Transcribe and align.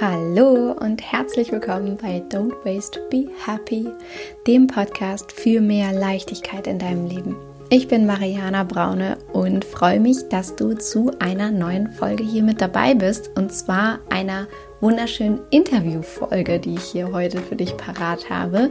Hallo 0.00 0.72
und 0.80 1.02
herzlich 1.02 1.52
willkommen 1.52 1.98
bei 2.00 2.22
Don't 2.30 2.54
Waste, 2.64 3.06
Be 3.10 3.26
Happy, 3.44 3.86
dem 4.46 4.66
Podcast 4.66 5.30
für 5.30 5.60
mehr 5.60 5.92
Leichtigkeit 5.92 6.66
in 6.66 6.78
deinem 6.78 7.06
Leben. 7.06 7.36
Ich 7.68 7.86
bin 7.86 8.06
Mariana 8.06 8.64
Braune 8.64 9.18
und 9.34 9.62
freue 9.62 10.00
mich, 10.00 10.26
dass 10.30 10.56
du 10.56 10.72
zu 10.72 11.12
einer 11.18 11.50
neuen 11.50 11.92
Folge 11.92 12.24
hier 12.24 12.42
mit 12.42 12.62
dabei 12.62 12.94
bist 12.94 13.30
und 13.36 13.52
zwar 13.52 13.98
einer 14.08 14.46
wunderschönen 14.80 15.40
Interviewfolge, 15.50 16.60
die 16.60 16.76
ich 16.76 16.84
hier 16.84 17.12
heute 17.12 17.42
für 17.42 17.56
dich 17.56 17.76
parat 17.76 18.30
habe. 18.30 18.70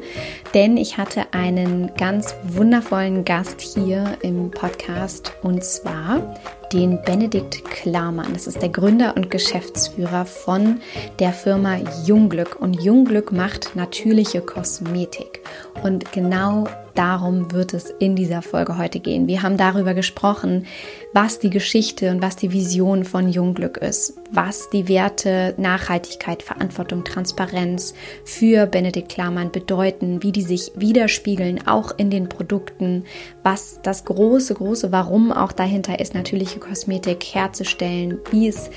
Denn 0.55 0.77
ich 0.77 0.98
hatte 0.98 1.32
einen 1.32 1.93
ganz 1.96 2.34
wundervollen 2.41 3.23
Gast 3.23 3.61
hier 3.61 4.18
im 4.23 4.50
Podcast 4.50 5.34
und 5.43 5.64
zwar 5.64 6.34
den 6.72 7.02
Benedikt 7.02 7.64
Klarmann. 7.66 8.34
Das 8.34 8.48
ist 8.48 8.62
der 8.62 8.70
Gründer 8.70 9.16
und 9.16 9.32
Geschäftsführer 9.32 10.26
von 10.26 10.82
der 11.20 11.34
Firma 11.34 11.78
Jungglück. 12.06 12.60
Und 12.60 12.82
Jungglück 12.82 13.32
macht 13.32 13.76
natürliche 13.76 14.42
Kosmetik. 14.42 15.42
Und 15.84 16.12
genau 16.12 16.68
darum 17.00 17.54
wird 17.54 17.74
es 17.74 17.89
in 17.89 18.18
dieser 18.18 18.42
Folge 18.42 18.78
heute 18.78 19.00
gehen. 19.00 19.26
Wir 19.26 19.42
haben 19.42 19.56
darüber 19.56 19.94
gesprochen, 19.94 20.66
was 21.14 21.40
die 21.40 21.50
Geschichte 21.50 22.12
und 22.12 22.21
was 22.21 22.36
die 22.36 22.52
Vision 22.52 23.06
von 23.06 23.30
Jungglück 23.30 23.78
ist, 23.78 24.16
was 24.32 24.70
die 24.70 24.90
Werte 24.90 25.54
Nachhaltigkeit, 25.56 26.43
Verantwortung, 26.43 27.06
Transparenz 27.06 27.93
für 28.26 28.66
Benedikt 28.66 29.07
Klarmann 29.07 29.50
bedeuten, 29.54 30.21
wie 30.24 30.34
die 30.34 30.42
sich 30.42 30.74
widerspiegeln, 30.76 31.66
auch 31.68 31.93
in 31.98 32.09
den 32.09 32.28
Produkten, 32.28 33.06
was 33.44 33.80
das 33.81 34.04
große, 34.04 34.56
große 34.56 34.92
Warum 34.92 35.31
auch 35.31 35.54
dahinter 35.54 36.02
ist, 36.02 36.14
natürliche 36.14 36.59
Kosmetik 36.59 37.23
herzustellen, 37.23 38.18
wie 38.31 38.50
es 38.50 38.72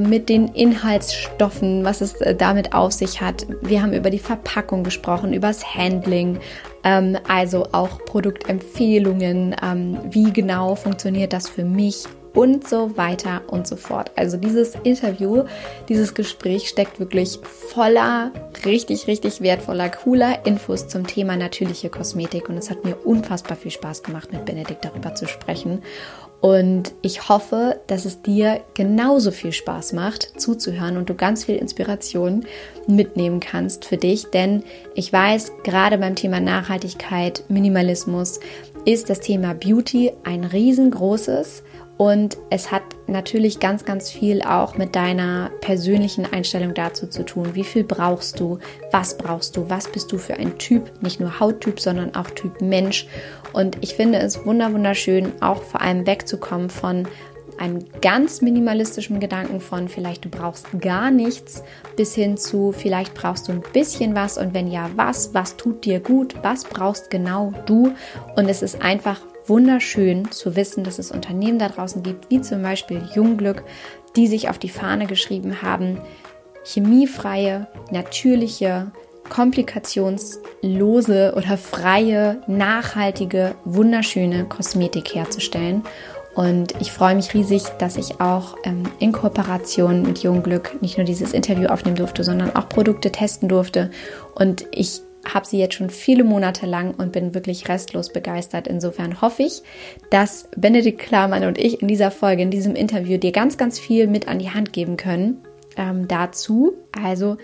mit 0.00 0.28
den 0.28 0.48
Inhaltsstoffen, 0.48 1.84
was 1.84 2.00
es 2.00 2.20
äh, 2.20 2.34
damit 2.34 2.74
auf 2.74 2.92
sich 2.92 3.20
hat. 3.20 3.46
Wir 3.62 3.82
haben 3.82 3.92
über 3.92 4.10
die 4.10 4.18
Verpackung 4.18 4.84
gesprochen, 4.84 5.32
über 5.32 5.48
das 5.48 5.74
Handling, 5.74 6.40
ähm, 6.84 7.16
also 7.26 7.68
auch 7.72 8.04
Produktempfehlungen, 8.04 9.56
ähm, 9.62 9.98
wie 10.10 10.32
genau 10.32 10.74
funktioniert 10.74 11.32
das 11.32 11.48
für 11.48 11.64
mich 11.64 12.04
und 12.34 12.68
so 12.68 12.96
weiter 12.96 13.42
und 13.48 13.66
so 13.66 13.76
fort. 13.76 14.12
Also 14.14 14.36
dieses 14.36 14.74
Interview, 14.84 15.44
dieses 15.88 16.14
Gespräch 16.14 16.68
steckt 16.68 17.00
wirklich 17.00 17.40
voller, 17.42 18.30
richtig, 18.64 19.06
richtig 19.06 19.40
wertvoller, 19.40 19.88
cooler 19.88 20.46
Infos 20.46 20.86
zum 20.88 21.06
Thema 21.06 21.36
natürliche 21.36 21.88
Kosmetik 21.88 22.48
und 22.48 22.56
es 22.56 22.70
hat 22.70 22.84
mir 22.84 22.96
unfassbar 23.04 23.56
viel 23.56 23.70
Spaß 23.70 24.02
gemacht, 24.02 24.32
mit 24.32 24.44
Benedikt 24.44 24.84
darüber 24.84 25.14
zu 25.14 25.26
sprechen. 25.26 25.82
Und 26.40 26.94
ich 27.02 27.28
hoffe, 27.28 27.80
dass 27.88 28.04
es 28.04 28.22
dir 28.22 28.60
genauso 28.74 29.32
viel 29.32 29.52
Spaß 29.52 29.92
macht, 29.92 30.40
zuzuhören 30.40 30.96
und 30.96 31.10
du 31.10 31.14
ganz 31.14 31.44
viel 31.44 31.56
Inspiration 31.56 32.46
mitnehmen 32.86 33.40
kannst 33.40 33.84
für 33.84 33.96
dich. 33.96 34.26
Denn 34.30 34.62
ich 34.94 35.12
weiß, 35.12 35.52
gerade 35.64 35.98
beim 35.98 36.14
Thema 36.14 36.38
Nachhaltigkeit, 36.38 37.42
Minimalismus 37.48 38.38
ist 38.84 39.10
das 39.10 39.18
Thema 39.20 39.54
Beauty 39.54 40.12
ein 40.22 40.44
riesengroßes. 40.44 41.64
Und 41.96 42.38
es 42.50 42.70
hat 42.70 42.84
natürlich 43.08 43.60
ganz, 43.60 43.84
ganz 43.84 44.10
viel 44.10 44.42
auch 44.42 44.76
mit 44.76 44.94
deiner 44.94 45.50
persönlichen 45.60 46.30
Einstellung 46.30 46.74
dazu 46.74 47.06
zu 47.06 47.24
tun. 47.24 47.54
Wie 47.54 47.64
viel 47.64 47.84
brauchst 47.84 48.38
du? 48.40 48.58
Was 48.92 49.16
brauchst 49.16 49.56
du? 49.56 49.68
Was 49.70 49.88
bist 49.88 50.12
du 50.12 50.18
für 50.18 50.34
ein 50.34 50.58
Typ? 50.58 51.02
Nicht 51.02 51.20
nur 51.20 51.40
Hauttyp, 51.40 51.80
sondern 51.80 52.14
auch 52.14 52.30
Typ 52.30 52.60
Mensch. 52.60 53.06
Und 53.52 53.78
ich 53.80 53.94
finde 53.94 54.18
es 54.18 54.44
wunderschön, 54.44 55.32
auch 55.40 55.62
vor 55.62 55.80
allem 55.80 56.06
wegzukommen 56.06 56.70
von 56.70 57.08
einem 57.58 57.84
ganz 58.00 58.40
minimalistischen 58.40 59.20
Gedanken 59.20 59.60
von 59.60 59.88
vielleicht 59.88 60.24
du 60.24 60.28
brauchst 60.28 60.66
gar 60.80 61.10
nichts 61.10 61.64
bis 61.96 62.14
hin 62.14 62.36
zu 62.36 62.72
vielleicht 62.72 63.14
brauchst 63.14 63.48
du 63.48 63.52
ein 63.52 63.62
bisschen 63.72 64.14
was 64.14 64.38
und 64.38 64.54
wenn 64.54 64.68
ja, 64.68 64.90
was, 64.96 65.34
was 65.34 65.56
tut 65.56 65.84
dir 65.84 66.00
gut, 66.00 66.36
was 66.42 66.64
brauchst 66.64 67.10
genau 67.10 67.52
du 67.66 67.92
und 68.36 68.48
es 68.48 68.62
ist 68.62 68.80
einfach 68.80 69.20
wunderschön 69.48 70.30
zu 70.30 70.56
wissen, 70.56 70.84
dass 70.84 70.98
es 70.98 71.10
Unternehmen 71.10 71.58
da 71.58 71.68
draußen 71.68 72.02
gibt, 72.02 72.30
wie 72.30 72.40
zum 72.40 72.62
Beispiel 72.62 73.02
Jungglück, 73.14 73.64
die 74.16 74.26
sich 74.26 74.48
auf 74.48 74.58
die 74.58 74.68
Fahne 74.68 75.06
geschrieben 75.06 75.62
haben, 75.62 76.00
chemiefreie, 76.64 77.66
natürliche, 77.90 78.90
komplikationslose 79.28 81.34
oder 81.36 81.56
freie, 81.56 82.42
nachhaltige, 82.46 83.54
wunderschöne 83.64 84.46
Kosmetik 84.46 85.14
herzustellen. 85.14 85.82
Und 86.34 86.74
ich 86.80 86.92
freue 86.92 87.16
mich 87.16 87.34
riesig, 87.34 87.64
dass 87.78 87.96
ich 87.96 88.20
auch 88.20 88.56
ähm, 88.62 88.84
in 89.00 89.12
Kooperation 89.12 90.02
mit 90.02 90.22
Jungglück 90.22 90.80
nicht 90.80 90.96
nur 90.96 91.04
dieses 91.04 91.32
Interview 91.32 91.66
aufnehmen 91.66 91.96
durfte, 91.96 92.22
sondern 92.22 92.54
auch 92.54 92.68
Produkte 92.68 93.10
testen 93.10 93.48
durfte. 93.48 93.90
Und 94.36 94.64
ich 94.70 95.00
habe 95.34 95.46
sie 95.46 95.58
jetzt 95.58 95.74
schon 95.74 95.90
viele 95.90 96.24
Monate 96.24 96.66
lang 96.66 96.94
und 96.94 97.12
bin 97.12 97.34
wirklich 97.34 97.68
restlos 97.68 98.12
begeistert. 98.12 98.66
Insofern 98.66 99.20
hoffe 99.20 99.42
ich, 99.42 99.62
dass 100.10 100.48
Benedikt 100.56 101.00
Klarmann 101.00 101.44
und 101.44 101.58
ich 101.58 101.82
in 101.82 101.88
dieser 101.88 102.10
Folge, 102.10 102.42
in 102.42 102.50
diesem 102.50 102.74
Interview 102.74 103.18
dir 103.18 103.32
ganz, 103.32 103.56
ganz 103.56 103.78
viel 103.78 104.06
mit 104.06 104.28
an 104.28 104.38
die 104.38 104.50
Hand 104.50 104.72
geben 104.72 104.96
können 104.96 105.42
ähm, 105.76 106.08
dazu. 106.08 106.74
Also, 106.92 107.36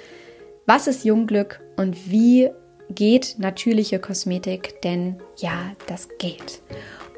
was 0.67 0.87
ist 0.87 1.05
Jungglück 1.05 1.61
und 1.77 2.11
wie 2.11 2.51
geht 2.91 3.37
natürliche 3.39 3.99
Kosmetik? 3.99 4.81
Denn 4.83 5.17
ja, 5.37 5.73
das 5.87 6.09
geht. 6.19 6.63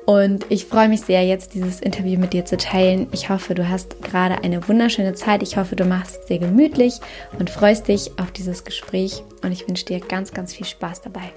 Und 0.06 0.46
ich 0.50 0.66
freue 0.66 0.88
mich 0.88 1.00
sehr, 1.00 1.26
jetzt 1.26 1.54
dieses 1.54 1.80
Interview 1.80 2.18
mit 2.18 2.32
dir 2.32 2.44
zu 2.44 2.56
teilen. 2.56 3.08
Ich 3.10 3.28
hoffe, 3.28 3.56
du 3.56 3.68
hast 3.68 4.00
gerade 4.02 4.42
eine 4.44 4.66
wunderschöne 4.68 5.14
Zeit. 5.14 5.42
Ich 5.42 5.56
hoffe, 5.56 5.74
du 5.74 5.84
machst 5.84 6.20
es 6.20 6.26
dir 6.26 6.38
gemütlich 6.38 7.00
und 7.40 7.50
freust 7.50 7.88
dich 7.88 8.12
auf 8.16 8.30
dieses 8.30 8.64
Gespräch. 8.64 9.24
Und 9.42 9.50
ich 9.50 9.66
wünsche 9.66 9.84
dir 9.84 9.98
ganz, 9.98 10.32
ganz 10.32 10.54
viel 10.54 10.66
Spaß 10.66 11.02
dabei. 11.02 11.32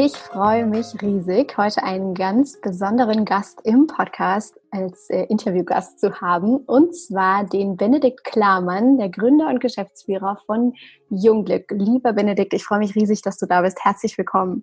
Ich 0.00 0.12
freue 0.12 0.64
mich 0.64 0.86
riesig, 1.02 1.58
heute 1.58 1.82
einen 1.82 2.14
ganz 2.14 2.60
besonderen 2.60 3.24
Gast 3.24 3.58
im 3.64 3.88
Podcast 3.88 4.54
als 4.70 5.10
äh, 5.10 5.24
Interviewgast 5.24 5.98
zu 5.98 6.20
haben, 6.20 6.58
und 6.58 6.94
zwar 6.94 7.44
den 7.44 7.76
Benedikt 7.76 8.22
Klarmann, 8.22 8.96
der 8.96 9.08
Gründer 9.08 9.48
und 9.48 9.58
Geschäftsführer 9.58 10.40
von 10.46 10.72
Jungglück. 11.10 11.72
Lieber 11.72 12.12
Benedikt, 12.12 12.54
ich 12.54 12.62
freue 12.62 12.78
mich 12.78 12.94
riesig, 12.94 13.22
dass 13.22 13.38
du 13.38 13.46
da 13.46 13.62
bist. 13.62 13.84
Herzlich 13.84 14.16
willkommen. 14.16 14.62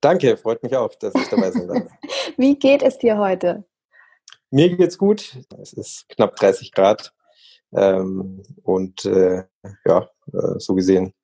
Danke, 0.00 0.36
freut 0.36 0.60
mich 0.64 0.76
auch, 0.76 0.92
dass 0.96 1.14
ich 1.14 1.28
dabei 1.28 1.52
sein 1.52 1.68
darf. 1.68 1.84
Wie 2.36 2.58
geht 2.58 2.82
es 2.82 2.98
dir 2.98 3.18
heute? 3.18 3.62
Mir 4.50 4.76
geht's 4.76 4.98
gut. 4.98 5.38
Es 5.62 5.74
ist 5.74 6.08
knapp 6.08 6.34
30 6.34 6.72
Grad. 6.72 7.12
Ähm, 7.72 8.42
und 8.64 9.04
äh, 9.04 9.44
ja, 9.84 10.10
äh, 10.32 10.58
so 10.58 10.74
gesehen 10.74 11.14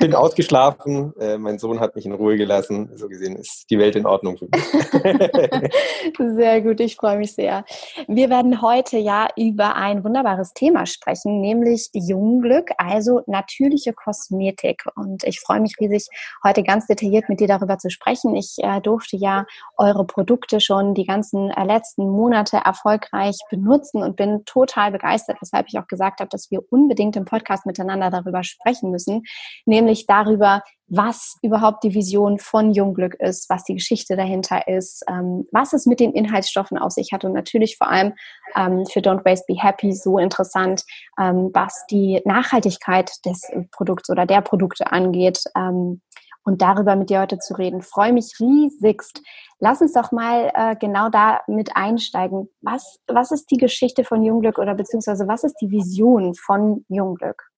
bin 0.00 0.14
ausgeschlafen. 0.14 1.12
Äh, 1.18 1.38
mein 1.38 1.58
Sohn 1.58 1.80
hat 1.80 1.94
mich 1.94 2.06
in 2.06 2.12
Ruhe 2.12 2.36
gelassen. 2.36 2.90
So 2.96 3.08
gesehen 3.08 3.36
ist 3.36 3.66
die 3.70 3.78
Welt 3.78 3.96
in 3.96 4.06
Ordnung 4.06 4.36
für 4.38 4.48
mich. 4.52 5.72
sehr 6.36 6.60
gut, 6.62 6.80
ich 6.80 6.96
freue 6.96 7.18
mich 7.18 7.34
sehr. 7.34 7.64
Wir 8.08 8.30
werden 8.30 8.62
heute 8.62 8.98
ja 8.98 9.28
über 9.36 9.76
ein 9.76 10.04
wunderbares 10.04 10.52
Thema 10.52 10.86
sprechen, 10.86 11.40
nämlich 11.40 11.90
Jungglück, 11.92 12.70
also 12.78 13.22
natürliche 13.26 13.92
Kosmetik. 13.92 14.84
Und 14.96 15.24
ich 15.24 15.40
freue 15.40 15.60
mich 15.60 15.76
riesig, 15.80 16.08
heute 16.44 16.62
ganz 16.62 16.86
detailliert 16.86 17.28
mit 17.28 17.40
dir 17.40 17.48
darüber 17.48 17.78
zu 17.78 17.90
sprechen. 17.90 18.34
Ich 18.34 18.56
äh, 18.58 18.80
durfte 18.80 19.16
ja 19.16 19.46
eure 19.76 20.04
Produkte 20.04 20.60
schon 20.60 20.94
die 20.94 21.04
ganzen 21.04 21.50
äh, 21.50 21.64
letzten 21.64 22.08
Monate 22.08 22.58
erfolgreich 22.64 23.38
benutzen 23.50 24.02
und 24.02 24.16
bin 24.16 24.44
total 24.44 24.90
begeistert, 24.90 25.38
weshalb 25.40 25.68
ich 25.68 25.78
auch 25.78 25.86
gesagt 25.86 26.20
habe, 26.20 26.28
dass 26.28 26.50
wir 26.50 26.60
unbedingt 26.70 27.16
im 27.16 27.24
Podcast 27.24 27.66
miteinander 27.66 28.10
darüber 28.10 28.42
sprechen 28.42 28.90
müssen 28.90 29.22
nämlich 29.66 30.06
darüber, 30.06 30.62
was 30.94 31.38
überhaupt 31.40 31.84
die 31.84 31.94
Vision 31.94 32.38
von 32.38 32.72
Jungglück 32.72 33.14
ist, 33.14 33.48
was 33.48 33.64
die 33.64 33.74
Geschichte 33.74 34.14
dahinter 34.14 34.68
ist, 34.68 35.02
ähm, 35.08 35.46
was 35.50 35.72
es 35.72 35.86
mit 35.86 36.00
den 36.00 36.12
Inhaltsstoffen 36.12 36.76
auf 36.76 36.92
sich 36.92 37.12
hat 37.12 37.24
und 37.24 37.32
natürlich 37.32 37.78
vor 37.78 37.88
allem 37.88 38.12
ähm, 38.54 38.84
für 38.84 39.00
Don't 39.00 39.24
Waste 39.24 39.46
Be 39.48 39.54
Happy 39.58 39.92
so 39.92 40.18
interessant, 40.18 40.84
ähm, 41.18 41.50
was 41.54 41.86
die 41.90 42.20
Nachhaltigkeit 42.26 43.10
des 43.24 43.50
Produkts 43.70 44.10
oder 44.10 44.26
der 44.26 44.42
Produkte 44.42 44.92
angeht. 44.92 45.42
Ähm, 45.56 46.02
und 46.44 46.60
darüber 46.60 46.96
mit 46.96 47.08
dir 47.08 47.20
heute 47.20 47.38
zu 47.38 47.54
reden. 47.54 47.82
Freue 47.82 48.12
mich 48.12 48.34
riesigst. 48.40 49.22
Lass 49.60 49.80
uns 49.80 49.92
doch 49.92 50.10
mal 50.10 50.50
äh, 50.54 50.76
genau 50.76 51.08
da 51.08 51.40
mit 51.46 51.76
einsteigen. 51.76 52.48
Was, 52.60 52.98
was 53.06 53.30
ist 53.30 53.50
die 53.50 53.58
Geschichte 53.58 54.04
von 54.04 54.22
Jungglück 54.22 54.58
oder 54.58 54.74
beziehungsweise 54.74 55.28
was 55.28 55.44
ist 55.44 55.54
die 55.60 55.70
Vision 55.70 56.34
von 56.34 56.84
Jungglück? 56.88 57.48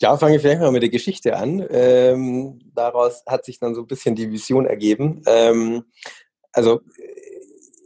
Ja, 0.00 0.16
fange 0.18 0.36
ich 0.36 0.42
vielleicht 0.42 0.60
mal 0.60 0.72
mit 0.72 0.82
der 0.82 0.90
Geschichte 0.90 1.36
an. 1.36 1.66
Ähm, 1.70 2.58
daraus 2.74 3.22
hat 3.26 3.44
sich 3.44 3.58
dann 3.58 3.74
so 3.74 3.80
ein 3.82 3.86
bisschen 3.86 4.14
die 4.14 4.30
Vision 4.30 4.66
ergeben. 4.66 5.22
Ähm, 5.26 5.84
also 6.52 6.80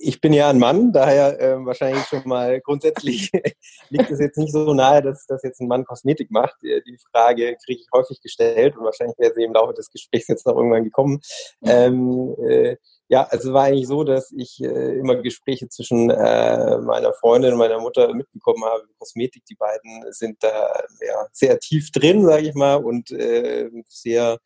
ich 0.01 0.21
bin 0.21 0.33
ja 0.33 0.49
ein 0.49 0.59
Mann, 0.59 0.93
daher 0.93 1.39
äh, 1.39 1.65
wahrscheinlich 1.65 2.05
schon 2.07 2.23
mal 2.25 2.61
grundsätzlich 2.63 3.31
liegt 3.91 4.11
es 4.11 4.19
jetzt 4.19 4.39
nicht 4.39 4.53
so 4.53 4.73
nahe, 4.73 5.03
dass, 5.03 5.27
dass 5.27 5.43
jetzt 5.43 5.61
ein 5.61 5.69
Mann 5.69 5.85
Kosmetik 5.85 6.31
macht. 6.31 6.57
Die 6.63 6.99
Frage 7.13 7.57
kriege 7.65 7.81
ich 7.83 7.89
häufig 7.95 8.21
gestellt 8.23 8.77
und 8.77 8.85
wahrscheinlich 8.85 9.19
wäre 9.19 9.35
sie 9.35 9.45
im 9.45 9.53
Laufe 9.53 9.75
des 9.75 9.91
Gesprächs 9.91 10.29
jetzt 10.29 10.47
noch 10.47 10.57
irgendwann 10.57 10.85
gekommen. 10.85 11.21
Ähm, 11.63 12.35
äh, 12.49 12.77
Ja, 13.11 13.25
also 13.25 13.49
es 13.49 13.55
war 13.55 13.65
eigentlich 13.65 13.89
so, 13.89 14.05
dass 14.05 14.31
ich 14.31 14.63
äh, 14.63 14.99
immer 15.01 15.17
Gespräche 15.17 15.69
zwischen 15.69 16.11
äh, 16.11 16.79
meiner 16.79 17.13
Freundin 17.13 17.53
und 17.55 17.59
meiner 17.59 17.81
Mutter 17.81 18.15
mitbekommen 18.15 18.65
habe. 18.65 18.85
Kosmetik, 19.01 19.45
die 19.47 19.57
beiden 19.57 20.05
sind 20.13 20.41
da 20.45 20.85
ja, 21.05 21.27
sehr 21.33 21.59
tief 21.59 21.91
drin, 21.91 22.25
sage 22.25 22.49
ich 22.49 22.55
mal, 22.55 22.77
und 22.77 23.11
äh, 23.11 23.69
sehr 23.89 24.39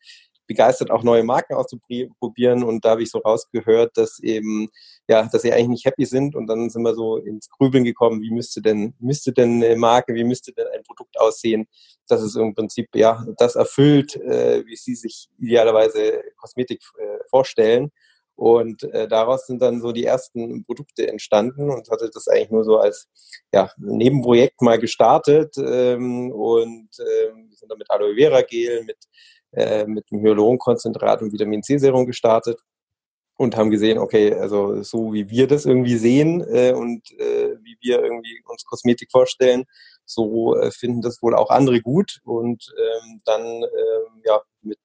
begeistert, 0.47 0.89
auch 0.89 1.03
neue 1.03 1.23
Marken 1.23 1.53
auszuprobieren. 1.53 2.63
Und 2.63 2.83
da 2.83 2.91
habe 2.91 3.03
ich 3.03 3.11
so 3.11 3.19
rausgehört, 3.19 3.97
dass 3.97 4.17
eben, 4.19 4.69
ja, 5.07 5.29
dass 5.31 5.43
sie 5.43 5.53
eigentlich 5.53 5.67
nicht 5.67 5.85
happy 5.85 6.05
sind. 6.05 6.35
Und 6.35 6.47
dann 6.47 6.71
sind 6.71 6.81
wir 6.81 6.95
so 6.95 7.17
ins 7.17 7.49
Grübeln 7.49 7.83
gekommen, 7.83 8.23
wie 8.23 8.31
müsste 8.31 8.63
denn, 8.63 8.95
müsste 8.99 9.31
denn 9.31 9.63
eine 9.63 9.75
Marke, 9.75 10.15
wie 10.15 10.23
müsste 10.23 10.53
denn 10.53 10.65
ein 10.73 10.81
Produkt 10.81 11.19
aussehen, 11.19 11.67
dass 12.07 12.21
es 12.21 12.35
im 12.35 12.55
Prinzip 12.55 12.87
ja 12.95 13.23
das 13.37 13.55
erfüllt, 13.55 14.15
äh, 14.15 14.65
wie 14.65 14.75
sie 14.75 14.95
sich 14.95 15.29
idealerweise 15.37 16.23
Kosmetik 16.37 16.81
äh, 16.97 17.19
vorstellen. 17.29 17.91
Und 18.35 18.83
äh, 18.83 19.07
daraus 19.07 19.47
sind 19.47 19.61
dann 19.61 19.81
so 19.81 19.91
die 19.91 20.05
ersten 20.05 20.65
Produkte 20.65 21.07
entstanden 21.07 21.69
und 21.69 21.89
hatte 21.89 22.09
das 22.13 22.27
eigentlich 22.27 22.51
nur 22.51 22.65
so 22.65 22.77
als 22.77 23.07
ja, 23.53 23.69
Nebenprojekt 23.77 24.61
mal 24.61 24.77
gestartet. 24.77 25.55
Ähm, 25.57 26.31
und 26.31 26.89
ähm, 26.99 27.49
sind 27.51 27.71
dann 27.71 27.77
mit 27.77 27.89
Aloe 27.89 28.15
Vera 28.15 28.41
Gel, 28.41 28.83
mit, 28.83 28.97
äh, 29.51 29.85
mit 29.85 30.11
dem 30.11 30.21
Hyaluronkonzentrat 30.21 31.21
und 31.21 31.31
Vitamin 31.31 31.63
C 31.63 31.77
Serum 31.77 32.05
gestartet 32.05 32.59
und 33.37 33.55
haben 33.57 33.69
gesehen, 33.69 33.97
okay, 33.97 34.33
also 34.33 34.81
so 34.83 35.13
wie 35.13 35.29
wir 35.29 35.47
das 35.47 35.65
irgendwie 35.65 35.97
sehen 35.97 36.41
äh, 36.41 36.73
und 36.73 37.11
äh, 37.19 37.55
wie 37.63 37.77
wir 37.81 38.01
irgendwie 38.01 38.41
uns 38.45 38.65
Kosmetik 38.65 39.11
vorstellen, 39.11 39.65
so 40.05 40.55
äh, 40.57 40.71
finden 40.71 41.01
das 41.01 41.21
wohl 41.21 41.35
auch 41.35 41.49
andere 41.49 41.81
gut. 41.81 42.19
Und 42.23 42.73
ähm, 42.77 43.21
dann 43.25 43.41
ähm, 43.41 44.21
ja 44.25 44.41
mit 44.61 44.79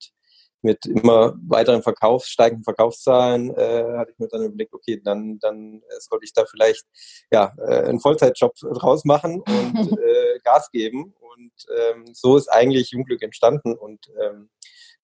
mit 0.63 0.87
immer 0.87 1.35
weiteren 1.47 1.83
Verkaufs, 1.83 2.29
steigenden 2.29 2.65
Verkaufszahlen 2.65 3.51
äh, 3.57 3.97
hatte 3.97 4.13
ich 4.13 4.19
mir 4.19 4.29
dann 4.29 4.45
überlegt, 4.45 4.75
okay, 4.75 5.01
dann, 5.03 5.39
dann 5.41 5.83
äh, 5.89 6.01
sollte 6.01 6.25
ich 6.25 6.33
da 6.33 6.45
vielleicht 6.45 6.85
ja, 7.31 7.53
äh, 7.59 7.85
einen 7.85 8.01
Vollzeitjob 8.01 8.55
draus 8.75 9.05
machen 9.05 9.41
und 9.41 9.93
äh, 9.99 10.39
Gas 10.45 10.71
geben. 10.71 11.15
Und 11.21 11.53
ähm, 11.79 12.05
so 12.13 12.37
ist 12.37 12.49
eigentlich 12.49 12.91
Jungglück 12.91 13.23
entstanden 13.23 13.75
und 13.75 14.07
ähm, 14.21 14.51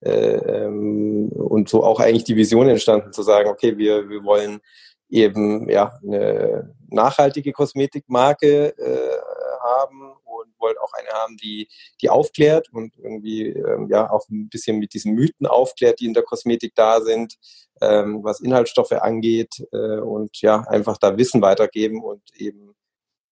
äh, 0.00 0.10
ähm, 0.10 1.28
und 1.30 1.68
so 1.68 1.82
auch 1.82 2.00
eigentlich 2.00 2.24
die 2.24 2.36
Vision 2.36 2.68
entstanden, 2.68 3.12
zu 3.12 3.22
sagen, 3.22 3.48
okay, 3.48 3.78
wir, 3.78 4.08
wir 4.08 4.24
wollen 4.24 4.60
eben 5.08 5.68
ja 5.70 5.98
eine 6.02 6.74
nachhaltige 6.88 7.52
Kosmetikmarke 7.52 8.76
äh, 8.76 9.18
haben 9.62 10.15
wollt 10.58 10.78
auch 10.78 10.92
eine 10.92 11.08
haben, 11.08 11.36
die, 11.36 11.68
die 12.00 12.10
aufklärt 12.10 12.72
und 12.72 12.96
irgendwie 12.98 13.48
ähm, 13.48 13.88
ja 13.90 14.10
auch 14.10 14.28
ein 14.28 14.48
bisschen 14.48 14.78
mit 14.78 14.94
diesen 14.94 15.14
Mythen 15.14 15.46
aufklärt, 15.46 16.00
die 16.00 16.06
in 16.06 16.14
der 16.14 16.22
Kosmetik 16.22 16.74
da 16.74 17.00
sind, 17.00 17.36
ähm, 17.80 18.22
was 18.22 18.40
Inhaltsstoffe 18.40 18.92
angeht 18.92 19.66
äh, 19.72 19.98
und 19.98 20.40
ja, 20.40 20.60
einfach 20.62 20.98
da 20.98 21.16
Wissen 21.16 21.42
weitergeben 21.42 22.02
und 22.02 22.22
eben 22.34 22.74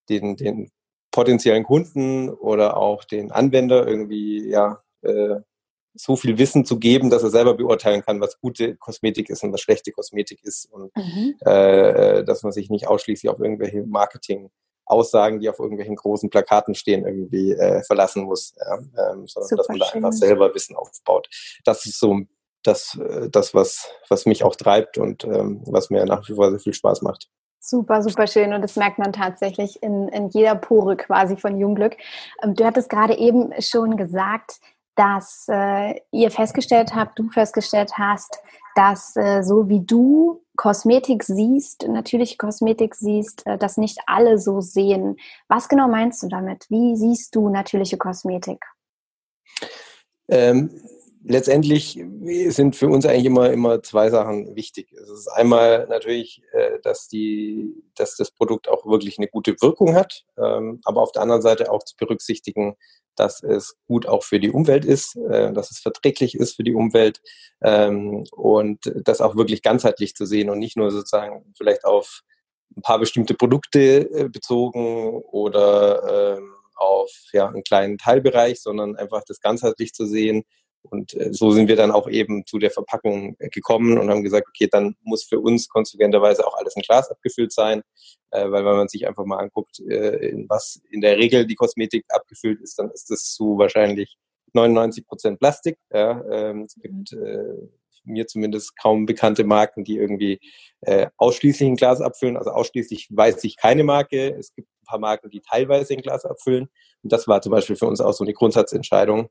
den, 0.08 0.36
den 0.36 0.70
potenziellen 1.10 1.64
Kunden 1.64 2.28
oder 2.28 2.76
auch 2.76 3.04
den 3.04 3.30
Anwender 3.30 3.86
irgendwie 3.86 4.48
ja 4.48 4.82
äh, 5.02 5.36
so 5.94 6.16
viel 6.16 6.38
Wissen 6.38 6.64
zu 6.64 6.78
geben, 6.78 7.08
dass 7.08 7.22
er 7.22 7.30
selber 7.30 7.54
beurteilen 7.54 8.02
kann, 8.02 8.20
was 8.20 8.40
gute 8.40 8.74
Kosmetik 8.76 9.30
ist 9.30 9.44
und 9.44 9.52
was 9.52 9.60
schlechte 9.60 9.92
Kosmetik 9.92 10.42
ist 10.42 10.66
und 10.70 10.90
mhm. 10.96 11.36
äh, 11.40 12.24
dass 12.24 12.42
man 12.42 12.52
sich 12.52 12.68
nicht 12.68 12.88
ausschließlich 12.88 13.30
auf 13.30 13.38
irgendwelche 13.38 13.84
Marketing 13.84 14.50
Aussagen, 14.86 15.40
die 15.40 15.48
auf 15.48 15.58
irgendwelchen 15.58 15.96
großen 15.96 16.30
Plakaten 16.30 16.74
stehen, 16.74 17.06
irgendwie 17.06 17.52
äh, 17.52 17.82
verlassen 17.84 18.24
muss, 18.24 18.54
ja, 18.58 18.74
ähm, 18.76 19.26
sondern 19.26 19.48
Super 19.48 19.56
dass 19.56 19.68
man 19.68 19.78
da 19.78 19.86
schön. 19.86 20.04
einfach 20.04 20.12
selber 20.12 20.54
Wissen 20.54 20.76
aufbaut. 20.76 21.28
Das 21.64 21.86
ist 21.86 21.98
so 21.98 22.20
das, 22.62 22.98
äh, 22.98 23.28
das 23.30 23.54
was, 23.54 23.88
was 24.08 24.26
mich 24.26 24.44
auch 24.44 24.56
treibt 24.56 24.98
und 24.98 25.24
ähm, 25.24 25.62
was 25.66 25.90
mir 25.90 26.04
nach 26.04 26.28
wie 26.28 26.34
vor 26.34 26.50
sehr 26.50 26.60
viel 26.60 26.74
Spaß 26.74 27.02
macht. 27.02 27.28
Super, 27.60 28.02
super 28.02 28.26
schön. 28.26 28.52
Und 28.52 28.60
das 28.60 28.76
merkt 28.76 28.98
man 28.98 29.12
tatsächlich 29.12 29.82
in, 29.82 30.08
in 30.08 30.28
jeder 30.28 30.54
Pore 30.54 30.96
quasi 30.96 31.36
von 31.36 31.58
Jungglück. 31.58 31.96
Ähm, 32.42 32.54
du 32.54 32.64
hattest 32.64 32.90
gerade 32.90 33.16
eben 33.16 33.52
schon 33.60 33.96
gesagt, 33.96 34.60
dass 34.96 35.46
äh, 35.48 35.98
ihr 36.10 36.30
festgestellt 36.30 36.94
habt, 36.94 37.18
du 37.18 37.30
festgestellt 37.30 37.92
hast, 37.96 38.38
dass 38.74 39.16
äh, 39.16 39.42
so 39.42 39.68
wie 39.68 39.80
du 39.80 40.42
Kosmetik 40.56 41.24
siehst, 41.24 41.86
natürliche 41.88 42.36
Kosmetik 42.36 42.94
siehst, 42.94 43.46
äh, 43.46 43.58
das 43.58 43.76
nicht 43.76 43.98
alle 44.06 44.38
so 44.38 44.60
sehen. 44.60 45.16
Was 45.48 45.68
genau 45.68 45.88
meinst 45.88 46.22
du 46.22 46.28
damit? 46.28 46.66
Wie 46.70 46.96
siehst 46.96 47.34
du 47.34 47.48
natürliche 47.48 47.96
Kosmetik? 47.96 48.64
Ähm, 50.28 50.70
letztendlich 51.26 51.98
sind 52.48 52.76
für 52.76 52.88
uns 52.88 53.06
eigentlich 53.06 53.24
immer, 53.24 53.50
immer 53.50 53.82
zwei 53.82 54.10
Sachen 54.10 54.54
wichtig. 54.54 54.92
Es 54.92 55.08
ist 55.08 55.28
einmal 55.28 55.86
natürlich, 55.88 56.42
äh, 56.52 56.78
dass, 56.82 57.08
die, 57.08 57.74
dass 57.94 58.16
das 58.16 58.30
Produkt 58.30 58.68
auch 58.68 58.86
wirklich 58.86 59.18
eine 59.18 59.28
gute 59.28 59.56
Wirkung 59.60 59.94
hat, 59.94 60.24
ähm, 60.38 60.80
aber 60.84 61.02
auf 61.02 61.12
der 61.12 61.22
anderen 61.22 61.42
Seite 61.42 61.70
auch 61.70 61.82
zu 61.82 61.96
berücksichtigen, 61.96 62.76
dass 63.16 63.42
es 63.42 63.76
gut 63.86 64.06
auch 64.06 64.24
für 64.24 64.40
die 64.40 64.50
Umwelt 64.50 64.84
ist, 64.84 65.16
äh, 65.16 65.52
dass 65.52 65.70
es 65.70 65.78
verträglich 65.78 66.34
ist 66.34 66.56
für 66.56 66.64
die 66.64 66.74
Umwelt 66.74 67.20
ähm, 67.62 68.24
und 68.32 68.92
das 69.04 69.20
auch 69.20 69.36
wirklich 69.36 69.62
ganzheitlich 69.62 70.14
zu 70.14 70.26
sehen 70.26 70.50
und 70.50 70.58
nicht 70.58 70.76
nur 70.76 70.90
sozusagen 70.90 71.54
vielleicht 71.56 71.84
auf 71.84 72.20
ein 72.76 72.82
paar 72.82 72.98
bestimmte 72.98 73.34
Produkte 73.34 74.10
äh, 74.10 74.28
bezogen 74.28 75.22
oder 75.30 76.36
ähm, 76.36 76.54
auf 76.76 77.10
ja, 77.32 77.48
einen 77.48 77.62
kleinen 77.62 77.98
Teilbereich, 77.98 78.60
sondern 78.60 78.96
einfach 78.96 79.22
das 79.26 79.40
ganzheitlich 79.40 79.92
zu 79.92 80.06
sehen 80.06 80.44
und 80.90 81.14
äh, 81.14 81.32
so 81.32 81.50
sind 81.50 81.68
wir 81.68 81.76
dann 81.76 81.90
auch 81.90 82.08
eben 82.08 82.46
zu 82.46 82.58
der 82.58 82.70
Verpackung 82.70 83.36
äh, 83.38 83.48
gekommen 83.48 83.98
und 83.98 84.10
haben 84.10 84.22
gesagt, 84.22 84.48
okay, 84.48 84.68
dann 84.70 84.96
muss 85.02 85.24
für 85.24 85.40
uns 85.40 85.68
konsequenterweise 85.68 86.46
auch 86.46 86.56
alles 86.56 86.76
in 86.76 86.82
Glas 86.82 87.10
abgefüllt 87.10 87.52
sein, 87.52 87.82
äh, 88.30 88.50
weil 88.50 88.64
wenn 88.64 88.76
man 88.76 88.88
sich 88.88 89.06
einfach 89.06 89.24
mal 89.24 89.38
anguckt, 89.38 89.78
in 89.78 90.46
was 90.48 90.80
in 90.90 91.00
der 91.00 91.18
Regel 91.18 91.46
die 91.46 91.54
Kosmetik 91.54 92.04
abgefüllt 92.08 92.60
ist, 92.60 92.78
dann 92.78 92.90
ist 92.90 93.10
das 93.10 93.32
zu 93.32 93.58
wahrscheinlich 93.58 94.16
99 94.54 95.06
Prozent 95.06 95.38
Plastik. 95.40 95.78
Ja, 95.92 96.24
ähm, 96.30 96.62
es 96.62 96.74
gibt 96.76 97.12
äh, 97.12 97.68
mir 98.04 98.26
zumindest 98.26 98.78
kaum 98.80 99.06
bekannte 99.06 99.44
Marken, 99.44 99.84
die 99.84 99.96
irgendwie 99.96 100.40
äh, 100.82 101.08
ausschließlich 101.16 101.68
in 101.68 101.76
Glas 101.76 102.00
abfüllen. 102.00 102.36
Also 102.36 102.50
ausschließlich 102.50 103.08
weiß 103.10 103.42
ich 103.44 103.56
keine 103.56 103.84
Marke. 103.84 104.34
Es 104.38 104.54
gibt 104.54 104.68
ein 104.68 104.86
paar 104.86 104.98
Marken, 104.98 105.30
die 105.30 105.40
teilweise 105.40 105.94
in 105.94 106.02
Glas 106.02 106.24
abfüllen. 106.24 106.68
Und 107.02 107.12
das 107.12 107.26
war 107.28 107.42
zum 107.42 107.52
Beispiel 107.52 107.76
für 107.76 107.86
uns 107.86 108.00
auch 108.00 108.12
so 108.12 108.24
eine 108.24 108.32
Grundsatzentscheidung, 108.32 109.28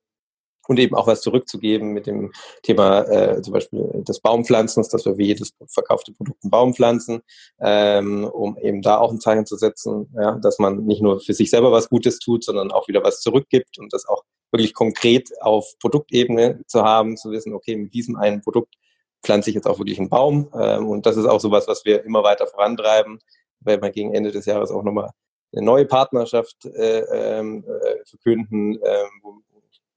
und 0.67 0.79
eben 0.79 0.95
auch 0.95 1.07
was 1.07 1.21
zurückzugeben 1.21 1.93
mit 1.93 2.07
dem 2.07 2.31
Thema 2.61 3.01
äh, 3.03 3.41
zum 3.41 3.53
Beispiel 3.53 4.03
des 4.07 4.19
Baumpflanzens, 4.19 4.89
dass 4.89 5.05
wir 5.05 5.17
wie 5.17 5.27
jedes 5.27 5.53
verkaufte 5.67 6.13
Produkt 6.13 6.43
einen 6.43 6.51
Baum 6.51 6.73
pflanzen, 6.73 7.21
ähm, 7.59 8.25
um 8.25 8.57
eben 8.57 8.81
da 8.81 8.97
auch 8.97 9.11
ein 9.11 9.19
Zeichen 9.19 9.45
zu 9.45 9.57
setzen, 9.57 10.09
ja, 10.15 10.37
dass 10.39 10.59
man 10.59 10.85
nicht 10.85 11.01
nur 11.01 11.19
für 11.19 11.33
sich 11.33 11.49
selber 11.49 11.71
was 11.71 11.89
Gutes 11.89 12.19
tut, 12.19 12.43
sondern 12.43 12.71
auch 12.71 12.87
wieder 12.87 13.03
was 13.03 13.21
zurückgibt 13.21 13.77
und 13.79 13.93
das 13.93 14.07
auch 14.07 14.23
wirklich 14.51 14.73
konkret 14.73 15.29
auf 15.41 15.73
Produktebene 15.79 16.61
zu 16.67 16.83
haben, 16.83 17.17
zu 17.17 17.31
wissen, 17.31 17.53
okay, 17.53 17.75
mit 17.75 17.93
diesem 17.93 18.15
einen 18.15 18.41
Produkt 18.41 18.75
pflanze 19.23 19.49
ich 19.49 19.55
jetzt 19.55 19.67
auch 19.67 19.79
wirklich 19.79 19.99
einen 19.99 20.09
Baum. 20.09 20.49
Ähm, 20.53 20.87
und 20.87 21.05
das 21.05 21.17
ist 21.17 21.25
auch 21.25 21.39
sowas, 21.39 21.67
was 21.67 21.85
wir 21.85 22.03
immer 22.03 22.23
weiter 22.23 22.47
vorantreiben, 22.47 23.19
weil 23.61 23.81
wir 23.81 23.89
gegen 23.89 24.13
Ende 24.13 24.31
des 24.31 24.45
Jahres 24.45 24.71
auch 24.71 24.83
nochmal 24.83 25.11
eine 25.55 25.65
neue 25.65 25.85
Partnerschaft 25.85 26.65
äh, 26.65 26.99
ähm, 27.39 27.63
äh, 27.63 28.05
verkünden, 28.05 28.79
äh, 28.81 29.03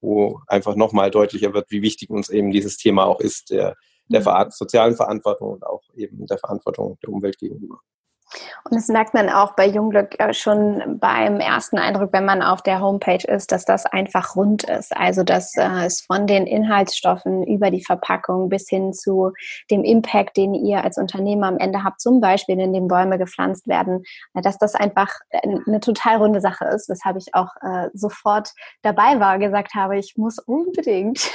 wo 0.01 0.41
einfach 0.47 0.77
nochmal 0.77 1.11
deutlicher 1.11 1.55
wird, 1.55 1.71
wie 1.71 1.83
wichtig 1.83 2.11
uns 2.11 2.29
eben 2.29 2.51
dieses 2.51 2.77
Thema 2.77 3.05
auch 3.05 3.21
ist, 3.21 3.51
der, 3.51 3.77
der 4.09 4.21
mhm. 4.21 4.51
sozialen 4.51 4.97
Verantwortung 4.97 5.55
und 5.55 5.67
auch 5.67 5.83
eben 5.95 6.27
der 6.27 6.39
Verantwortung 6.39 6.99
der 7.03 7.11
Umwelt 7.11 7.39
gegenüber. 7.39 7.81
Und 8.65 8.75
das 8.75 8.89
merkt 8.89 9.15
man 9.15 9.29
auch 9.31 9.55
bei 9.55 9.67
Jungglück 9.67 10.17
schon 10.33 10.99
beim 10.99 11.39
ersten 11.39 11.79
Eindruck, 11.79 12.13
wenn 12.13 12.25
man 12.25 12.43
auf 12.43 12.61
der 12.63 12.81
Homepage 12.81 13.25
ist, 13.27 13.53
dass 13.53 13.65
das 13.65 13.87
einfach 13.87 14.35
rund 14.35 14.65
ist. 14.65 14.97
Also 14.97 15.23
dass 15.23 15.57
äh, 15.57 15.87
es 15.87 16.01
von 16.01 16.27
den 16.27 16.47
Inhaltsstoffen 16.47 17.45
über 17.45 17.71
die 17.71 17.85
Verpackung 17.85 18.49
bis 18.49 18.69
hin 18.69 18.93
zu 18.93 19.33
dem 19.71 19.85
Impact, 19.85 20.37
den 20.37 20.55
ihr 20.55 20.83
als 20.83 20.99
Unternehmer 20.99 21.47
am 21.47 21.59
Ende 21.59 21.85
habt, 21.85 22.01
zum 22.01 22.21
Beispiel, 22.21 22.59
in 22.59 22.73
dem 22.73 22.89
Bäume 22.89 23.19
gepflanzt 23.19 23.69
werden, 23.69 24.03
äh, 24.35 24.43
dass 24.43 24.59
das 24.59 24.75
einfach 24.75 25.13
eine 25.31 25.81
total 25.81 26.17
runde 26.17 26.41
Sache 26.41 26.65
ist, 26.65 26.89
weshalb 26.89 27.17
ich 27.17 27.35
auch 27.35 27.51
äh, 27.63 27.89
sofort 27.95 28.51
dabei 28.83 29.21
war, 29.21 29.39
gesagt 29.39 29.75
habe, 29.75 29.99
ich 29.99 30.15
muss 30.17 30.39
unbedingt 30.39 31.31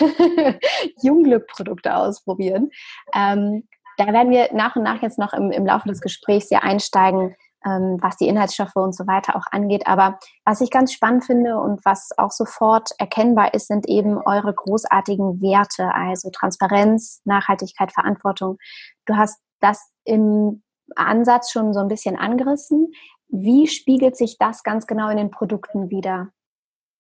Jungglück-Produkte 1.01 1.95
ausprobieren. 1.95 2.69
Ähm, 3.15 3.63
da 3.97 4.07
werden 4.07 4.31
wir 4.31 4.49
nach 4.53 4.75
und 4.75 4.83
nach 4.83 5.01
jetzt 5.01 5.19
noch 5.19 5.33
im, 5.33 5.51
im 5.51 5.65
Laufe 5.65 5.87
des 5.87 6.01
Gesprächs 6.01 6.49
ja 6.49 6.59
einsteigen, 6.59 7.35
ähm, 7.65 7.97
was 8.01 8.17
die 8.17 8.27
Inhaltsstoffe 8.27 8.75
und 8.75 8.95
so 8.95 9.05
weiter 9.07 9.35
auch 9.35 9.45
angeht. 9.51 9.85
Aber 9.85 10.19
was 10.45 10.61
ich 10.61 10.71
ganz 10.71 10.93
spannend 10.93 11.25
finde 11.25 11.57
und 11.57 11.83
was 11.85 12.09
auch 12.17 12.31
sofort 12.31 12.89
erkennbar 12.97 13.53
ist, 13.53 13.67
sind 13.67 13.87
eben 13.87 14.17
eure 14.17 14.53
großartigen 14.53 15.41
Werte, 15.41 15.93
also 15.93 16.29
Transparenz, 16.31 17.21
Nachhaltigkeit, 17.25 17.91
Verantwortung. 17.91 18.57
Du 19.05 19.15
hast 19.15 19.39
das 19.59 19.91
im 20.03 20.63
Ansatz 20.95 21.51
schon 21.51 21.73
so 21.73 21.79
ein 21.79 21.87
bisschen 21.87 22.17
angerissen. 22.17 22.91
Wie 23.27 23.67
spiegelt 23.67 24.17
sich 24.17 24.37
das 24.37 24.63
ganz 24.63 24.87
genau 24.87 25.09
in 25.09 25.17
den 25.17 25.31
Produkten 25.31 25.89
wieder? 25.89 26.29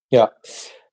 Ja, 0.09 0.31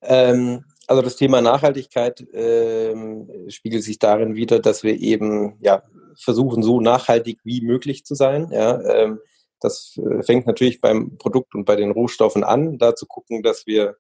ähm, 0.02 0.64
also 0.88 1.02
das 1.02 1.16
Thema 1.16 1.40
Nachhaltigkeit 1.40 2.26
ähm, 2.33 3.30
spiegelt 3.49 3.85
sich 3.85 3.99
darin 3.99 4.35
wieder, 4.35 4.59
dass 4.59 4.83
wir 4.83 4.99
eben 4.99 5.59
ja 5.61 5.83
versuchen, 6.16 6.62
so 6.62 6.80
nachhaltig 6.80 7.38
wie 7.45 7.61
möglich 7.61 8.04
zu 8.04 8.14
sein. 8.14 8.50
Ja, 8.50 8.80
ähm, 8.83 9.21
das 9.61 9.99
äh, 9.99 10.23
fängt 10.23 10.47
natürlich 10.47 10.80
beim 10.80 11.18
Produkt 11.18 11.54
und 11.54 11.64
bei 11.64 11.76
den 11.76 11.90
Rohstoffen 11.90 12.42
an, 12.42 12.78
da 12.78 12.95
zu 12.95 13.07
gucken, 13.07 13.42
dass 13.42 13.66
wir 13.66 13.97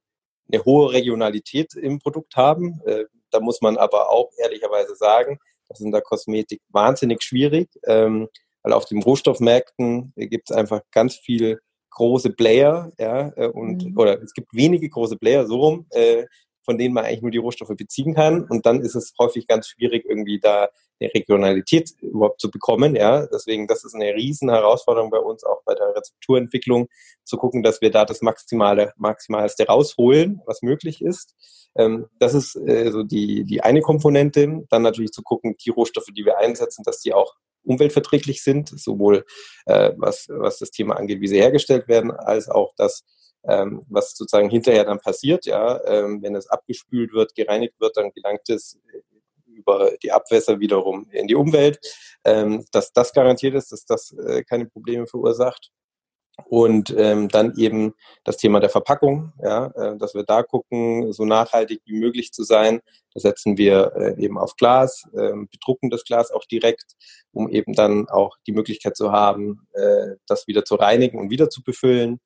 eine 0.50 0.64
hohe 0.64 0.92
Regionalität 0.92 1.74
im 1.74 1.98
Produkt 1.98 2.36
haben. 2.36 2.80
Äh, 2.86 3.04
da 3.30 3.40
muss 3.40 3.60
man 3.60 3.76
aber 3.76 4.10
auch 4.10 4.30
ehrlicherweise 4.38 4.96
sagen, 4.96 5.38
das 5.68 5.80
ist 5.80 5.84
in 5.84 5.92
der 5.92 6.00
Kosmetik 6.00 6.62
wahnsinnig 6.70 7.22
schwierig, 7.22 7.68
ähm, 7.84 8.28
weil 8.62 8.72
auf 8.72 8.86
den 8.86 9.02
Rohstoffmärkten 9.02 10.14
gibt 10.16 10.50
es 10.50 10.56
einfach 10.56 10.80
ganz 10.90 11.16
viel 11.16 11.60
große 11.90 12.30
Player, 12.30 12.92
ja, 12.98 13.32
äh, 13.36 13.48
und 13.48 13.84
mhm. 13.84 13.98
oder 13.98 14.22
es 14.22 14.32
gibt 14.32 14.54
wenige 14.54 14.88
große 14.88 15.16
Player 15.16 15.46
so 15.46 15.60
rum, 15.60 15.86
äh, 15.90 16.24
von 16.68 16.76
denen 16.76 16.92
man 16.92 17.06
eigentlich 17.06 17.22
nur 17.22 17.30
die 17.30 17.38
Rohstoffe 17.38 17.74
beziehen 17.74 18.14
kann. 18.14 18.44
Und 18.44 18.66
dann 18.66 18.82
ist 18.82 18.94
es 18.94 19.14
häufig 19.18 19.46
ganz 19.46 19.68
schwierig, 19.68 20.04
irgendwie 20.06 20.38
da 20.38 20.68
eine 21.00 21.14
Regionalität 21.14 21.92
überhaupt 22.02 22.42
zu 22.42 22.50
bekommen. 22.50 22.94
Ja, 22.94 23.26
deswegen, 23.26 23.66
das 23.66 23.84
ist 23.84 23.94
eine 23.94 24.12
riesen 24.14 24.50
Herausforderung 24.50 25.08
bei 25.08 25.18
uns, 25.18 25.44
auch 25.44 25.62
bei 25.64 25.74
der 25.74 25.96
Rezepturentwicklung, 25.96 26.88
zu 27.24 27.38
gucken, 27.38 27.62
dass 27.62 27.80
wir 27.80 27.90
da 27.90 28.04
das 28.04 28.20
Maximale, 28.20 28.92
Maximalste 28.98 29.66
rausholen, 29.66 30.42
was 30.44 30.60
möglich 30.60 31.00
ist. 31.00 31.34
Ähm, 31.74 32.08
das 32.18 32.34
ist 32.34 32.54
äh, 32.56 32.90
so 32.90 33.02
die, 33.02 33.44
die 33.44 33.62
eine 33.62 33.80
Komponente. 33.80 34.66
Dann 34.68 34.82
natürlich 34.82 35.12
zu 35.12 35.22
gucken, 35.22 35.56
die 35.64 35.70
Rohstoffe, 35.70 36.08
die 36.14 36.26
wir 36.26 36.36
einsetzen, 36.36 36.82
dass 36.84 37.00
die 37.00 37.14
auch 37.14 37.34
umweltverträglich 37.64 38.42
sind, 38.42 38.68
sowohl 38.68 39.24
äh, 39.64 39.92
was, 39.96 40.26
was 40.28 40.58
das 40.58 40.70
Thema 40.70 40.98
angeht, 40.98 41.22
wie 41.22 41.28
sie 41.28 41.40
hergestellt 41.40 41.88
werden, 41.88 42.10
als 42.10 42.50
auch 42.50 42.74
das, 42.76 43.04
ähm, 43.44 43.82
was 43.88 44.16
sozusagen 44.16 44.50
hinterher 44.50 44.84
dann 44.84 45.00
passiert. 45.00 45.46
Ja, 45.46 45.84
ähm, 45.84 46.22
wenn 46.22 46.34
es 46.34 46.48
abgespült 46.48 47.12
wird, 47.12 47.34
gereinigt 47.34 47.74
wird, 47.80 47.96
dann 47.96 48.12
gelangt 48.12 48.48
es 48.48 48.78
über 49.46 49.92
die 50.02 50.12
Abwässer 50.12 50.60
wiederum 50.60 51.08
in 51.10 51.26
die 51.26 51.34
Umwelt. 51.34 51.80
Ähm, 52.24 52.64
dass 52.72 52.92
das 52.92 53.12
garantiert 53.12 53.54
ist, 53.54 53.72
dass 53.72 53.84
das 53.84 54.12
äh, 54.12 54.42
keine 54.44 54.66
Probleme 54.66 55.06
verursacht. 55.06 55.70
Und 56.46 56.94
ähm, 56.96 57.28
dann 57.28 57.54
eben 57.56 57.94
das 58.22 58.36
Thema 58.36 58.60
der 58.60 58.70
Verpackung, 58.70 59.32
ja, 59.42 59.66
äh, 59.74 59.96
dass 59.98 60.14
wir 60.14 60.22
da 60.22 60.44
gucken, 60.44 61.12
so 61.12 61.24
nachhaltig 61.24 61.80
wie 61.84 61.98
möglich 61.98 62.32
zu 62.32 62.44
sein. 62.44 62.80
Da 63.12 63.20
setzen 63.20 63.58
wir 63.58 63.92
äh, 63.96 64.22
eben 64.22 64.38
auf 64.38 64.54
Glas, 64.54 65.02
äh, 65.14 65.32
bedrucken 65.50 65.90
das 65.90 66.04
Glas 66.04 66.30
auch 66.30 66.44
direkt, 66.44 66.92
um 67.32 67.48
eben 67.48 67.72
dann 67.72 68.08
auch 68.08 68.36
die 68.46 68.52
Möglichkeit 68.52 68.96
zu 68.96 69.10
haben, 69.10 69.66
äh, 69.72 70.14
das 70.26 70.46
wieder 70.46 70.64
zu 70.64 70.76
reinigen 70.76 71.18
und 71.18 71.30
wieder 71.30 71.50
zu 71.50 71.62
befüllen. 71.62 72.20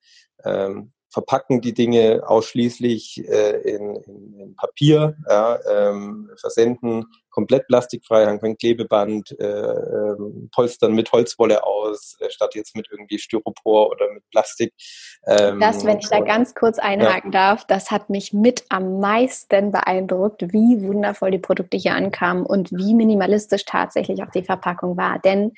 Ähm, 0.44 0.92
verpacken 1.12 1.60
die 1.60 1.74
Dinge 1.74 2.22
ausschließlich 2.26 3.28
äh, 3.28 3.60
in, 3.60 3.96
in, 3.96 4.40
in, 4.40 4.56
Papier, 4.56 5.16
ja, 5.28 5.58
ähm, 5.70 6.30
versenden 6.36 7.04
komplett 7.32 7.66
plastikfrei, 7.66 8.26
haben 8.26 8.40
kein 8.40 8.56
Klebeband, 8.56 9.34
äh, 9.40 9.44
ähm, 9.44 10.48
polstern 10.52 10.92
mit 10.92 11.10
Holzwolle 11.12 11.64
aus, 11.64 12.16
äh, 12.20 12.30
statt 12.30 12.54
jetzt 12.54 12.76
mit 12.76 12.88
irgendwie 12.90 13.18
Styropor 13.18 13.90
oder 13.90 14.12
mit 14.12 14.22
Plastik. 14.30 14.72
Ähm, 15.26 15.58
das, 15.58 15.84
wenn 15.84 15.98
ich 15.98 16.08
da 16.08 16.20
ganz 16.20 16.54
kurz 16.54 16.78
einhaken 16.78 17.32
ja. 17.32 17.48
darf, 17.48 17.66
das 17.66 17.90
hat 17.90 18.10
mich 18.10 18.32
mit 18.32 18.64
am 18.68 19.00
meisten 19.00 19.72
beeindruckt, 19.72 20.52
wie 20.52 20.82
wundervoll 20.82 21.30
die 21.30 21.38
Produkte 21.38 21.76
hier 21.76 21.94
ankamen 21.94 22.44
und 22.44 22.70
wie 22.70 22.94
minimalistisch 22.94 23.64
tatsächlich 23.64 24.22
auch 24.22 24.30
die 24.30 24.44
Verpackung 24.44 24.96
war. 24.96 25.18
Denn 25.18 25.52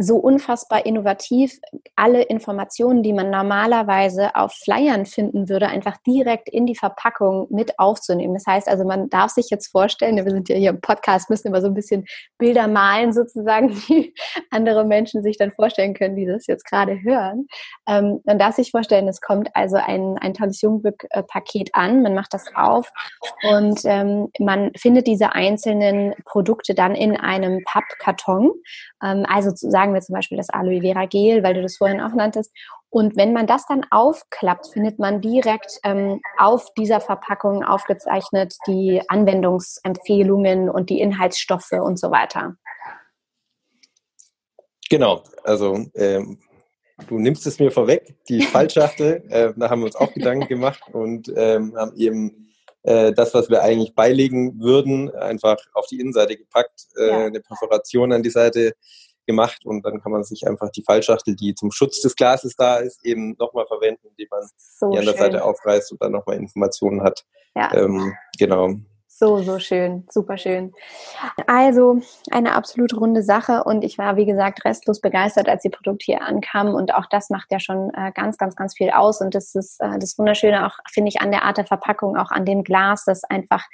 so 0.00 0.16
unfassbar 0.16 0.86
innovativ, 0.86 1.58
alle 1.96 2.22
Informationen, 2.22 3.02
die 3.02 3.12
man 3.12 3.30
normalerweise 3.30 4.36
auf 4.36 4.52
Flyern 4.52 5.06
finden 5.06 5.48
würde, 5.48 5.66
einfach 5.66 5.96
direkt 6.06 6.48
in 6.48 6.66
die 6.66 6.76
Verpackung 6.76 7.48
mit 7.50 7.80
aufzunehmen. 7.80 8.34
Das 8.34 8.46
heißt 8.46 8.68
also, 8.68 8.84
man 8.84 9.10
darf 9.10 9.32
sich 9.32 9.50
jetzt 9.50 9.66
vorstellen, 9.66 10.14
wir 10.16 10.30
sind 10.30 10.48
ja 10.48 10.54
hier 10.54 10.70
im 10.70 10.80
Podcast, 10.80 11.30
müssen 11.30 11.48
immer 11.48 11.60
so 11.60 11.66
ein 11.66 11.74
bisschen 11.74 12.06
Bilder 12.38 12.68
malen 12.68 13.12
sozusagen, 13.12 13.70
die 13.88 14.14
andere 14.50 14.84
Menschen 14.84 15.24
sich 15.24 15.36
dann 15.36 15.50
vorstellen 15.50 15.94
können, 15.94 16.14
die 16.14 16.26
das 16.26 16.46
jetzt 16.46 16.64
gerade 16.64 17.02
hören. 17.02 17.48
Ähm, 17.88 18.20
man 18.24 18.38
darf 18.38 18.54
sich 18.54 18.70
vorstellen, 18.70 19.08
es 19.08 19.20
kommt 19.20 19.50
also 19.54 19.78
ein, 19.78 20.16
ein 20.18 20.32
tolles 20.32 20.60
Jungglück-Paket 20.62 21.70
an, 21.72 22.02
man 22.02 22.14
macht 22.14 22.34
das 22.34 22.44
auf 22.54 22.88
und 23.50 23.80
ähm, 23.84 24.28
man 24.38 24.70
findet 24.76 25.08
diese 25.08 25.32
einzelnen 25.32 26.14
Produkte 26.24 26.74
dann 26.76 26.94
in 26.94 27.16
einem 27.16 27.64
Pappkarton. 27.64 28.52
Ähm, 29.02 29.26
also 29.28 29.50
sagen 29.54 29.87
sagen 29.88 29.94
wir 29.94 30.00
zum 30.00 30.14
Beispiel 30.14 30.38
das 30.38 30.50
Aloe 30.50 30.80
Vera 30.80 31.06
Gel, 31.06 31.42
weil 31.42 31.54
du 31.54 31.62
das 31.62 31.76
vorhin 31.76 32.00
auch 32.00 32.14
nanntest. 32.14 32.52
Und 32.90 33.16
wenn 33.16 33.32
man 33.32 33.46
das 33.46 33.66
dann 33.66 33.84
aufklappt, 33.90 34.68
findet 34.72 34.98
man 34.98 35.20
direkt 35.20 35.78
ähm, 35.84 36.20
auf 36.38 36.72
dieser 36.74 37.00
Verpackung 37.00 37.64
aufgezeichnet 37.64 38.54
die 38.66 39.02
Anwendungsempfehlungen 39.08 40.70
und 40.70 40.90
die 40.90 41.00
Inhaltsstoffe 41.00 41.72
und 41.72 41.98
so 41.98 42.10
weiter. 42.10 42.56
Genau, 44.90 45.22
also 45.44 45.86
ähm, 45.94 46.38
du 47.08 47.18
nimmst 47.18 47.46
es 47.46 47.58
mir 47.58 47.70
vorweg, 47.70 48.14
die 48.28 48.40
Fallschachtel, 48.42 49.22
äh, 49.28 49.52
da 49.56 49.70
haben 49.70 49.80
wir 49.80 49.86
uns 49.86 49.96
auch 49.96 50.12
Gedanken 50.12 50.48
gemacht 50.48 50.82
und 50.92 51.30
ähm, 51.36 51.76
haben 51.76 51.94
eben 51.96 52.48
äh, 52.84 53.12
das, 53.12 53.34
was 53.34 53.50
wir 53.50 53.62
eigentlich 53.62 53.94
beilegen 53.94 54.60
würden, 54.60 55.10
einfach 55.14 55.58
auf 55.74 55.86
die 55.86 56.00
Innenseite 56.00 56.38
gepackt, 56.38 56.86
äh, 56.96 57.08
ja. 57.08 57.26
eine 57.26 57.40
Perforation 57.40 58.12
an 58.12 58.22
die 58.22 58.30
Seite 58.30 58.74
gemacht 59.28 59.64
und 59.64 59.84
dann 59.84 60.00
kann 60.00 60.10
man 60.10 60.24
sich 60.24 60.48
einfach 60.48 60.70
die 60.70 60.82
Fallschachtel, 60.82 61.36
die 61.36 61.54
zum 61.54 61.70
Schutz 61.70 62.00
des 62.00 62.16
Glases 62.16 62.56
da 62.56 62.78
ist, 62.78 63.04
eben 63.04 63.36
nochmal 63.38 63.66
verwenden, 63.66 64.08
indem 64.08 64.26
man 64.30 64.40
so 64.56 64.90
die 64.90 64.98
an 64.98 65.04
der. 65.04 65.14
Seite 65.14 65.44
aufreißt 65.44 65.92
und 65.92 66.02
dann 66.02 66.12
nochmal 66.12 66.36
Informationen 66.36 67.02
hat. 67.02 67.24
Ja. 67.54 67.72
Ähm, 67.74 68.14
genau. 68.38 68.70
So, 69.06 69.42
so 69.42 69.58
schön, 69.58 70.06
super 70.10 70.38
schön. 70.38 70.72
Also 71.46 72.00
eine 72.30 72.54
absolut 72.54 72.94
runde 72.94 73.22
Sache 73.22 73.64
und 73.64 73.82
ich 73.82 73.98
war, 73.98 74.16
wie 74.16 74.26
gesagt, 74.26 74.64
restlos 74.64 75.00
begeistert, 75.00 75.48
als 75.48 75.62
die 75.62 75.70
Produkte 75.70 76.04
hier 76.04 76.22
ankamen 76.22 76.72
und 76.74 76.94
auch 76.94 77.06
das 77.06 77.28
macht 77.28 77.50
ja 77.50 77.58
schon 77.58 77.90
äh, 77.94 78.12
ganz, 78.14 78.38
ganz, 78.38 78.54
ganz 78.54 78.76
viel 78.76 78.90
aus 78.90 79.20
und 79.20 79.34
das 79.34 79.54
ist 79.54 79.80
äh, 79.80 79.98
das 79.98 80.16
Wunderschöne 80.18 80.66
auch, 80.66 80.78
finde 80.90 81.08
ich, 81.08 81.20
an 81.20 81.32
der 81.32 81.42
Art 81.42 81.58
der 81.58 81.66
Verpackung, 81.66 82.16
auch 82.16 82.30
an 82.30 82.44
dem 82.44 82.62
Glas, 82.62 83.04
dass 83.04 83.24
einfach 83.24 83.66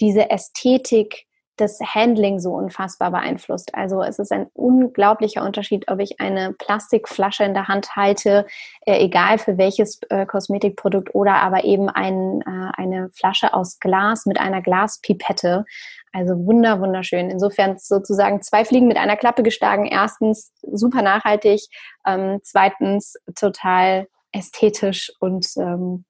diese 0.00 0.28
Ästhetik 0.28 1.26
das 1.60 1.78
Handling 1.80 2.38
so 2.38 2.52
unfassbar 2.54 3.10
beeinflusst. 3.10 3.74
Also 3.74 4.02
es 4.02 4.18
ist 4.18 4.32
ein 4.32 4.46
unglaublicher 4.54 5.44
Unterschied, 5.44 5.90
ob 5.90 6.00
ich 6.00 6.20
eine 6.20 6.52
Plastikflasche 6.52 7.44
in 7.44 7.54
der 7.54 7.68
Hand 7.68 7.96
halte, 7.96 8.46
äh, 8.86 8.98
egal 9.04 9.38
für 9.38 9.58
welches 9.58 10.00
äh, 10.08 10.26
Kosmetikprodukt 10.26 11.14
oder 11.14 11.34
aber 11.34 11.64
eben 11.64 11.88
ein, 11.88 12.40
äh, 12.42 12.70
eine 12.76 13.10
Flasche 13.10 13.54
aus 13.54 13.78
Glas 13.78 14.26
mit 14.26 14.40
einer 14.40 14.62
Glaspipette. 14.62 15.64
Also 16.12 16.34
wunder, 16.46 16.80
wunderschön. 16.80 17.30
Insofern 17.30 17.78
sozusagen 17.78 18.42
zwei 18.42 18.64
Fliegen 18.64 18.88
mit 18.88 18.96
einer 18.96 19.16
Klappe 19.16 19.42
geschlagen. 19.42 19.86
Erstens 19.86 20.52
super 20.62 21.02
nachhaltig, 21.02 21.62
ähm, 22.06 22.40
zweitens 22.42 23.14
total 23.34 24.08
ästhetisch 24.32 25.12
und 25.20 25.46
ähm, 25.56 26.04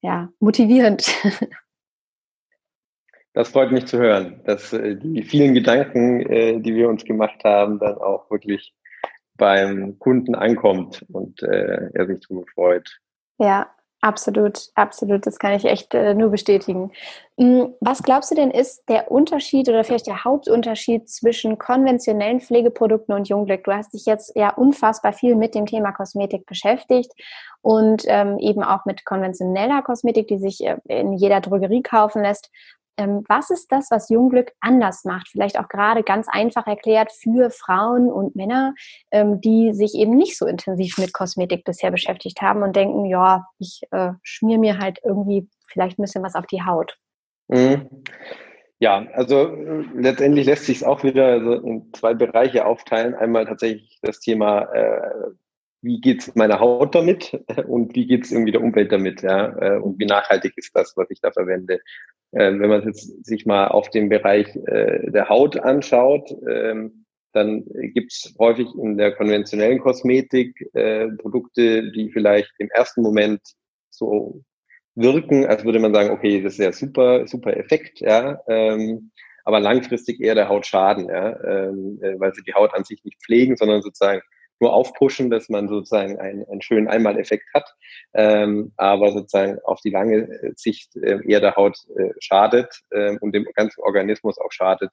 ja, 0.00 0.28
motivierend. 0.40 1.06
Das 3.38 3.50
freut 3.50 3.70
mich 3.70 3.86
zu 3.86 3.98
hören, 3.98 4.40
dass 4.46 4.72
äh, 4.72 4.96
die 4.96 5.22
vielen 5.22 5.54
Gedanken, 5.54 6.22
äh, 6.22 6.58
die 6.58 6.74
wir 6.74 6.88
uns 6.88 7.04
gemacht 7.04 7.38
haben, 7.44 7.78
dann 7.78 7.96
auch 7.98 8.28
wirklich 8.32 8.74
beim 9.36 9.96
Kunden 10.00 10.34
ankommt 10.34 11.06
und 11.12 11.40
äh, 11.44 11.88
er 11.94 12.06
sich 12.08 12.18
darüber 12.26 12.44
freut. 12.52 12.98
Ja, 13.38 13.70
absolut, 14.00 14.70
absolut. 14.74 15.24
Das 15.24 15.38
kann 15.38 15.52
ich 15.52 15.66
echt 15.66 15.94
äh, 15.94 16.14
nur 16.14 16.30
bestätigen. 16.30 16.90
Hm, 17.38 17.74
was 17.80 18.02
glaubst 18.02 18.32
du 18.32 18.34
denn 18.34 18.50
ist 18.50 18.88
der 18.88 19.08
Unterschied 19.08 19.68
oder 19.68 19.84
vielleicht 19.84 20.08
der 20.08 20.24
Hauptunterschied 20.24 21.08
zwischen 21.08 21.58
konventionellen 21.58 22.40
Pflegeprodukten 22.40 23.14
und 23.14 23.28
Jungglück? 23.28 23.62
Du 23.62 23.72
hast 23.72 23.94
dich 23.94 24.04
jetzt 24.04 24.34
ja 24.34 24.52
unfassbar 24.52 25.12
viel 25.12 25.36
mit 25.36 25.54
dem 25.54 25.66
Thema 25.66 25.92
Kosmetik 25.92 26.44
beschäftigt 26.44 27.12
und 27.60 28.02
ähm, 28.08 28.38
eben 28.40 28.64
auch 28.64 28.84
mit 28.84 29.04
konventioneller 29.04 29.82
Kosmetik, 29.82 30.26
die 30.26 30.38
sich 30.38 30.64
äh, 30.64 30.78
in 30.88 31.12
jeder 31.12 31.40
Drogerie 31.40 31.82
kaufen 31.82 32.22
lässt. 32.22 32.50
Ähm, 32.98 33.24
was 33.28 33.50
ist 33.50 33.70
das, 33.72 33.90
was 33.90 34.10
Jungglück 34.10 34.52
anders 34.60 35.04
macht? 35.04 35.28
Vielleicht 35.28 35.58
auch 35.58 35.68
gerade 35.68 36.02
ganz 36.02 36.26
einfach 36.28 36.66
erklärt 36.66 37.12
für 37.12 37.50
Frauen 37.50 38.10
und 38.10 38.36
Männer, 38.36 38.74
ähm, 39.12 39.40
die 39.40 39.72
sich 39.72 39.94
eben 39.94 40.16
nicht 40.16 40.36
so 40.36 40.46
intensiv 40.46 40.98
mit 40.98 41.12
Kosmetik 41.12 41.64
bisher 41.64 41.90
beschäftigt 41.90 42.42
haben 42.42 42.62
und 42.62 42.76
denken, 42.76 43.06
ja, 43.06 43.46
ich 43.58 43.82
äh, 43.92 44.10
schmier 44.22 44.58
mir 44.58 44.78
halt 44.78 44.98
irgendwie 45.04 45.48
vielleicht 45.68 45.98
ein 45.98 46.02
bisschen 46.02 46.24
was 46.24 46.34
auf 46.34 46.46
die 46.46 46.62
Haut. 46.64 46.98
Mhm. 47.48 47.88
Ja, 48.80 49.06
also 49.14 49.48
äh, 49.48 49.84
letztendlich 49.94 50.46
lässt 50.46 50.64
sich 50.64 50.78
es 50.78 50.84
auch 50.84 51.02
wieder 51.02 51.40
so 51.40 51.52
in 51.54 51.92
zwei 51.94 52.14
Bereiche 52.14 52.66
aufteilen. 52.66 53.14
Einmal 53.14 53.46
tatsächlich 53.46 53.98
das 54.02 54.20
Thema, 54.20 54.62
äh, 54.72 55.30
wie 55.80 56.00
geht's 56.00 56.34
meiner 56.34 56.60
Haut 56.60 56.94
damit? 56.94 57.32
Und 57.66 57.94
wie 57.94 58.06
geht's 58.06 58.32
irgendwie 58.32 58.52
der 58.52 58.62
Umwelt 58.62 58.92
damit, 58.92 59.22
ja, 59.22 59.56
äh, 59.60 59.78
und 59.78 59.98
wie 59.98 60.06
nachhaltig 60.06 60.54
ist 60.56 60.74
das, 60.74 60.96
was 60.96 61.10
ich 61.10 61.20
da 61.20 61.30
verwende. 61.30 61.80
Ähm, 62.32 62.60
wenn 62.60 62.68
man 62.68 62.84
jetzt 62.84 63.24
sich 63.24 63.46
mal 63.46 63.68
auf 63.68 63.90
den 63.90 64.08
Bereich 64.08 64.54
äh, 64.66 65.10
der 65.10 65.28
Haut 65.28 65.58
anschaut, 65.58 66.30
ähm, 66.48 67.06
dann 67.32 67.64
gibt's 67.94 68.34
häufig 68.38 68.68
in 68.74 68.96
der 68.98 69.12
konventionellen 69.12 69.78
Kosmetik 69.78 70.68
äh, 70.74 71.08
Produkte, 71.08 71.90
die 71.92 72.10
vielleicht 72.10 72.52
im 72.58 72.68
ersten 72.70 73.02
Moment 73.02 73.40
so 73.90 74.42
wirken, 74.94 75.46
als 75.46 75.64
würde 75.64 75.78
man 75.78 75.94
sagen, 75.94 76.10
okay, 76.10 76.42
das 76.42 76.54
ist 76.54 76.58
ja 76.58 76.72
super, 76.72 77.26
super 77.26 77.56
Effekt, 77.56 78.00
ja, 78.00 78.40
ähm, 78.48 79.10
aber 79.44 79.60
langfristig 79.60 80.20
eher 80.20 80.34
der 80.34 80.48
Haut 80.48 80.66
schaden, 80.66 81.08
ja, 81.08 81.38
weil 81.40 82.34
sie 82.34 82.42
die 82.42 82.52
Haut 82.52 82.74
an 82.74 82.84
sich 82.84 83.02
nicht 83.04 83.22
pflegen, 83.22 83.56
sondern 83.56 83.80
sozusagen 83.80 84.20
nur 84.60 84.72
aufpushen, 84.72 85.30
dass 85.30 85.48
man 85.48 85.68
sozusagen 85.68 86.18
einen, 86.18 86.44
einen 86.48 86.62
schönen 86.62 86.88
Einmaleffekt 86.88 87.46
hat, 87.54 87.74
ähm, 88.14 88.72
aber 88.76 89.12
sozusagen 89.12 89.58
auf 89.64 89.80
die 89.80 89.90
lange 89.90 90.52
Sicht 90.56 90.96
äh, 90.96 91.18
eher 91.26 91.40
der 91.40 91.56
Haut 91.56 91.78
äh, 91.96 92.10
schadet 92.20 92.80
äh, 92.90 93.16
und 93.20 93.34
dem 93.34 93.44
ganzen 93.54 93.80
Organismus 93.82 94.38
auch 94.38 94.52
schadet. 94.52 94.90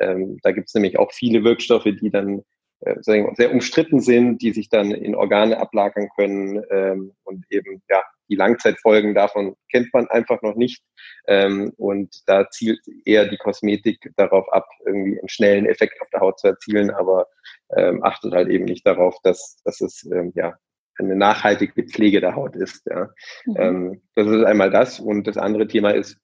Ähm, 0.00 0.38
da 0.42 0.52
gibt 0.52 0.68
es 0.68 0.74
nämlich 0.74 0.98
auch 0.98 1.12
viele 1.12 1.44
Wirkstoffe, 1.44 1.84
die 1.84 2.10
dann 2.10 2.42
äh, 2.80 2.96
sehr 3.00 3.52
umstritten 3.52 4.00
sind, 4.00 4.42
die 4.42 4.52
sich 4.52 4.68
dann 4.68 4.90
in 4.90 5.14
Organe 5.14 5.58
ablagern 5.58 6.08
können 6.14 6.62
ähm, 6.70 7.12
und 7.24 7.44
eben 7.50 7.82
ja 7.88 8.02
die 8.28 8.36
Langzeitfolgen 8.36 9.14
davon 9.14 9.56
kennt 9.70 9.92
man 9.94 10.08
einfach 10.08 10.42
noch 10.42 10.56
nicht 10.56 10.82
ähm, 11.26 11.72
und 11.76 12.22
da 12.26 12.50
zielt 12.50 12.80
eher 13.04 13.26
die 13.26 13.36
Kosmetik 13.36 14.12
darauf 14.16 14.52
ab, 14.52 14.68
irgendwie 14.84 15.18
einen 15.18 15.28
schnellen 15.28 15.66
Effekt 15.66 16.00
auf 16.00 16.10
der 16.10 16.20
Haut 16.20 16.38
zu 16.38 16.48
erzielen, 16.48 16.90
aber 16.90 17.26
ähm, 17.74 18.02
achtet 18.04 18.32
halt 18.32 18.48
eben 18.48 18.64
nicht 18.64 18.86
darauf, 18.86 19.16
dass, 19.22 19.60
dass 19.64 19.80
es 19.80 20.08
ähm, 20.12 20.32
ja 20.34 20.56
eine 20.98 21.16
nachhaltige 21.16 21.84
Pflege 21.84 22.20
der 22.20 22.34
Haut 22.34 22.56
ist. 22.56 22.86
Ja. 22.86 23.10
Mhm. 23.44 23.56
Ähm, 23.58 24.02
das 24.14 24.26
ist 24.28 24.44
einmal 24.44 24.70
das 24.70 25.00
und 25.00 25.26
das 25.26 25.36
andere 25.36 25.66
Thema 25.66 25.90
ist 25.90 26.18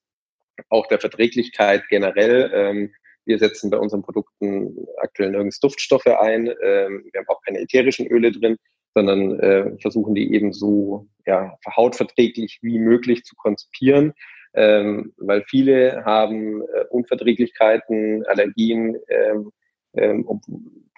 auch 0.68 0.86
der 0.86 1.00
Verträglichkeit 1.00 1.82
generell. 1.88 2.50
Ähm, 2.54 2.92
wir 3.24 3.38
setzen 3.38 3.70
bei 3.70 3.78
unseren 3.78 4.02
Produkten 4.02 4.86
aktuell 5.00 5.30
nirgends 5.30 5.60
Duftstoffe 5.60 6.06
ein. 6.06 6.48
Ähm, 6.62 7.04
wir 7.12 7.20
haben 7.20 7.28
auch 7.28 7.40
keine 7.42 7.60
ätherischen 7.60 8.06
Öle 8.06 8.32
drin, 8.32 8.56
sondern 8.94 9.38
äh, 9.40 9.78
versuchen 9.80 10.14
die 10.14 10.34
eben 10.34 10.52
so 10.52 11.08
ja, 11.26 11.56
hautverträglich 11.76 12.58
wie 12.62 12.78
möglich 12.78 13.24
zu 13.24 13.36
konzipieren. 13.36 14.12
Ähm, 14.54 15.14
weil 15.16 15.44
viele 15.48 16.04
haben 16.04 16.62
äh, 16.62 16.84
Unverträglichkeiten, 16.90 18.26
Allergien, 18.26 18.98
ähm, 19.08 19.50
ähm, 19.94 20.24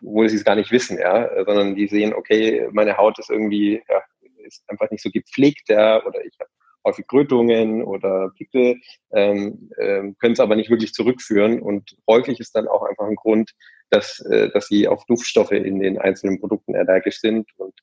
obwohl 0.01 0.29
sie 0.29 0.37
es 0.37 0.45
gar 0.45 0.57
nicht 0.57 0.71
wissen, 0.71 0.99
ja, 0.99 1.29
sondern 1.45 1.75
die 1.75 1.89
sehen, 1.89 2.15
okay, 2.15 2.69
meine 2.73 2.97
Haut 2.97 3.19
ist 3.19 3.31
irgendwie, 3.31 3.83
ja, 3.89 4.03
ist 4.45 4.65
einfach 4.69 4.91
nicht 4.91 5.03
so 5.03 5.11
gepflegt, 5.11 5.69
ja, 5.69 6.05
oder 6.05 6.25
ich 6.25 6.37
habe 6.41 6.51
häufig 6.87 7.07
Rötungen 7.13 7.83
oder 7.83 8.31
Pickel, 8.37 8.81
ähm, 9.13 9.71
ähm, 9.79 10.17
können 10.19 10.35
es 10.35 10.41
aber 10.41 10.57
nicht 10.57 10.71
wirklich 10.71 10.93
zurückführen. 10.93 11.61
Und 11.61 11.97
häufig 12.09 12.41
ist 12.41 12.55
dann 12.55 12.69
auch 12.69 12.83
einfach 12.83 13.07
ein 13.07 13.17
Grund, 13.17 13.53
dass, 13.91 14.21
äh, 14.31 14.51
dass 14.51 14.67
sie 14.67 14.87
auf 14.87 15.05
Duftstoffe 15.07 15.53
in 15.53 15.81
den 15.81 15.99
einzelnen 15.99 16.41
Produkten 16.41 16.77
allergisch 16.77 17.21
sind. 17.21 17.49
Und 17.57 17.75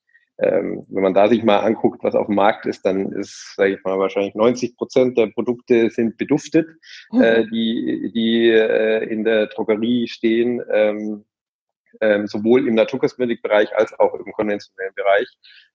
ähm, 0.42 0.86
wenn 0.90 1.04
man 1.04 1.14
da 1.14 1.28
sich 1.28 1.44
mal 1.44 1.60
anguckt, 1.60 2.04
was 2.04 2.16
auf 2.16 2.26
dem 2.26 2.36
Markt 2.36 2.66
ist, 2.66 2.86
dann 2.86 3.12
ist, 3.12 3.56
sage 3.56 3.76
ich 3.76 3.84
mal, 3.84 4.00
wahrscheinlich 4.00 4.34
90 4.34 4.76
Prozent 4.76 5.18
der 5.18 5.28
Produkte 5.28 5.90
sind 5.90 6.18
beduftet, 6.18 6.68
mhm. 7.12 7.22
äh, 7.22 7.46
die, 7.48 8.12
die 8.14 8.50
äh, 8.50 9.04
in 9.06 9.24
der 9.24 9.48
Drogerie 9.48 10.08
stehen. 10.08 10.62
Ähm, 10.72 11.26
ähm, 12.00 12.26
sowohl 12.26 12.68
im 12.68 12.76
Naturkosmetikbereich 12.76 13.76
als 13.76 13.92
auch 14.00 14.14
im 14.14 14.32
konventionellen 14.32 14.94
Bereich. 14.96 15.28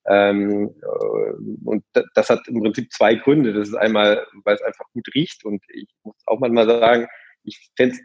Ähm, 0.06 0.74
äh, 0.82 1.66
und 1.66 1.84
das 2.14 2.30
hat 2.30 2.48
im 2.48 2.62
Prinzip 2.62 2.90
zwei 2.90 3.16
Gründe. 3.16 3.52
Das 3.52 3.68
ist 3.68 3.74
einmal, 3.74 4.26
weil 4.44 4.54
es 4.54 4.62
einfach 4.62 4.86
gut 4.94 5.06
riecht 5.14 5.44
und 5.44 5.62
ich 5.68 5.88
muss 6.04 6.16
auch 6.24 6.40
manchmal 6.40 6.66
sagen, 6.66 7.06
ich 7.42 7.70
fände 7.76 7.96
es 7.96 8.02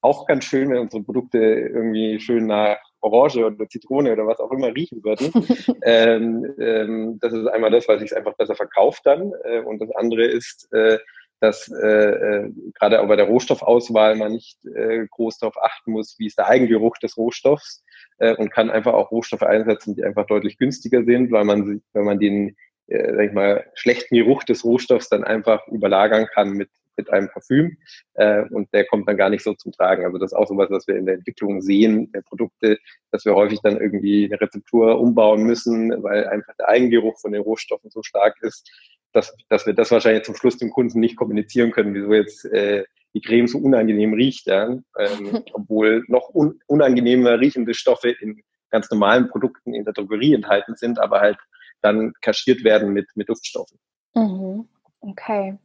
auch 0.00 0.26
ganz 0.26 0.44
schön, 0.44 0.70
wenn 0.70 0.78
unsere 0.78 1.02
Produkte 1.02 1.38
irgendwie 1.38 2.20
schön 2.20 2.46
nach 2.46 2.78
Orange 3.02 3.44
oder 3.44 3.68
Zitrone 3.68 4.12
oder 4.12 4.26
was 4.26 4.40
auch 4.40 4.50
immer 4.52 4.74
riechen 4.74 5.02
würden. 5.04 5.32
ähm, 5.82 6.54
ähm, 6.58 7.18
das 7.20 7.32
ist 7.32 7.46
einmal 7.48 7.70
das, 7.70 7.88
weil 7.88 7.98
sich 7.98 8.10
es 8.10 8.16
einfach 8.16 8.34
besser 8.34 8.54
verkauft 8.54 9.02
dann. 9.04 9.32
Äh, 9.44 9.60
und 9.60 9.80
das 9.80 9.90
andere 9.94 10.24
ist, 10.24 10.72
äh, 10.72 10.98
dass 11.40 11.68
äh, 11.68 11.86
äh, 11.86 12.52
gerade 12.78 13.00
auch 13.00 13.08
bei 13.08 13.16
der 13.16 13.26
Rohstoffauswahl 13.26 14.14
man 14.14 14.32
nicht 14.32 14.64
äh, 14.64 15.06
groß 15.10 15.38
darauf 15.38 15.56
achten 15.60 15.90
muss, 15.90 16.14
wie 16.18 16.26
ist 16.26 16.38
der 16.38 16.46
Eigengeruch 16.46 16.96
des 16.98 17.16
Rohstoffs 17.16 17.82
äh, 18.18 18.34
und 18.36 18.52
kann 18.52 18.70
einfach 18.70 18.94
auch 18.94 19.10
Rohstoffe 19.10 19.42
einsetzen, 19.42 19.96
die 19.96 20.04
einfach 20.04 20.26
deutlich 20.26 20.56
günstiger 20.56 21.02
sind, 21.02 21.32
weil 21.32 21.44
man, 21.44 21.82
wenn 21.94 22.04
man 22.04 22.20
den, 22.20 22.56
äh, 22.86 23.12
sag 23.14 23.26
ich 23.26 23.32
mal, 23.32 23.66
schlechten 23.74 24.14
Geruch 24.14 24.44
des 24.44 24.64
Rohstoffs 24.64 25.08
dann 25.08 25.24
einfach 25.24 25.66
überlagern 25.66 26.28
kann 26.32 26.52
mit 26.52 26.70
mit 26.96 27.10
einem 27.10 27.28
Parfüm 27.28 27.76
äh, 28.14 28.42
und 28.50 28.72
der 28.72 28.84
kommt 28.86 29.08
dann 29.08 29.16
gar 29.16 29.30
nicht 29.30 29.42
so 29.42 29.54
zum 29.54 29.72
Tragen. 29.72 30.04
Also 30.04 30.18
das 30.18 30.32
ist 30.32 30.36
auch 30.36 30.48
sowas, 30.48 30.68
was 30.70 30.86
wir 30.86 30.96
in 30.96 31.06
der 31.06 31.16
Entwicklung 31.16 31.62
sehen 31.62 32.10
der 32.12 32.22
Produkte, 32.22 32.78
dass 33.10 33.24
wir 33.24 33.34
häufig 33.34 33.60
dann 33.62 33.80
irgendwie 33.80 34.26
eine 34.26 34.40
Rezeptur 34.40 34.98
umbauen 35.00 35.44
müssen, 35.44 36.02
weil 36.02 36.26
einfach 36.26 36.54
der 36.58 36.68
Eigengeruch 36.68 37.18
von 37.20 37.32
den 37.32 37.42
Rohstoffen 37.42 37.90
so 37.90 38.02
stark 38.02 38.36
ist, 38.42 38.70
dass, 39.12 39.34
dass 39.48 39.66
wir 39.66 39.74
das 39.74 39.90
wahrscheinlich 39.90 40.24
zum 40.24 40.36
Schluss 40.36 40.58
dem 40.58 40.70
Kunden 40.70 41.00
nicht 41.00 41.16
kommunizieren 41.16 41.70
können, 41.70 41.94
wieso 41.94 42.12
jetzt 42.12 42.44
äh, 42.46 42.84
die 43.14 43.20
Creme 43.20 43.46
so 43.46 43.58
unangenehm 43.58 44.14
riecht, 44.14 44.46
ja? 44.46 44.70
ähm, 44.70 44.82
obwohl 45.52 46.04
noch 46.08 46.34
un 46.34 46.60
unangenehmer 46.66 47.38
riechende 47.38 47.74
Stoffe 47.74 48.10
in 48.10 48.42
ganz 48.70 48.90
normalen 48.90 49.28
Produkten 49.28 49.74
in 49.74 49.84
der 49.84 49.92
Drogerie 49.92 50.34
enthalten 50.34 50.76
sind, 50.76 50.98
aber 50.98 51.20
halt 51.20 51.38
dann 51.82 52.14
kaschiert 52.22 52.64
werden 52.64 52.92
mit, 52.92 53.08
mit 53.14 53.28
Duftstoffen. 53.28 53.78
Mhm. 54.14 54.68
Okay. 55.00 55.58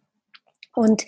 Und 0.77 1.05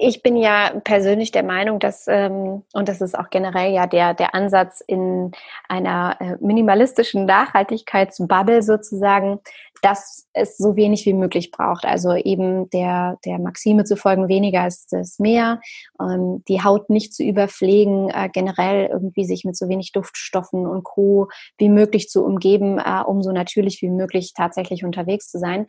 ich 0.00 0.22
bin 0.22 0.36
ja 0.36 0.80
persönlich 0.84 1.32
der 1.32 1.42
Meinung, 1.42 1.80
dass, 1.80 2.06
ähm, 2.06 2.62
und 2.72 2.88
das 2.88 3.00
ist 3.00 3.18
auch 3.18 3.30
generell 3.30 3.72
ja 3.72 3.86
der, 3.86 4.14
der 4.14 4.34
Ansatz 4.34 4.80
in 4.86 5.32
einer 5.68 6.16
äh, 6.20 6.36
minimalistischen 6.40 7.26
Nachhaltigkeitsbubble 7.26 8.62
sozusagen, 8.62 9.40
dass 9.82 10.28
es 10.32 10.56
so 10.56 10.76
wenig 10.76 11.04
wie 11.06 11.14
möglich 11.14 11.50
braucht. 11.50 11.84
Also 11.84 12.14
eben 12.14 12.70
der, 12.70 13.18
der 13.24 13.40
Maxime 13.40 13.82
zu 13.82 13.96
folgen, 13.96 14.28
weniger 14.28 14.64
ist 14.66 14.92
das 14.92 15.18
mehr, 15.18 15.60
ähm, 16.00 16.44
die 16.46 16.62
Haut 16.62 16.88
nicht 16.88 17.12
zu 17.12 17.24
überpflegen, 17.24 18.08
äh, 18.08 18.28
generell 18.32 18.86
irgendwie 18.86 19.24
sich 19.24 19.44
mit 19.44 19.56
so 19.56 19.68
wenig 19.68 19.90
Duftstoffen 19.90 20.66
und 20.66 20.84
Co. 20.84 21.28
wie 21.58 21.68
möglich 21.68 22.08
zu 22.08 22.24
umgeben, 22.24 22.78
äh, 22.78 23.02
um 23.04 23.22
so 23.22 23.32
natürlich 23.32 23.82
wie 23.82 23.90
möglich 23.90 24.32
tatsächlich 24.36 24.84
unterwegs 24.84 25.28
zu 25.28 25.38
sein. 25.40 25.66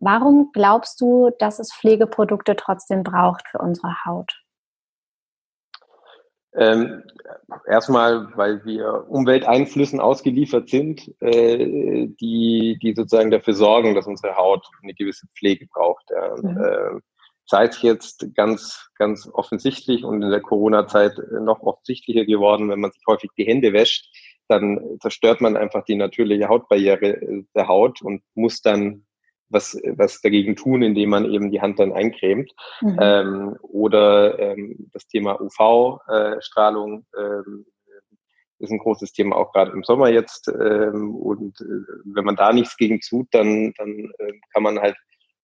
Warum 0.00 0.50
glaubst 0.52 1.00
du, 1.00 1.30
dass 1.38 1.58
es 1.58 1.72
Pflegeprodukte 1.74 2.56
trotzdem 2.56 3.02
braucht 3.02 3.46
für 3.48 3.58
unsere 3.58 4.04
Haut? 4.06 4.42
Ähm, 6.54 7.04
erstmal, 7.66 8.36
weil 8.36 8.64
wir 8.64 9.06
Umwelteinflüssen 9.08 10.00
ausgeliefert 10.00 10.68
sind, 10.68 11.14
äh, 11.20 12.08
die, 12.20 12.78
die 12.82 12.94
sozusagen 12.94 13.30
dafür 13.30 13.54
sorgen, 13.54 13.94
dass 13.94 14.06
unsere 14.06 14.34
Haut 14.36 14.66
eine 14.82 14.94
gewisse 14.94 15.26
Pflege 15.38 15.66
braucht. 15.66 16.04
Ja. 16.10 16.34
Mhm. 16.42 16.58
Äh, 16.58 17.00
sei 17.46 17.66
es 17.66 17.82
jetzt 17.82 18.34
ganz, 18.34 18.90
ganz 18.96 19.28
offensichtlich 19.32 20.04
und 20.04 20.22
in 20.22 20.30
der 20.30 20.40
Corona-Zeit 20.40 21.12
noch 21.40 21.60
offensichtlicher 21.60 22.24
geworden, 22.24 22.70
wenn 22.70 22.80
man 22.80 22.92
sich 22.92 23.02
häufig 23.06 23.30
die 23.36 23.44
Hände 23.44 23.72
wäscht, 23.72 24.08
dann 24.48 24.98
zerstört 25.00 25.40
man 25.40 25.56
einfach 25.56 25.84
die 25.84 25.96
natürliche 25.96 26.48
Hautbarriere 26.48 27.44
der 27.54 27.68
Haut 27.68 28.02
und 28.02 28.22
muss 28.34 28.62
dann 28.62 29.04
was, 29.50 29.76
was 29.96 30.20
dagegen 30.20 30.56
tun, 30.56 30.82
indem 30.82 31.10
man 31.10 31.30
eben 31.30 31.50
die 31.50 31.60
Hand 31.60 31.78
dann 31.78 31.92
eincremt. 31.92 32.52
Mhm. 32.80 32.98
Ähm, 33.00 33.56
oder 33.62 34.38
ähm, 34.38 34.88
das 34.92 35.06
Thema 35.06 35.40
UV-Strahlung 35.40 37.06
ähm, 37.18 37.66
ist 38.60 38.70
ein 38.70 38.78
großes 38.78 39.12
Thema 39.12 39.36
auch 39.36 39.52
gerade 39.52 39.72
im 39.72 39.82
Sommer 39.82 40.08
jetzt. 40.08 40.48
Ähm, 40.48 41.14
und 41.14 41.60
äh, 41.60 41.64
wenn 42.04 42.24
man 42.24 42.36
da 42.36 42.52
nichts 42.52 42.76
gegen 42.76 43.00
tut, 43.00 43.28
dann, 43.32 43.72
dann 43.76 44.12
äh, 44.18 44.32
kann 44.52 44.62
man 44.62 44.78
halt, 44.78 44.96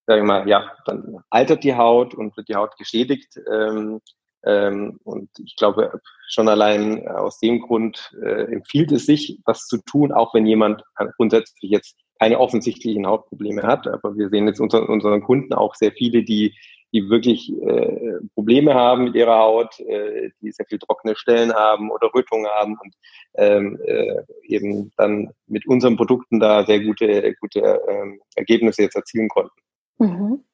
sagen 0.06 0.22
wir 0.22 0.26
mal, 0.26 0.48
ja, 0.48 0.70
dann 0.84 1.18
altert 1.30 1.64
die 1.64 1.74
Haut 1.74 2.14
und 2.14 2.36
wird 2.36 2.48
die 2.48 2.54
Haut 2.54 2.76
geschädigt. 2.76 3.40
Ähm, 3.50 4.00
ähm, 4.44 5.00
und 5.02 5.30
ich 5.38 5.56
glaube, 5.56 6.00
schon 6.28 6.48
allein 6.48 7.08
aus 7.08 7.40
dem 7.40 7.60
Grund 7.60 8.14
äh, 8.22 8.44
empfiehlt 8.52 8.92
es 8.92 9.06
sich, 9.06 9.40
was 9.44 9.66
zu 9.66 9.78
tun, 9.78 10.12
auch 10.12 10.34
wenn 10.34 10.46
jemand 10.46 10.82
grundsätzlich 11.16 11.70
jetzt 11.70 11.96
keine 12.18 12.38
offensichtlichen 12.38 13.06
Hautprobleme 13.06 13.62
hat. 13.62 13.86
Aber 13.86 14.16
wir 14.16 14.28
sehen 14.28 14.46
jetzt 14.46 14.60
unter 14.60 14.88
unseren 14.88 15.22
Kunden 15.22 15.52
auch 15.52 15.74
sehr 15.74 15.92
viele, 15.92 16.22
die, 16.22 16.54
die 16.92 17.08
wirklich 17.10 17.52
äh, 17.62 18.18
Probleme 18.34 18.74
haben 18.74 19.04
mit 19.04 19.14
ihrer 19.14 19.38
Haut, 19.38 19.78
äh, 19.80 20.30
die 20.40 20.52
sehr 20.52 20.66
viel 20.66 20.78
trockene 20.78 21.16
Stellen 21.16 21.52
haben 21.52 21.90
oder 21.90 22.10
Rötungen 22.14 22.46
haben 22.46 22.76
und 22.82 22.94
ähm, 23.34 23.78
äh, 23.84 24.22
eben 24.44 24.92
dann 24.96 25.30
mit 25.46 25.66
unseren 25.66 25.96
Produkten 25.96 26.40
da 26.40 26.64
sehr 26.64 26.80
gute, 26.80 27.34
gute 27.40 27.80
ähm, 27.88 28.20
Ergebnisse 28.34 28.82
jetzt 28.82 28.96
erzielen 28.96 29.28
konnten. 29.28 29.60
Mhm. 29.98 30.44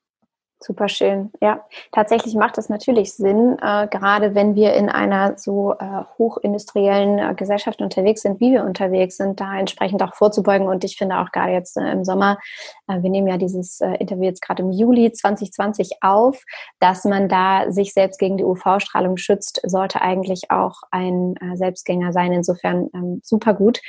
Super 0.64 0.88
schön. 0.88 1.32
Ja, 1.40 1.64
tatsächlich 1.90 2.36
macht 2.36 2.56
das 2.56 2.68
natürlich 2.68 3.14
Sinn, 3.14 3.56
äh, 3.60 3.88
gerade 3.88 4.36
wenn 4.36 4.54
wir 4.54 4.74
in 4.74 4.88
einer 4.88 5.36
so 5.36 5.72
äh, 5.72 6.04
hochindustriellen 6.18 7.18
äh, 7.18 7.34
Gesellschaft 7.34 7.82
unterwegs 7.82 8.22
sind, 8.22 8.38
wie 8.38 8.52
wir 8.52 8.64
unterwegs 8.64 9.16
sind, 9.16 9.40
da 9.40 9.58
entsprechend 9.58 10.00
auch 10.04 10.14
vorzubeugen. 10.14 10.68
Und 10.68 10.84
ich 10.84 10.96
finde 10.96 11.18
auch 11.18 11.32
gerade 11.32 11.52
jetzt 11.52 11.76
äh, 11.76 11.90
im 11.90 12.04
Sommer, 12.04 12.38
äh, 12.86 13.02
wir 13.02 13.10
nehmen 13.10 13.26
ja 13.26 13.38
dieses 13.38 13.80
äh, 13.80 13.94
Interview 13.94 14.22
jetzt 14.22 14.40
gerade 14.40 14.62
im 14.62 14.70
Juli 14.70 15.10
2020 15.10 15.96
auf, 16.00 16.40
dass 16.78 17.04
man 17.04 17.28
da 17.28 17.72
sich 17.72 17.92
selbst 17.92 18.20
gegen 18.20 18.36
die 18.36 18.44
UV-Strahlung 18.44 19.16
schützt, 19.16 19.60
sollte 19.64 20.00
eigentlich 20.00 20.52
auch 20.52 20.82
ein 20.92 21.34
Selbstgänger 21.54 22.12
sein. 22.12 22.32
Insofern 22.32 22.88
ähm, 22.94 23.20
super 23.24 23.54
gut. 23.54 23.80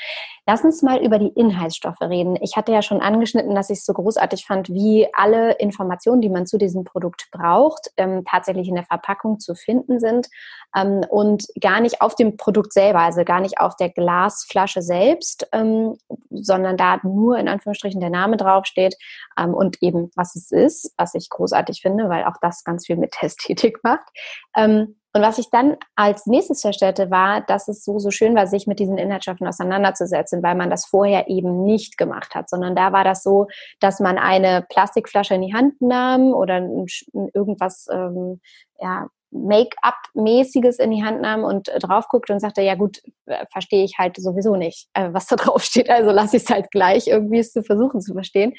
Lass 0.46 0.64
uns 0.64 0.82
mal 0.82 1.02
über 1.02 1.20
die 1.20 1.30
Inhaltsstoffe 1.30 2.02
reden. 2.02 2.38
Ich 2.42 2.58
hatte 2.58 2.74
ja 2.74 2.82
schon 2.82 3.00
angeschnitten, 3.00 3.56
dass 3.56 3.70
ich 3.70 3.80
es 3.80 3.86
so 3.86 3.94
großartig 3.94 4.46
fand, 4.46 4.70
wie 4.70 5.08
alle 5.14 5.54
Informationen, 5.54 6.20
die 6.20 6.30
man 6.30 6.46
zu 6.46 6.58
diesem 6.64 6.84
Produkt 6.84 7.28
braucht, 7.32 7.92
ähm, 7.98 8.24
tatsächlich 8.26 8.68
in 8.68 8.76
der 8.76 8.86
Verpackung 8.86 9.40
zu 9.40 9.56
finden 9.56 10.00
sind 10.00 10.28
ähm, 10.76 11.06
und 11.10 11.46
gar 11.60 11.82
nicht 11.82 12.02
auf 12.02 12.16
dem 12.16 12.38
Produkt 12.38 12.74
selber, 12.74 13.00
also 13.00 13.24
gar 13.24 13.42
nicht 13.42 13.60
auf 13.60 13.76
der 13.76 13.90
Glasflasche 13.90 14.82
selbst, 14.82 15.48
ähm, 15.52 15.98
sondern 16.30 16.78
da 16.78 17.00
nur 17.04 17.38
in 17.38 17.48
Anführungsstrichen 17.48 18.02
der 18.02 18.10
Name 18.10 18.38
draufsteht 18.38 18.96
ähm, 19.38 19.54
und 19.54 19.82
eben 19.82 20.12
was 20.16 20.36
es 20.36 20.52
ist, 20.52 20.94
was 20.98 21.14
ich 21.16 21.30
großartig 21.30 21.82
finde, 21.82 22.10
weil 22.10 22.26
auch 22.26 22.38
das 22.42 22.64
ganz 22.64 22.86
viel 22.86 22.98
mit 22.98 23.16
Ästhetik 23.22 23.84
macht. 23.84 24.08
Ähm, 24.56 24.96
und 25.16 25.22
was 25.22 25.38
ich 25.38 25.50
dann 25.52 25.78
als 25.96 26.26
nächstes 26.26 26.62
feststellte, 26.62 27.12
war, 27.12 27.42
dass 27.42 27.68
es 27.68 27.86
so, 27.86 28.00
so 28.00 28.10
schön 28.10 28.36
war, 28.36 28.48
sich 28.48 28.66
mit 28.66 28.80
diesen 28.80 28.98
Inhaltsstoffen 28.98 29.48
auseinanderzusetzen, 29.48 30.42
weil 30.42 30.56
man 30.56 30.72
das 30.72 30.86
vorher 30.86 31.28
eben 31.28 31.64
nicht 31.64 32.00
gemacht 32.00 32.34
hat, 32.34 32.50
sondern 32.50 32.76
da 32.76 32.92
war 32.94 33.04
das 33.04 33.22
so, 33.22 33.48
dass 33.80 34.00
man 34.00 34.18
eine 34.18 34.66
Plastikflasche 34.70 35.36
in 35.36 35.44
die 35.44 35.54
Hand 35.54 35.80
nahm 35.82 36.34
oder 36.34 36.68
irgendwas, 37.34 37.88
ähm, 37.92 38.42
ja, 38.80 39.08
Make-up-mäßiges 39.34 40.80
in 40.80 40.92
die 40.92 41.04
Hand 41.04 41.22
nahm 41.22 41.44
und 41.44 41.72
drauf 41.80 42.08
guckte 42.08 42.34
und 42.34 42.40
sagte, 42.40 42.62
ja 42.62 42.76
gut, 42.76 43.02
äh, 43.26 43.46
verstehe 43.52 43.84
ich 43.84 43.98
halt 43.98 44.18
sowieso 44.18 44.56
nicht, 44.56 44.88
äh, 44.94 45.10
was 45.12 45.28
da 45.28 45.36
drauf 45.38 45.64
steht, 45.64 45.90
also 45.90 46.12
lasse 46.12 46.38
ich 46.38 46.44
es 46.44 46.50
halt 46.50 46.72
gleich 46.72 47.08
irgendwie 47.08 47.40
es 47.40 47.52
zu 47.52 47.64
versuchen 47.64 48.02
zu 48.02 48.14
verstehen. 48.14 48.54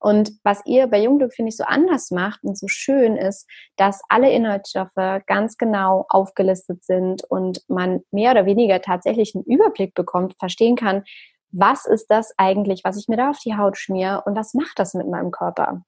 Und 0.00 0.32
was 0.44 0.62
ihr 0.64 0.86
bei 0.86 1.02
Jungglück, 1.02 1.34
finde 1.34 1.50
ich, 1.50 1.56
so 1.56 1.64
anders 1.64 2.10
macht 2.10 2.44
und 2.44 2.56
so 2.56 2.68
schön 2.68 3.16
ist, 3.16 3.48
dass 3.76 4.00
alle 4.08 4.30
Inhaltsstoffe 4.30 5.22
ganz 5.26 5.56
genau 5.56 6.06
aufgelistet 6.08 6.84
sind 6.84 7.24
und 7.28 7.62
man 7.68 8.00
mehr 8.10 8.30
oder 8.30 8.46
weniger 8.46 8.80
tatsächlich 8.80 9.34
einen 9.34 9.44
Überblick 9.44 9.94
bekommt, 9.94 10.36
verstehen 10.38 10.76
kann, 10.76 11.04
was 11.50 11.86
ist 11.86 12.06
das 12.08 12.32
eigentlich, 12.36 12.82
was 12.84 12.98
ich 12.98 13.08
mir 13.08 13.16
da 13.16 13.30
auf 13.30 13.38
die 13.38 13.56
Haut 13.56 13.76
schmier 13.76 14.22
und 14.26 14.36
was 14.36 14.54
macht 14.54 14.78
das 14.78 14.94
mit 14.94 15.08
meinem 15.08 15.30
Körper? 15.30 15.82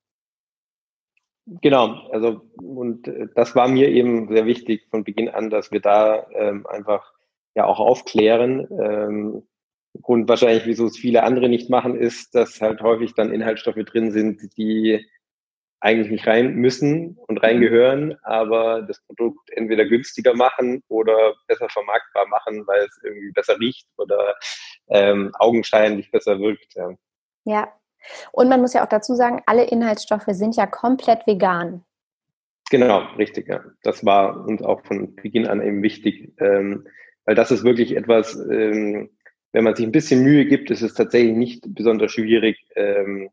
Genau, 1.46 1.94
also 2.12 2.42
und 2.62 3.08
äh, 3.08 3.26
das 3.34 3.56
war 3.56 3.68
mir 3.68 3.88
eben 3.88 4.28
sehr 4.28 4.46
wichtig 4.46 4.86
von 4.90 5.04
Beginn 5.04 5.28
an, 5.28 5.50
dass 5.50 5.72
wir 5.72 5.80
da 5.80 6.26
ähm, 6.32 6.66
einfach 6.66 7.12
ja 7.54 7.64
auch 7.64 7.80
aufklären, 7.80 8.68
ähm, 8.70 9.42
Grund 10.00 10.28
wahrscheinlich, 10.28 10.66
wieso 10.66 10.86
es 10.86 10.96
viele 10.96 11.22
andere 11.24 11.48
nicht 11.48 11.68
machen, 11.68 11.96
ist, 11.96 12.34
dass 12.34 12.60
halt 12.60 12.80
häufig 12.80 13.14
dann 13.14 13.32
Inhaltsstoffe 13.32 13.84
drin 13.84 14.12
sind, 14.12 14.56
die 14.56 15.04
eigentlich 15.80 16.10
nicht 16.10 16.26
rein 16.26 16.54
müssen 16.56 17.16
und 17.26 17.38
reingehören, 17.38 18.16
aber 18.22 18.82
das 18.82 19.00
Produkt 19.06 19.50
entweder 19.50 19.86
günstiger 19.86 20.34
machen 20.34 20.82
oder 20.88 21.34
besser 21.46 21.68
vermarktbar 21.70 22.26
machen, 22.28 22.66
weil 22.66 22.84
es 22.84 23.00
irgendwie 23.02 23.32
besser 23.32 23.58
riecht 23.58 23.88
oder 23.96 24.36
ähm, 24.88 25.32
augenscheinlich 25.38 26.10
besser 26.10 26.38
wirkt. 26.38 26.74
Ja. 26.74 26.90
ja. 27.44 27.72
Und 28.32 28.48
man 28.48 28.60
muss 28.60 28.74
ja 28.74 28.84
auch 28.84 28.88
dazu 28.88 29.14
sagen, 29.14 29.42
alle 29.46 29.64
Inhaltsstoffe 29.64 30.28
sind 30.28 30.54
ja 30.56 30.66
komplett 30.66 31.26
vegan. 31.26 31.84
Genau, 32.70 33.00
richtig. 33.16 33.48
Ja. 33.48 33.64
Das 33.82 34.04
war 34.04 34.46
uns 34.46 34.62
auch 34.62 34.84
von 34.84 35.16
Beginn 35.16 35.46
an 35.46 35.62
eben 35.62 35.82
wichtig, 35.82 36.32
ähm, 36.38 36.86
weil 37.24 37.34
das 37.34 37.50
ist 37.50 37.64
wirklich 37.64 37.96
etwas, 37.96 38.36
ähm, 38.50 39.10
wenn 39.52 39.64
man 39.64 39.74
sich 39.74 39.86
ein 39.86 39.92
bisschen 39.92 40.22
Mühe 40.22 40.46
gibt, 40.46 40.70
ist 40.70 40.82
es 40.82 40.94
tatsächlich 40.94 41.36
nicht 41.36 41.64
besonders 41.66 42.12
schwierig, 42.12 42.58
ähm, 42.76 43.30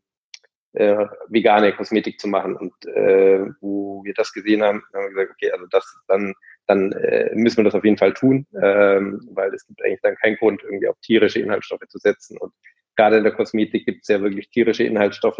äh, 0.72 1.06
vegane 1.28 1.72
Kosmetik 1.72 2.20
zu 2.20 2.28
machen. 2.28 2.56
Und 2.56 2.72
äh, 2.86 3.46
wo 3.60 4.02
wir 4.04 4.14
das 4.14 4.32
gesehen 4.32 4.62
haben, 4.62 4.82
haben 4.92 5.04
wir 5.04 5.10
gesagt, 5.10 5.30
okay, 5.32 5.50
also 5.52 5.66
das 5.70 5.84
dann, 6.08 6.34
dann 6.66 6.92
äh, 6.92 7.34
müssen 7.34 7.58
wir 7.58 7.64
das 7.64 7.74
auf 7.74 7.84
jeden 7.84 7.98
Fall 7.98 8.14
tun, 8.14 8.46
ähm, 8.62 9.28
weil 9.32 9.54
es 9.54 9.66
gibt 9.66 9.82
eigentlich 9.82 10.00
dann 10.02 10.16
keinen 10.16 10.36
Grund, 10.36 10.62
irgendwie 10.62 10.88
auf 10.88 10.96
tierische 11.00 11.40
Inhaltsstoffe 11.40 11.86
zu 11.88 11.98
setzen. 11.98 12.36
Und 12.38 12.52
gerade 12.96 13.18
in 13.18 13.24
der 13.24 13.32
Kosmetik 13.32 13.86
gibt 13.86 14.02
es 14.02 14.08
ja 14.08 14.20
wirklich 14.20 14.50
tierische 14.50 14.84
Inhaltsstoffe. 14.84 15.38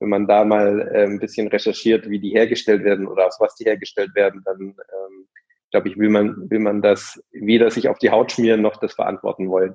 Wenn 0.00 0.08
man 0.08 0.26
da 0.26 0.44
mal 0.44 0.90
äh, 0.92 1.04
ein 1.04 1.20
bisschen 1.20 1.48
recherchiert, 1.48 2.08
wie 2.08 2.18
die 2.18 2.30
hergestellt 2.30 2.84
werden 2.84 3.06
oder 3.06 3.26
aus 3.26 3.36
was 3.40 3.54
die 3.56 3.64
hergestellt 3.64 4.14
werden, 4.14 4.42
dann 4.44 4.60
ähm, 4.60 5.23
glaube 5.74 5.88
ich, 5.88 5.98
will 5.98 6.08
man, 6.08 6.48
will 6.50 6.60
man 6.60 6.82
das 6.82 7.20
weder 7.32 7.68
sich 7.68 7.88
auf 7.88 7.98
die 7.98 8.10
Haut 8.10 8.30
schmieren 8.30 8.62
noch 8.62 8.76
das 8.76 8.92
verantworten 8.92 9.50
wollen. 9.50 9.74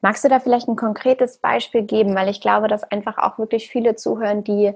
Magst 0.00 0.22
du 0.22 0.28
da 0.28 0.38
vielleicht 0.38 0.68
ein 0.68 0.76
konkretes 0.76 1.38
Beispiel 1.38 1.82
geben? 1.82 2.14
Weil 2.14 2.28
ich 2.28 2.40
glaube, 2.40 2.68
dass 2.68 2.84
einfach 2.84 3.18
auch 3.18 3.36
wirklich 3.36 3.68
viele 3.68 3.96
zuhören, 3.96 4.44
die 4.44 4.72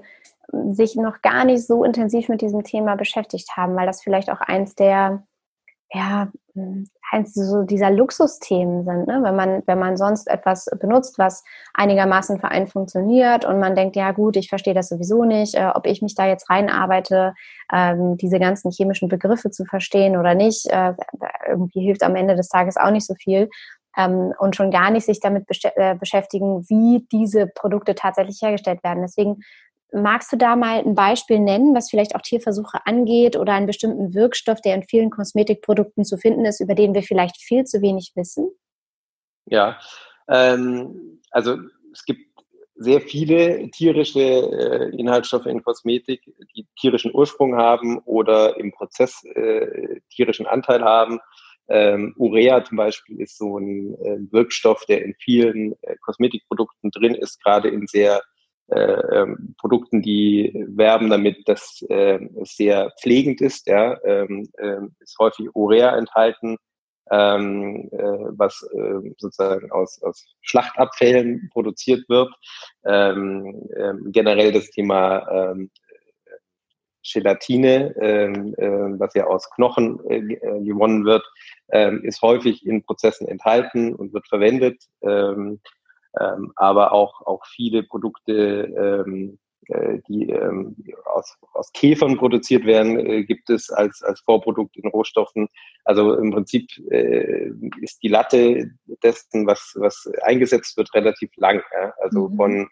sich 0.71 0.97
noch 0.97 1.21
gar 1.21 1.45
nicht 1.45 1.65
so 1.65 1.85
intensiv 1.85 2.27
mit 2.27 2.41
diesem 2.41 2.65
Thema 2.65 2.95
beschäftigt 2.97 3.55
haben, 3.55 3.77
weil 3.77 3.85
das 3.85 4.03
vielleicht 4.03 4.29
auch 4.29 4.41
eins 4.41 4.75
der 4.75 5.23
ja, 5.93 6.29
eins 7.11 7.33
so 7.33 7.63
dieser 7.63 7.91
Luxusthemen 7.91 8.83
sind, 8.83 9.07
ne? 9.07 9.19
wenn 9.21 9.35
man 9.35 9.63
wenn 9.65 9.79
man 9.79 9.97
sonst 9.97 10.27
etwas 10.27 10.67
benutzt, 10.79 11.19
was 11.19 11.43
einigermaßen 11.73 12.39
für 12.39 12.47
einen 12.47 12.67
funktioniert 12.67 13.45
und 13.45 13.59
man 13.59 13.75
denkt, 13.75 13.95
ja 13.95 14.11
gut, 14.11 14.37
ich 14.37 14.49
verstehe 14.49 14.73
das 14.73 14.89
sowieso 14.89 15.25
nicht, 15.25 15.55
äh, 15.55 15.69
ob 15.73 15.85
ich 15.85 16.01
mich 16.01 16.15
da 16.15 16.25
jetzt 16.27 16.49
reinarbeite, 16.49 17.33
ähm, 17.73 18.17
diese 18.17 18.39
ganzen 18.39 18.71
chemischen 18.71 19.09
Begriffe 19.09 19.51
zu 19.51 19.65
verstehen 19.65 20.17
oder 20.17 20.33
nicht, 20.33 20.65
äh, 20.67 20.93
irgendwie 21.47 21.81
hilft 21.81 22.03
am 22.03 22.15
Ende 22.15 22.35
des 22.35 22.49
Tages 22.49 22.77
auch 22.77 22.91
nicht 22.91 23.05
so 23.05 23.15
viel 23.15 23.49
ähm, 23.97 24.33
und 24.39 24.55
schon 24.55 24.71
gar 24.71 24.91
nicht 24.91 25.05
sich 25.05 25.19
damit 25.19 25.47
besch 25.47 25.65
äh, 25.75 25.95
beschäftigen, 25.95 26.65
wie 26.69 27.05
diese 27.11 27.47
Produkte 27.47 27.95
tatsächlich 27.95 28.41
hergestellt 28.41 28.83
werden. 28.83 29.01
Deswegen 29.01 29.41
Magst 29.95 30.33
du 30.33 30.37
da 30.37 30.57
mal 30.57 30.79
ein 30.79 30.93
Beispiel 30.93 31.39
nennen, 31.39 31.73
was 31.73 31.89
vielleicht 31.89 32.15
auch 32.15 32.21
Tierversuche 32.21 32.85
angeht 32.85 33.37
oder 33.37 33.53
einen 33.53 33.65
bestimmten 33.65 34.13
Wirkstoff, 34.13 34.59
der 34.59 34.75
in 34.75 34.83
vielen 34.83 35.09
Kosmetikprodukten 35.09 36.03
zu 36.03 36.17
finden 36.17 36.43
ist, 36.43 36.59
über 36.59 36.75
den 36.75 36.93
wir 36.93 37.01
vielleicht 37.01 37.37
viel 37.37 37.63
zu 37.63 37.81
wenig 37.81 38.11
wissen? 38.15 38.49
Ja, 39.45 39.79
ähm, 40.27 41.21
also 41.31 41.57
es 41.93 42.03
gibt 42.03 42.21
sehr 42.75 42.99
viele 42.99 43.69
tierische 43.71 44.19
äh, 44.19 44.89
Inhaltsstoffe 44.97 45.45
in 45.45 45.63
Kosmetik, 45.63 46.21
die 46.57 46.67
tierischen 46.77 47.15
Ursprung 47.15 47.55
haben 47.55 47.99
oder 47.99 48.57
im 48.57 48.73
Prozess 48.73 49.23
äh, 49.23 50.01
tierischen 50.09 50.45
Anteil 50.45 50.83
haben. 50.83 51.19
Ähm, 51.69 52.13
Urea 52.17 52.65
zum 52.65 52.77
Beispiel 52.77 53.21
ist 53.21 53.37
so 53.37 53.57
ein 53.57 53.95
äh, 54.03 54.17
Wirkstoff, 54.31 54.85
der 54.87 55.05
in 55.05 55.15
vielen 55.19 55.73
äh, 55.83 55.95
Kosmetikprodukten 56.01 56.91
drin 56.91 57.15
ist, 57.15 57.41
gerade 57.41 57.69
in 57.69 57.87
sehr 57.87 58.21
äh, 58.67 58.79
ähm, 58.79 59.55
Produkten, 59.59 60.01
die 60.01 60.65
werben 60.69 61.09
damit, 61.09 61.47
dass 61.47 61.85
äh, 61.89 62.19
es 62.41 62.55
sehr 62.55 62.91
pflegend 62.99 63.41
ist. 63.41 63.67
Ja, 63.67 63.97
ähm, 64.03 64.49
äh, 64.57 64.77
ist 64.99 65.17
häufig 65.19 65.55
Urea 65.55 65.95
enthalten, 65.95 66.57
ähm, 67.11 67.89
äh, 67.91 67.97
was 67.97 68.67
äh, 68.73 69.13
sozusagen 69.17 69.71
aus, 69.71 70.01
aus 70.01 70.25
Schlachtabfällen 70.41 71.49
produziert 71.53 72.09
wird. 72.09 72.33
Ähm, 72.85 73.67
ähm, 73.77 74.11
generell 74.11 74.51
das 74.51 74.71
Thema 74.71 75.27
ähm, 75.29 75.69
Gelatine, 77.13 77.93
ähm, 78.01 78.55
äh, 78.57 78.99
was 78.99 79.13
ja 79.13 79.27
aus 79.27 79.47
Knochen 79.51 79.99
äh, 80.09 80.17
äh 80.17 80.63
gewonnen 80.63 81.05
wird, 81.05 81.23
ähm, 81.69 82.03
ist 82.03 82.21
häufig 82.23 82.65
in 82.65 82.83
Prozessen 82.83 83.27
enthalten 83.27 83.93
und 83.93 84.11
wird 84.13 84.27
verwendet. 84.27 84.83
Ähm, 85.03 85.59
ähm, 86.19 86.53
aber 86.55 86.91
auch, 86.91 87.21
auch 87.21 87.45
viele 87.45 87.83
Produkte, 87.83 89.03
ähm, 89.05 89.37
äh, 89.67 89.99
die 90.07 90.29
ähm, 90.29 90.75
aus, 91.05 91.37
aus 91.53 91.71
Käfern 91.73 92.17
produziert 92.17 92.65
werden, 92.65 92.99
äh, 92.99 93.23
gibt 93.23 93.49
es 93.49 93.69
als, 93.71 94.01
als 94.03 94.19
Vorprodukt 94.21 94.77
in 94.77 94.89
Rohstoffen. 94.89 95.47
Also 95.83 96.13
im 96.15 96.31
Prinzip 96.31 96.69
äh, 96.91 97.49
ist 97.81 98.03
die 98.03 98.09
Latte 98.09 98.69
dessen, 99.03 99.47
was, 99.47 99.73
was 99.75 100.07
eingesetzt 100.21 100.77
wird, 100.77 100.93
relativ 100.93 101.31
lang. 101.37 101.63
Ja? 101.73 101.93
Also 101.99 102.29
mhm. 102.29 102.35
von 102.35 102.69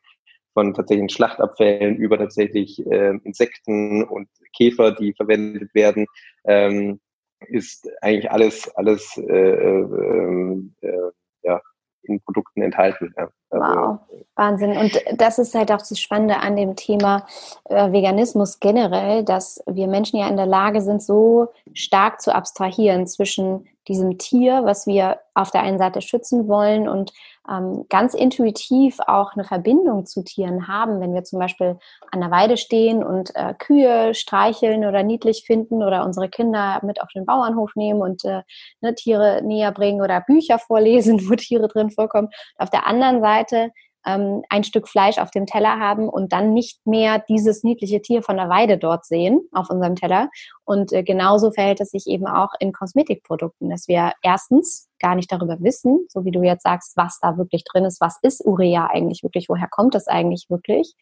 von 0.53 0.73
tatsächlichen 0.75 1.09
Schlachtabfällen 1.09 1.95
über 1.97 2.17
tatsächlich 2.17 2.85
äh, 2.85 3.17
Insekten 3.23 4.03
und 4.03 4.29
Käfer, 4.55 4.91
die 4.91 5.13
verwendet 5.13 5.73
werden, 5.73 6.05
ähm, 6.45 6.99
ist 7.47 7.89
eigentlich 8.01 8.31
alles 8.31 8.69
alles 8.75 9.17
äh, 9.17 9.33
äh, 9.33 10.61
äh, 10.81 11.11
ja, 11.41 11.59
in 12.03 12.21
Produkten 12.21 12.61
enthalten. 12.61 13.13
Ja. 13.17 13.29
Also, 13.49 13.65
wow, 13.65 13.99
Wahnsinn. 14.35 14.77
Und 14.77 14.99
das 15.15 15.39
ist 15.39 15.53
halt 15.55 15.71
auch 15.71 15.77
das 15.77 15.99
Spannende 15.99 16.37
an 16.37 16.55
dem 16.55 16.75
Thema 16.75 17.25
äh, 17.65 17.91
Veganismus 17.91 18.59
generell, 18.59 19.23
dass 19.23 19.61
wir 19.67 19.87
Menschen 19.87 20.19
ja 20.19 20.27
in 20.27 20.37
der 20.37 20.45
Lage 20.45 20.81
sind, 20.81 21.01
so 21.01 21.49
stark 21.73 22.21
zu 22.21 22.33
abstrahieren 22.33 23.07
zwischen 23.07 23.67
diesem 23.87 24.17
Tier, 24.17 24.63
was 24.63 24.87
wir 24.87 25.19
auf 25.33 25.51
der 25.51 25.61
einen 25.61 25.77
Seite 25.77 26.01
schützen 26.01 26.47
wollen 26.47 26.87
und 26.87 27.11
ähm, 27.49 27.85
ganz 27.89 28.13
intuitiv 28.13 28.99
auch 29.05 29.33
eine 29.33 29.43
Verbindung 29.43 30.05
zu 30.05 30.23
Tieren 30.23 30.67
haben, 30.67 31.01
wenn 31.01 31.13
wir 31.13 31.23
zum 31.23 31.39
Beispiel 31.39 31.77
an 32.11 32.21
der 32.21 32.31
Weide 32.31 32.57
stehen 32.57 33.03
und 33.03 33.35
äh, 33.35 33.53
Kühe 33.57 34.13
streicheln 34.13 34.85
oder 34.85 35.03
niedlich 35.03 35.43
finden 35.45 35.83
oder 35.83 36.05
unsere 36.05 36.29
Kinder 36.29 36.79
mit 36.83 37.01
auf 37.01 37.09
den 37.13 37.25
Bauernhof 37.25 37.71
nehmen 37.75 38.01
und 38.01 38.23
äh, 38.23 38.43
ne, 38.81 38.95
Tiere 38.95 39.41
näher 39.43 39.71
bringen 39.71 40.01
oder 40.01 40.21
Bücher 40.21 40.59
vorlesen, 40.59 41.19
wo 41.29 41.35
Tiere 41.35 41.67
drin 41.67 41.91
vorkommen. 41.91 42.29
Auf 42.57 42.69
der 42.69 42.87
anderen 42.87 43.21
Seite 43.21 43.71
ähm, 44.05 44.43
ein 44.49 44.63
Stück 44.63 44.87
Fleisch 44.87 45.17
auf 45.17 45.31
dem 45.31 45.45
Teller 45.45 45.79
haben 45.79 46.09
und 46.09 46.33
dann 46.33 46.53
nicht 46.53 46.85
mehr 46.85 47.23
dieses 47.27 47.63
niedliche 47.63 48.01
Tier 48.01 48.21
von 48.21 48.37
der 48.37 48.49
Weide 48.49 48.77
dort 48.77 49.05
sehen 49.05 49.41
auf 49.51 49.69
unserem 49.69 49.95
Teller. 49.95 50.29
Und 50.65 50.91
äh, 50.91 51.03
genauso 51.03 51.51
verhält 51.51 51.81
es 51.81 51.91
sich 51.91 52.07
eben 52.07 52.27
auch 52.27 52.49
in 52.59 52.73
Kosmetikprodukten, 52.73 53.69
dass 53.69 53.87
wir 53.87 54.13
erstens 54.21 54.89
gar 54.99 55.15
nicht 55.15 55.31
darüber 55.31 55.57
wissen, 55.61 56.05
so 56.09 56.25
wie 56.25 56.31
du 56.31 56.43
jetzt 56.43 56.63
sagst, 56.63 56.97
was 56.97 57.19
da 57.21 57.37
wirklich 57.37 57.63
drin 57.63 57.85
ist, 57.85 58.01
was 58.01 58.19
ist 58.21 58.45
Urea 58.45 58.87
eigentlich 58.87 59.23
wirklich, 59.23 59.49
woher 59.49 59.67
kommt 59.69 59.95
es 59.95 60.07
eigentlich 60.07 60.47
wirklich. 60.49 60.93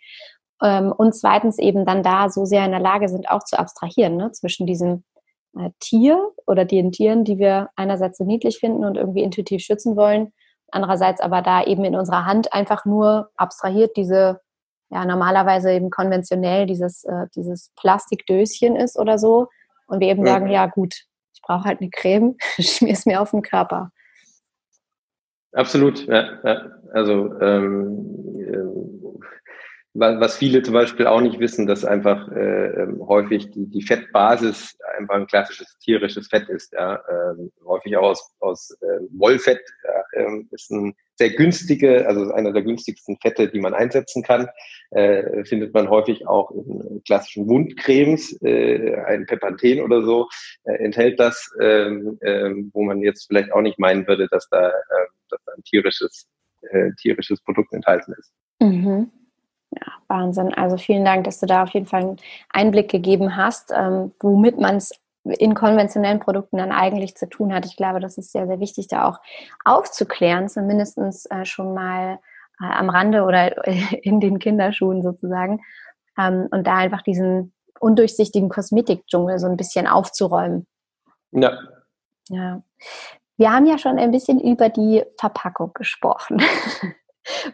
Ähm, 0.61 0.91
und 0.91 1.13
zweitens 1.13 1.57
eben 1.57 1.85
dann 1.85 2.03
da 2.03 2.29
so 2.29 2.45
sehr 2.45 2.65
in 2.65 2.71
der 2.71 2.79
Lage 2.79 3.09
sind, 3.09 3.29
auch 3.29 3.43
zu 3.43 3.57
abstrahieren 3.57 4.17
ne, 4.17 4.31
zwischen 4.31 4.67
diesem 4.67 5.03
äh, 5.57 5.71
Tier 5.79 6.31
oder 6.45 6.65
den 6.65 6.91
Tieren, 6.91 7.23
die 7.23 7.39
wir 7.39 7.69
einerseits 7.75 8.17
so 8.17 8.23
niedlich 8.23 8.59
finden 8.59 8.85
und 8.85 8.95
irgendwie 8.95 9.23
intuitiv 9.23 9.61
schützen 9.61 9.95
wollen, 9.95 10.33
andererseits 10.71 11.21
aber 11.21 11.41
da 11.41 11.63
eben 11.63 11.83
in 11.83 11.95
unserer 11.95 12.25
Hand 12.25 12.53
einfach 12.53 12.85
nur 12.85 13.29
abstrahiert 13.35 13.95
diese, 13.97 14.41
ja, 14.89 15.05
normalerweise 15.05 15.71
eben 15.71 15.89
konventionell 15.89 16.65
dieses, 16.65 17.03
äh, 17.03 17.27
dieses 17.35 17.71
Plastikdöschen 17.75 18.75
ist 18.75 18.97
oder 18.97 19.17
so. 19.17 19.47
Und 19.87 19.99
wir 19.99 20.07
eben 20.07 20.25
ja. 20.25 20.33
sagen, 20.33 20.47
ja 20.47 20.67
gut, 20.67 20.95
ich 21.33 21.41
brauche 21.41 21.65
halt 21.65 21.81
eine 21.81 21.89
Creme, 21.89 22.35
schmier 22.59 22.93
es 22.93 23.05
mir 23.05 23.21
auf 23.21 23.31
den 23.31 23.41
Körper. 23.41 23.91
Absolut, 25.53 26.07
ja. 26.07 26.39
ja. 26.43 26.71
Also 26.93 27.37
ähm, 27.41 28.37
äh, 28.39 29.00
was 29.93 30.37
viele 30.37 30.63
zum 30.63 30.73
Beispiel 30.73 31.05
auch 31.05 31.19
nicht 31.19 31.39
wissen, 31.39 31.67
dass 31.67 31.83
einfach 31.83 32.31
äh, 32.31 32.67
ähm, 32.81 33.05
häufig 33.05 33.51
die, 33.51 33.67
die 33.67 33.81
Fettbasis 33.81 34.77
einfach 34.97 35.15
ein 35.15 35.27
klassisches 35.27 35.77
tierisches 35.79 36.29
Fett 36.29 36.47
ist. 36.47 36.71
Ja? 36.71 37.01
Ähm, 37.09 37.51
häufig 37.65 37.97
auch 37.97 38.03
aus, 38.03 38.33
aus 38.39 38.71
äh, 38.81 38.99
Wollfett 39.11 39.59
ähm, 40.13 40.47
ist 40.51 40.71
ein 40.71 40.95
sehr 41.15 41.31
günstige, 41.31 42.07
also 42.07 42.31
einer 42.31 42.53
der 42.53 42.63
günstigsten 42.63 43.17
Fette, 43.21 43.49
die 43.49 43.59
man 43.59 43.73
einsetzen 43.73 44.23
kann. 44.23 44.49
Äh, 44.91 45.43
findet 45.45 45.73
man 45.73 45.89
häufig 45.89 46.27
auch 46.27 46.51
in 46.51 47.01
klassischen 47.05 47.47
Wundcremes, 47.47 48.41
äh, 48.41 48.95
ein 49.05 49.25
Pepanthen 49.25 49.81
oder 49.81 50.03
so 50.03 50.27
äh, 50.63 50.73
enthält 50.83 51.19
das, 51.19 51.51
ähm, 51.59 52.17
äh, 52.21 52.51
wo 52.73 52.83
man 52.83 53.01
jetzt 53.01 53.27
vielleicht 53.27 53.51
auch 53.51 53.61
nicht 53.61 53.79
meinen 53.79 54.07
würde, 54.07 54.27
dass 54.29 54.47
da, 54.49 54.69
äh, 54.69 54.71
dass 55.29 55.43
da 55.45 55.51
ein 55.53 55.63
tierisches, 55.63 56.27
äh, 56.61 56.91
tierisches 57.01 57.41
Produkt 57.41 57.73
enthalten 57.73 58.13
ist. 58.17 58.31
Mhm. 58.59 59.11
Ja, 59.71 59.93
Wahnsinn. 60.07 60.53
Also 60.53 60.77
vielen 60.77 61.05
Dank, 61.05 61.23
dass 61.23 61.39
du 61.39 61.45
da 61.45 61.63
auf 61.63 61.69
jeden 61.69 61.85
Fall 61.85 62.01
einen 62.01 62.17
Einblick 62.49 62.89
gegeben 62.89 63.35
hast, 63.37 63.71
ähm, 63.75 64.11
womit 64.19 64.59
man 64.59 64.75
es 64.75 64.91
in 65.23 65.53
konventionellen 65.53 66.19
Produkten 66.19 66.57
dann 66.57 66.71
eigentlich 66.71 67.15
zu 67.15 67.29
tun 67.29 67.53
hat. 67.53 67.65
Ich 67.65 67.77
glaube, 67.77 67.99
das 67.99 68.17
ist 68.17 68.31
sehr, 68.31 68.47
sehr 68.47 68.59
wichtig, 68.59 68.87
da 68.87 69.07
auch 69.07 69.19
aufzuklären, 69.63 70.49
zumindest 70.49 70.97
äh, 70.97 71.45
schon 71.45 71.73
mal 71.73 72.19
äh, 72.59 72.65
am 72.65 72.89
Rande 72.89 73.23
oder 73.23 73.65
in 74.03 74.19
den 74.19 74.39
Kinderschuhen 74.39 75.03
sozusagen. 75.03 75.61
Ähm, 76.17 76.47
und 76.51 76.65
da 76.65 76.77
einfach 76.77 77.01
diesen 77.01 77.53
undurchsichtigen 77.79 78.49
Kosmetikdschungel 78.49 79.39
so 79.39 79.47
ein 79.47 79.57
bisschen 79.57 79.87
aufzuräumen. 79.87 80.67
Ja. 81.31 81.57
Ja. 82.29 82.61
Wir 83.37 83.51
haben 83.51 83.65
ja 83.65 83.77
schon 83.77 83.97
ein 83.97 84.11
bisschen 84.11 84.39
über 84.39 84.69
die 84.69 85.03
Verpackung 85.17 85.71
gesprochen. 85.73 86.41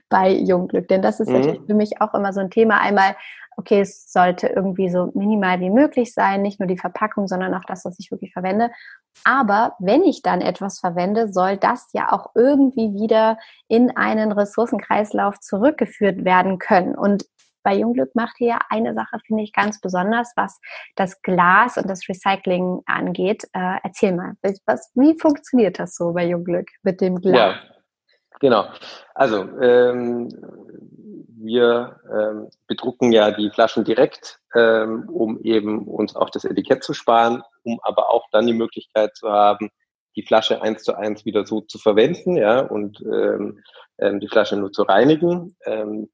bei 0.09 0.31
Jungglück. 0.31 0.87
Denn 0.87 1.01
das 1.01 1.19
ist 1.19 1.29
mhm. 1.29 1.35
natürlich 1.35 1.61
für 1.65 1.73
mich 1.73 2.01
auch 2.01 2.13
immer 2.13 2.33
so 2.33 2.39
ein 2.39 2.49
Thema. 2.49 2.79
Einmal, 2.81 3.15
okay, 3.57 3.81
es 3.81 4.11
sollte 4.11 4.47
irgendwie 4.47 4.89
so 4.89 5.11
minimal 5.15 5.59
wie 5.59 5.71
möglich 5.71 6.13
sein, 6.13 6.41
nicht 6.41 6.59
nur 6.59 6.67
die 6.67 6.77
Verpackung, 6.77 7.27
sondern 7.27 7.53
auch 7.55 7.65
das, 7.65 7.85
was 7.85 7.99
ich 7.99 8.11
wirklich 8.11 8.33
verwende. 8.33 8.69
Aber 9.23 9.75
wenn 9.79 10.03
ich 10.03 10.21
dann 10.21 10.41
etwas 10.41 10.79
verwende, 10.79 11.31
soll 11.33 11.57
das 11.57 11.89
ja 11.93 12.11
auch 12.11 12.31
irgendwie 12.35 12.93
wieder 12.93 13.37
in 13.67 13.95
einen 13.97 14.31
Ressourcenkreislauf 14.31 15.39
zurückgeführt 15.39 16.23
werden 16.23 16.59
können. 16.59 16.95
Und 16.95 17.25
bei 17.63 17.75
Jungglück 17.75 18.15
macht 18.15 18.37
hier 18.37 18.59
eine 18.69 18.93
Sache, 18.93 19.17
finde 19.25 19.43
ich, 19.43 19.51
ganz 19.51 19.81
besonders, 19.81 20.31
was 20.37 20.61
das 20.95 21.21
Glas 21.21 21.77
und 21.77 21.89
das 21.89 22.07
Recycling 22.07 22.81
angeht. 22.85 23.43
Äh, 23.51 23.79
erzähl 23.83 24.15
mal, 24.15 24.35
was, 24.65 24.91
wie 24.95 25.19
funktioniert 25.19 25.77
das 25.77 25.95
so 25.95 26.13
bei 26.13 26.25
Jungglück 26.25 26.69
mit 26.83 27.01
dem 27.01 27.19
Glas? 27.19 27.35
Ja. 27.35 27.76
Genau. 28.39 28.67
Also 29.13 29.47
ähm, 29.61 30.29
wir 31.39 31.99
ähm, 32.11 32.49
bedrucken 32.67 33.11
ja 33.11 33.31
die 33.31 33.49
Flaschen 33.49 33.83
direkt, 33.83 34.39
ähm, 34.55 35.09
um 35.09 35.39
eben 35.41 35.87
uns 35.87 36.15
auch 36.15 36.29
das 36.29 36.45
Etikett 36.45 36.83
zu 36.83 36.93
sparen, 36.93 37.41
um 37.63 37.79
aber 37.83 38.09
auch 38.09 38.25
dann 38.31 38.47
die 38.47 38.53
Möglichkeit 38.53 39.15
zu 39.15 39.29
haben, 39.29 39.69
die 40.15 40.23
Flasche 40.23 40.61
eins 40.61 40.83
zu 40.83 40.95
eins 40.95 41.25
wieder 41.25 41.45
so 41.45 41.61
zu 41.61 41.77
verwenden, 41.77 42.37
ja, 42.37 42.59
und 42.59 43.01
ähm, 43.01 43.61
ähm, 43.99 44.19
die 44.19 44.27
Flasche 44.27 44.57
nur 44.57 44.71
zu 44.71 44.83
reinigen. 44.83 45.55
Ähm, 45.65 46.09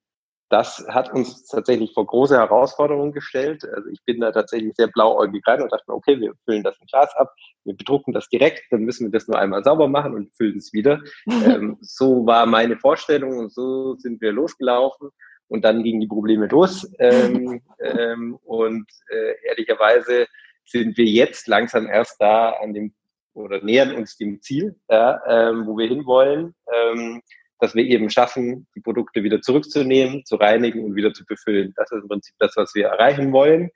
das 0.54 0.86
hat 0.88 1.12
uns 1.12 1.48
tatsächlich 1.48 1.94
vor 1.96 2.06
große 2.06 2.38
Herausforderungen 2.38 3.12
gestellt. 3.12 3.66
Also 3.74 3.90
ich 3.90 4.04
bin 4.06 4.20
da 4.20 4.32
tatsächlich 4.32 4.76
sehr 4.76 4.86
blauäugig 4.86 5.42
rein 5.48 5.64
und 5.64 5.72
dachte 5.72 5.86
mir, 5.88 5.96
okay, 5.96 6.20
wir 6.20 6.34
füllen 6.46 6.62
das 6.62 6.78
in 6.80 6.86
Glas 6.86 7.12
ab, 7.16 7.34
wir 7.64 7.76
bedrucken 7.76 8.14
das 8.14 8.30
direkt, 8.30 8.62
dann 8.70 8.82
müssen 8.82 9.08
wir 9.08 9.12
das 9.12 9.28
nur 9.28 9.40
einmal 9.40 9.64
sauber 9.64 9.88
machen 9.88 10.14
und 10.14 10.32
füllen 10.36 10.60
es 10.60 10.72
wieder. 10.72 11.02
ähm, 11.28 11.80
so 11.82 12.28
war 12.28 12.46
meine 12.46 12.78
Vorstellung 12.78 13.40
und 13.40 13.52
so 13.52 13.96
sind 13.96 14.22
wir 14.22 14.32
losgelaufen. 14.32 15.10
Und 15.48 15.66
dann 15.66 15.84
gingen 15.84 16.02
die 16.02 16.08
Probleme 16.08 16.46
los. 16.46 16.88
Ähm, 17.00 17.62
ähm, 17.80 18.38
und 18.44 18.86
äh, 19.10 19.34
ehrlicherweise 19.48 20.28
sind 20.66 20.96
wir 20.98 21.06
jetzt 21.06 21.48
langsam 21.48 21.88
erst 21.88 22.22
da 22.22 22.52
an 22.52 22.76
dem 22.76 22.94
oder 23.34 23.60
nähern 23.64 23.96
uns 23.96 24.18
dem 24.18 24.40
Ziel, 24.44 24.76
ja, 24.88 25.20
ähm, 25.28 25.66
wo 25.66 25.76
wir 25.80 25.88
hinwollen. 25.88 26.54
Ähm, 26.72 27.24
dass 27.64 27.76
wir 27.76 27.86
eben 27.86 28.10
schaffen, 28.10 28.68
die 28.76 28.82
Produkte 28.82 29.24
wieder 29.24 29.42
zurückzunehmen, 29.42 30.26
zu 30.26 30.36
reinigen 30.36 30.84
und 30.84 30.96
wieder 30.96 31.14
zu 31.14 31.24
befüllen. 31.26 31.74
Das 31.78 31.90
ist 31.92 32.02
im 32.02 32.10
Prinzip 32.10 32.36
das, 32.38 32.58
was 32.58 32.76
wir 32.76 32.88
erreichen 32.88 33.32
wollen. 33.32 33.70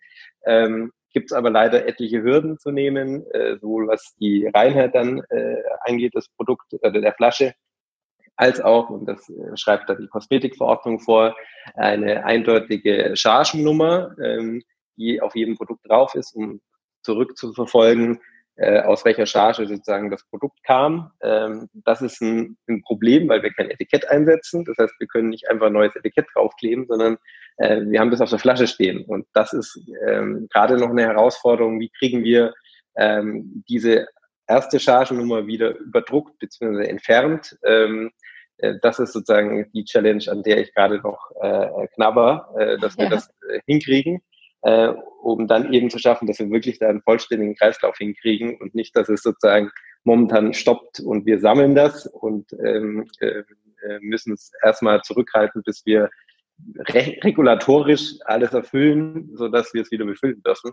Ähm, 0.46 0.92
Gibt 1.14 1.32
es 1.32 1.38
aber 1.38 1.50
leider 1.50 1.88
etliche 1.88 2.22
Hürden 2.22 2.60
zu 2.60 2.72
nehmen, 2.72 3.26
äh, 3.32 3.58
sowohl 3.62 3.88
was 3.88 4.14
die 4.20 4.46
Reinheit 4.54 4.94
dann 4.94 5.22
äh, 5.30 5.64
angeht, 5.86 6.16
das 6.16 6.28
Produkt 6.28 6.74
oder 6.74 6.94
äh, 6.94 7.02
der 7.02 7.14
Flasche, 7.14 7.54
als 8.36 8.60
auch, 8.60 8.90
und 8.90 9.06
das 9.06 9.30
äh, 9.30 9.56
schreibt 9.56 9.90
dann 9.90 10.02
die 10.02 10.08
Kosmetikverordnung 10.08 11.00
vor, 11.00 11.38
eine 11.76 12.26
eindeutige 12.26 13.16
Chargennummer, 13.16 14.18
ähm, 14.22 14.64
die 14.98 15.22
auf 15.22 15.34
jedem 15.34 15.56
Produkt 15.56 15.90
drauf 15.90 16.14
ist, 16.14 16.36
um 16.36 16.60
zurückzuverfolgen, 17.04 18.20
äh, 18.58 18.82
aus 18.82 19.06
welcher 19.06 19.26
Charge 19.26 19.68
sozusagen 19.68 20.10
das 20.10 20.24
Produkt 20.30 20.64
kam. 20.64 21.12
Ähm, 21.22 21.70
das 21.74 22.02
ist 22.02 22.22
ein, 22.22 22.58
ein, 22.68 22.82
Problem, 22.82 23.30
weil 23.30 23.44
wir 23.44 23.52
kein 23.54 23.70
Etikett 23.70 24.10
einsetzen. 24.10 24.66
Das 24.66 24.78
heißt, 24.78 24.96
wir 25.00 25.08
können 25.08 25.30
nicht 25.30 25.50
einfach 25.50 25.68
ein 25.68 25.74
neues 25.74 25.96
Etikett 25.96 26.26
draufkleben, 26.34 26.88
sondern 26.88 27.18
äh, 27.58 27.82
wir 27.82 28.00
haben 28.00 28.12
das 28.12 28.22
auf 28.22 28.32
der 28.32 28.40
Flasche 28.40 28.68
stehen. 28.68 29.06
Und 29.06 29.28
das 29.34 29.54
ist 29.54 29.80
ähm, 30.08 30.48
gerade 30.52 30.78
noch 30.78 30.90
eine 30.90 31.04
Herausforderung. 31.04 31.80
Wie 31.80 31.92
kriegen 32.00 32.24
wir 32.24 32.54
ähm, 32.96 33.64
diese 33.70 34.08
erste 34.48 34.80
Chargennummer 34.80 35.46
wieder 35.46 35.76
überdruckt 35.78 36.40
bzw. 36.40 36.88
entfernt? 36.88 37.58
Ähm, 37.64 38.12
äh, 38.58 38.74
das 38.82 38.98
ist 38.98 39.14
sozusagen 39.14 39.72
die 39.74 39.86
Challenge, 39.86 40.24
an 40.30 40.42
der 40.42 40.62
ich 40.62 40.74
gerade 40.74 41.00
noch 41.00 41.30
äh, 41.42 41.88
knabber, 41.94 42.50
äh, 42.58 42.80
dass 42.80 42.98
wir 42.98 43.06
ja. 43.06 43.12
das 43.12 43.30
äh, 43.50 43.60
hinkriegen 43.68 44.22
äh, 44.68 44.94
um 45.22 45.48
dann 45.48 45.72
eben 45.74 45.90
zu 45.90 45.98
schaffen, 45.98 46.28
dass 46.28 46.40
wir 46.40 46.52
wirklich 46.52 46.78
da 46.78 46.90
einen 46.90 47.02
vollständigen 47.02 47.56
Kreislauf 47.56 47.98
hinkriegen 47.98 48.58
und 48.58 48.76
nicht, 48.76 48.96
dass 48.98 49.08
es 49.08 49.24
sozusagen 49.24 49.72
momentan 50.04 50.54
stoppt 50.54 51.00
und 51.00 51.26
wir 51.26 51.40
sammeln 51.40 51.74
das 51.74 52.06
und 52.06 52.52
ähm, 52.64 53.08
äh, 53.20 53.44
äh 53.84 54.00
müssen 54.02 54.34
es 54.34 54.52
erstmal 54.62 55.02
zurückhalten, 55.04 55.64
bis 55.64 55.86
wir 55.86 56.10
re 56.90 57.16
regulatorisch 57.24 58.16
alles 58.26 58.52
erfüllen, 58.54 59.30
so 59.36 59.48
dass 59.48 59.74
wir 59.74 59.84
es 59.84 59.92
wieder 59.92 60.06
befüllen 60.06 60.44
dürfen. 60.44 60.72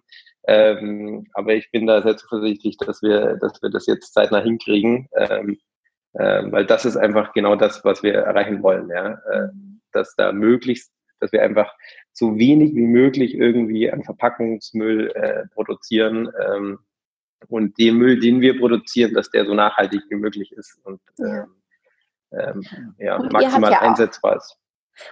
Ähm, 0.49 1.29
aber 1.35 1.55
ich 1.55 1.71
bin 1.71 1.87
da 1.87 2.03
sehr 2.03 2.17
zuversichtlich, 2.17 2.77
dass 2.79 3.01
wir, 3.01 3.37
dass 3.37 3.63
wir 3.63 3.71
das 3.71 3.87
jetzt 3.87 4.13
zeitnah 4.13 4.43
hinkriegen, 4.43 5.09
ähm, 5.17 5.57
äh, 6.15 6.43
weil 6.51 6.67
das 6.67 6.85
ist 6.85 6.97
einfach 6.97 7.33
genau 7.33 7.55
das, 7.55 7.85
was 7.85 8.03
wir 8.03 8.15
erreichen 8.15 8.61
wollen, 8.61 8.89
ja, 8.89 9.13
äh, 9.31 9.49
dass 9.93 10.17
da 10.17 10.33
möglichst, 10.33 10.93
dass 11.21 11.31
wir 11.31 11.43
einfach 11.43 11.73
so 12.15 12.39
wenig 12.39 12.75
wie 12.75 12.87
möglich 12.87 13.35
irgendwie 13.35 13.91
an 13.91 14.03
Verpackungsmüll 14.05 15.11
äh, 15.15 15.47
produzieren 15.53 16.31
ähm, 16.47 16.79
und 17.49 17.77
den 17.79 17.97
Müll, 17.97 18.21
den 18.21 18.41
wir 18.41 18.59
produzieren, 18.59 19.13
dass 19.15 19.31
der 19.31 19.45
so 19.45 19.55
nachhaltig 19.55 20.03
wie 20.09 20.17
möglich 20.17 20.53
ist 20.53 20.79
und 20.85 21.01
ähm, 21.19 21.47
ähm, 22.33 22.65
ja, 22.99 23.19
maximal 23.19 23.73
ja 23.73 23.81
einsetzbar 23.81 24.37
ist. 24.37 24.57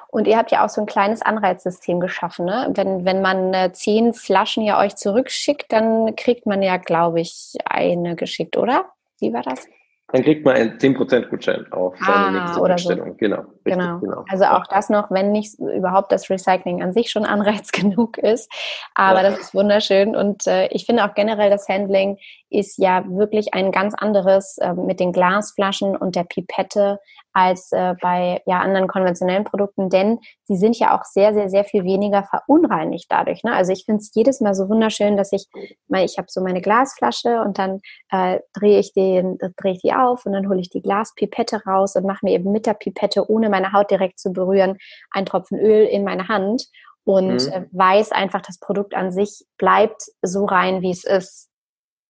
Und 0.08 0.28
ihr 0.28 0.38
habt 0.38 0.52
ja 0.52 0.64
auch 0.64 0.68
so 0.68 0.80
ein 0.80 0.86
kleines 0.86 1.22
Anreizsystem 1.22 1.98
geschaffen. 1.98 2.46
Ne? 2.46 2.70
Wenn, 2.74 3.04
wenn 3.04 3.20
man 3.20 3.52
äh, 3.52 3.72
zehn 3.72 4.14
Flaschen 4.14 4.62
ja 4.62 4.78
euch 4.78 4.94
zurückschickt, 4.94 5.72
dann 5.72 6.14
kriegt 6.14 6.46
man 6.46 6.62
ja, 6.62 6.76
glaube 6.76 7.20
ich, 7.20 7.54
eine 7.64 8.14
geschickt, 8.14 8.56
oder? 8.56 8.92
Wie 9.18 9.32
war 9.32 9.42
das? 9.42 9.66
Dann 10.12 10.22
kriegt 10.22 10.44
man 10.44 10.54
einen 10.54 10.78
10% 10.78 11.28
Gutschein 11.30 11.66
auf 11.72 11.96
seine 11.98 12.14
ah, 12.14 12.30
nächste 12.30 12.60
oder 12.60 12.74
Bestellung. 12.74 13.08
So. 13.08 13.14
Genau, 13.14 13.44
richtig, 13.66 13.75
genau. 13.75 13.98
genau. 13.98 14.25
Also 14.29 14.44
auch 14.44 14.66
das 14.66 14.88
noch, 14.88 15.11
wenn 15.11 15.33
nicht 15.33 15.59
überhaupt 15.59 16.12
das 16.12 16.29
Recycling 16.31 16.83
an 16.83 16.92
sich 16.92 17.11
schon 17.11 17.25
Anreiz 17.33 17.72
genug 17.72 18.18
ist. 18.18 18.51
Aber 18.94 19.22
ja. 19.22 19.31
das 19.31 19.38
ist 19.38 19.55
wunderschön. 19.55 20.16
Und 20.16 20.46
äh, 20.46 20.68
ich 20.68 20.87
finde 20.87 21.05
auch 21.05 21.14
generell, 21.14 21.51
das 21.51 21.68
Handling 21.68 22.18
ist 22.51 22.79
ja 22.79 23.05
wirklich 23.09 23.55
ein 23.55 23.72
ganz 23.72 23.94
anderes 23.94 24.59
äh, 24.59 24.75
mit 24.75 25.01
den 25.01 25.12
Glasflaschen 25.12 25.96
und 25.96 26.16
der 26.16 26.25
Pipette 26.25 26.98
als 27.33 27.72
äh, 27.72 27.94
bei 28.01 28.42
ja, 28.46 28.61
anderen 28.61 28.88
konventionellen 28.88 29.44
Produkten, 29.44 29.88
denn 29.88 30.18
sie 30.44 30.57
sind 30.57 30.79
ja 30.79 30.96
auch 30.96 31.05
sehr, 31.05 31.33
sehr, 31.33 31.48
sehr 31.48 31.64
viel 31.64 31.85
weniger 31.85 32.25
verunreinigt 32.25 33.07
dadurch. 33.09 33.42
Ne? 33.42 33.55
Also 33.55 33.72
ich 33.72 33.85
finde 33.85 34.01
es 34.01 34.12
jedes 34.14 34.40
Mal 34.40 34.55
so 34.55 34.68
wunderschön, 34.68 35.16
dass 35.16 35.33
ich, 35.33 35.46
mal, 35.88 36.05
ich 36.05 36.18
habe 36.18 36.27
so 36.31 36.42
meine 36.42 36.61
Glasflasche 36.61 37.40
und 37.40 37.59
dann 37.59 37.81
äh, 38.11 38.40
drehe 38.53 38.79
ich, 38.79 38.92
den, 38.92 39.38
dreh 39.57 39.72
ich 39.72 39.81
die 39.81 39.94
auf 39.94 40.27
und 40.27 40.33
dann 40.33 40.48
hole 40.48 40.61
ich 40.61 40.70
die 40.70 40.83
Glaspipette 40.83 41.64
raus 41.64 41.96
und 41.96 42.05
mache 42.05 42.20
mir 42.22 42.33
eben 42.33 42.53
mit 42.53 42.66
der 42.66 42.75
Pipette, 42.75 43.31
ohne 43.31 43.48
meine 43.52 43.72
Haut 43.72 43.90
direkt 43.90 44.18
zu 44.18 44.32
berühren, 44.32 44.78
einen 45.12 45.26
Tropfen 45.26 45.60
Öl 45.60 45.84
in 45.84 46.02
meine 46.02 46.26
Hand 46.26 46.64
und 47.04 47.46
mhm. 47.46 47.52
äh, 47.52 47.66
weiß 47.70 48.10
einfach, 48.10 48.42
das 48.42 48.58
Produkt 48.58 48.94
an 48.94 49.12
sich 49.12 49.44
bleibt 49.58 50.02
so 50.22 50.44
rein, 50.44 50.82
wie 50.82 50.90
es 50.90 51.04
ist. 51.04 51.48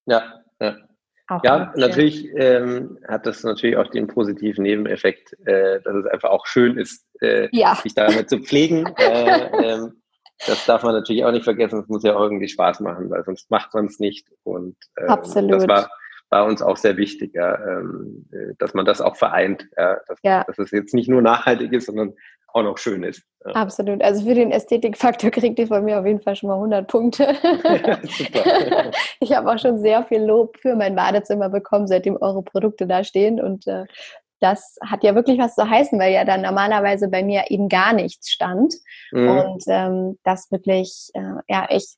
Ja, 0.06 0.40
ja. 0.60 0.76
Auch 1.28 1.44
ja, 1.44 1.72
natürlich 1.76 2.28
ähm, 2.36 2.98
hat 3.08 3.26
das 3.26 3.42
natürlich 3.42 3.76
auch 3.76 3.86
den 3.88 4.06
positiven 4.06 4.64
Nebeneffekt, 4.64 5.32
äh, 5.46 5.80
dass 5.80 5.94
es 5.94 6.06
einfach 6.06 6.30
auch 6.30 6.46
schön 6.46 6.76
ist, 6.76 7.06
äh, 7.20 7.48
ja. 7.52 7.74
sich 7.76 7.94
damit 7.94 8.28
zu 8.28 8.38
pflegen. 8.38 8.86
äh, 8.98 9.46
ähm, 9.64 10.02
das 10.46 10.66
darf 10.66 10.82
man 10.82 10.94
natürlich 10.94 11.24
auch 11.24 11.30
nicht 11.30 11.44
vergessen. 11.44 11.80
Es 11.80 11.88
muss 11.88 12.02
ja 12.02 12.16
auch 12.16 12.22
irgendwie 12.22 12.48
Spaß 12.48 12.80
machen, 12.80 13.08
weil 13.10 13.24
sonst 13.24 13.50
macht 13.50 13.72
man 13.74 13.86
es 13.86 14.00
nicht. 14.00 14.26
Und 14.42 14.76
ähm, 14.98 15.08
Absolut. 15.08 15.52
das 15.52 15.68
war, 15.68 15.90
war 16.32 16.46
uns 16.46 16.62
auch 16.62 16.78
sehr 16.78 16.96
wichtig, 16.96 17.34
ja, 17.34 17.54
ähm, 17.54 18.26
äh, 18.32 18.54
dass 18.58 18.72
man 18.74 18.86
das 18.86 19.00
auch 19.00 19.16
vereint. 19.16 19.68
Ja, 19.76 20.00
dass, 20.08 20.18
ja. 20.22 20.44
dass 20.44 20.58
es 20.58 20.70
jetzt 20.70 20.94
nicht 20.94 21.08
nur 21.08 21.20
nachhaltig 21.20 21.72
ist, 21.72 21.86
sondern 21.86 22.14
auch 22.54 22.62
noch 22.62 22.78
schön 22.78 23.02
ist. 23.02 23.22
Ja. 23.44 23.52
Absolut. 23.52 24.02
Also 24.02 24.24
für 24.24 24.34
den 24.34 24.50
Ästhetikfaktor 24.50 25.30
kriegt 25.30 25.58
ihr 25.58 25.66
von 25.66 25.84
mir 25.84 26.00
auf 26.00 26.06
jeden 26.06 26.22
Fall 26.22 26.34
schon 26.34 26.48
mal 26.48 26.54
100 26.54 26.88
Punkte. 26.88 27.34
Super. 28.02 28.90
ich 29.20 29.34
habe 29.34 29.50
auch 29.50 29.58
schon 29.58 29.78
sehr 29.78 30.04
viel 30.04 30.22
Lob 30.22 30.56
für 30.58 30.74
mein 30.74 30.96
Badezimmer 30.96 31.48
bekommen, 31.48 31.86
seitdem 31.86 32.16
eure 32.20 32.42
Produkte 32.42 32.86
da 32.86 33.04
stehen. 33.04 33.40
Und 33.40 33.66
äh, 33.66 33.84
das 34.40 34.76
hat 34.84 35.04
ja 35.04 35.14
wirklich 35.14 35.38
was 35.38 35.54
zu 35.54 35.68
heißen, 35.68 35.98
weil 35.98 36.12
ja 36.12 36.24
dann 36.24 36.42
normalerweise 36.42 37.08
bei 37.08 37.22
mir 37.22 37.44
eben 37.48 37.68
gar 37.68 37.92
nichts 37.92 38.30
stand. 38.30 38.74
Mhm. 39.12 39.28
Und 39.28 39.64
ähm, 39.66 40.18
das 40.24 40.50
wirklich, 40.50 41.10
äh, 41.14 41.40
ja, 41.48 41.66
ich 41.70 41.94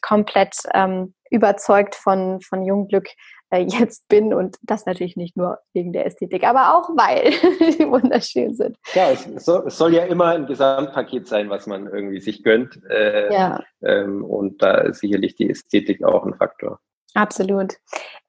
komplett 0.00 0.56
ähm, 0.74 1.14
überzeugt 1.30 1.94
von, 1.94 2.40
von 2.40 2.64
Jungglück 2.64 3.08
äh, 3.50 3.64
jetzt 3.68 4.08
bin 4.08 4.34
und 4.34 4.56
das 4.62 4.86
natürlich 4.86 5.16
nicht 5.16 5.36
nur 5.36 5.58
wegen 5.72 5.92
der 5.92 6.06
Ästhetik, 6.06 6.44
aber 6.44 6.74
auch 6.74 6.90
weil 6.90 7.30
die 7.78 7.88
wunderschön 7.88 8.54
sind. 8.54 8.76
Ja, 8.94 9.10
es, 9.10 9.24
soll, 9.44 9.64
es 9.66 9.78
soll 9.78 9.94
ja 9.94 10.04
immer 10.04 10.26
ein 10.26 10.46
Gesamtpaket 10.46 11.26
sein, 11.26 11.50
was 11.50 11.66
man 11.66 11.86
irgendwie 11.86 12.20
sich 12.20 12.42
gönnt. 12.42 12.80
Äh, 12.90 13.32
ja. 13.32 13.60
Ähm, 13.82 14.24
und 14.24 14.62
da 14.62 14.78
ist 14.78 15.00
sicherlich 15.00 15.34
die 15.34 15.50
Ästhetik 15.50 16.04
auch 16.04 16.24
ein 16.24 16.34
Faktor. 16.34 16.80
Absolut. 17.14 17.74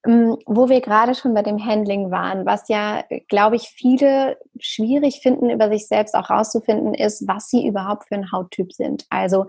Ähm, 0.05 0.37
wo 0.45 0.69
wir 0.69 0.79
gerade 0.79 1.13
schon 1.13 1.33
bei 1.33 1.43
dem 1.43 1.63
Handling 1.63 2.11
waren, 2.11 2.45
was 2.45 2.69
ja, 2.69 3.03
glaube 3.27 3.57
ich, 3.57 3.69
viele 3.69 4.37
schwierig 4.59 5.19
finden, 5.21 5.49
über 5.49 5.69
sich 5.69 5.87
selbst 5.87 6.15
auch 6.15 6.29
rauszufinden, 6.29 6.93
ist, 6.93 7.27
was 7.27 7.49
sie 7.49 7.67
überhaupt 7.67 8.07
für 8.07 8.15
ein 8.15 8.31
Hauttyp 8.31 8.71
sind. 8.71 9.05
Also 9.09 9.45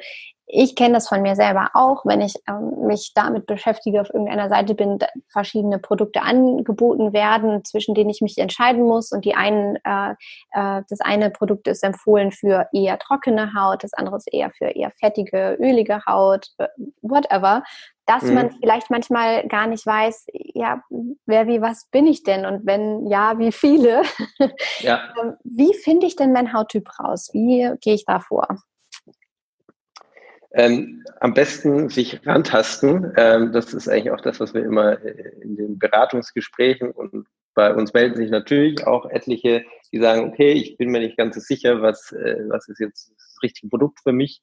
ich 0.52 0.74
kenne 0.74 0.94
das 0.94 1.08
von 1.08 1.22
mir 1.22 1.36
selber 1.36 1.70
auch, 1.74 2.04
wenn 2.04 2.20
ich 2.20 2.34
ähm, 2.48 2.86
mich 2.86 3.12
damit 3.14 3.46
beschäftige, 3.46 4.00
auf 4.00 4.10
irgendeiner 4.10 4.48
Seite 4.48 4.74
bin, 4.74 4.98
verschiedene 5.28 5.78
Produkte 5.78 6.22
angeboten 6.22 7.12
werden, 7.12 7.64
zwischen 7.64 7.94
denen 7.94 8.10
ich 8.10 8.20
mich 8.20 8.36
entscheiden 8.38 8.82
muss. 8.82 9.12
Und 9.12 9.24
die 9.24 9.34
einen, 9.34 9.76
äh, 9.84 10.12
äh, 10.52 10.82
das 10.88 11.00
eine 11.00 11.30
Produkt 11.30 11.68
ist 11.68 11.84
empfohlen 11.84 12.32
für 12.32 12.68
eher 12.72 12.98
trockene 12.98 13.54
Haut, 13.54 13.84
das 13.84 13.92
andere 13.94 14.16
ist 14.16 14.32
eher 14.32 14.50
für 14.50 14.66
eher 14.66 14.90
fettige, 14.98 15.56
ölige 15.60 16.04
Haut, 16.06 16.48
äh, 16.58 16.66
whatever. 17.02 17.62
Dass 18.06 18.24
mhm. 18.24 18.34
man 18.34 18.50
vielleicht 18.50 18.90
manchmal 18.90 19.46
gar 19.46 19.68
nicht 19.68 19.86
weiß, 19.86 20.26
ja, 20.32 20.82
wer 21.26 21.46
wie 21.46 21.62
was 21.62 21.86
bin 21.92 22.08
ich 22.08 22.24
denn? 22.24 22.44
Und 22.44 22.66
wenn 22.66 23.06
ja, 23.06 23.38
wie 23.38 23.52
viele? 23.52 24.02
Ja. 24.80 25.00
Ähm, 25.20 25.34
wie 25.44 25.74
finde 25.74 26.06
ich 26.06 26.16
denn 26.16 26.32
mein 26.32 26.52
Hauttyp 26.52 26.88
raus? 26.98 27.30
Wie 27.32 27.70
gehe 27.80 27.94
ich 27.94 28.04
da 28.04 28.20
vor? 28.20 28.46
Ähm, 30.52 31.04
am 31.20 31.32
besten 31.32 31.88
sich 31.88 32.26
rantasten. 32.26 33.12
Ähm, 33.16 33.52
das 33.52 33.72
ist 33.72 33.88
eigentlich 33.88 34.10
auch 34.10 34.20
das, 34.20 34.40
was 34.40 34.52
wir 34.52 34.64
immer 34.64 35.00
äh, 35.04 35.32
in 35.42 35.56
den 35.56 35.78
Beratungsgesprächen 35.78 36.90
und 36.90 37.26
bei 37.54 37.74
uns 37.74 37.92
melden 37.92 38.16
sich 38.16 38.30
natürlich 38.30 38.86
auch 38.86 39.06
etliche, 39.10 39.64
die 39.92 40.00
sagen, 40.00 40.28
okay, 40.28 40.52
ich 40.52 40.76
bin 40.76 40.90
mir 40.90 41.00
nicht 41.00 41.16
ganz 41.16 41.34
so 41.34 41.40
sicher, 41.40 41.82
was, 41.82 42.12
äh, 42.12 42.44
was 42.48 42.68
ist 42.68 42.80
jetzt 42.80 43.12
das 43.16 43.42
richtige 43.42 43.68
Produkt 43.68 44.00
für 44.02 44.12
mich. 44.12 44.42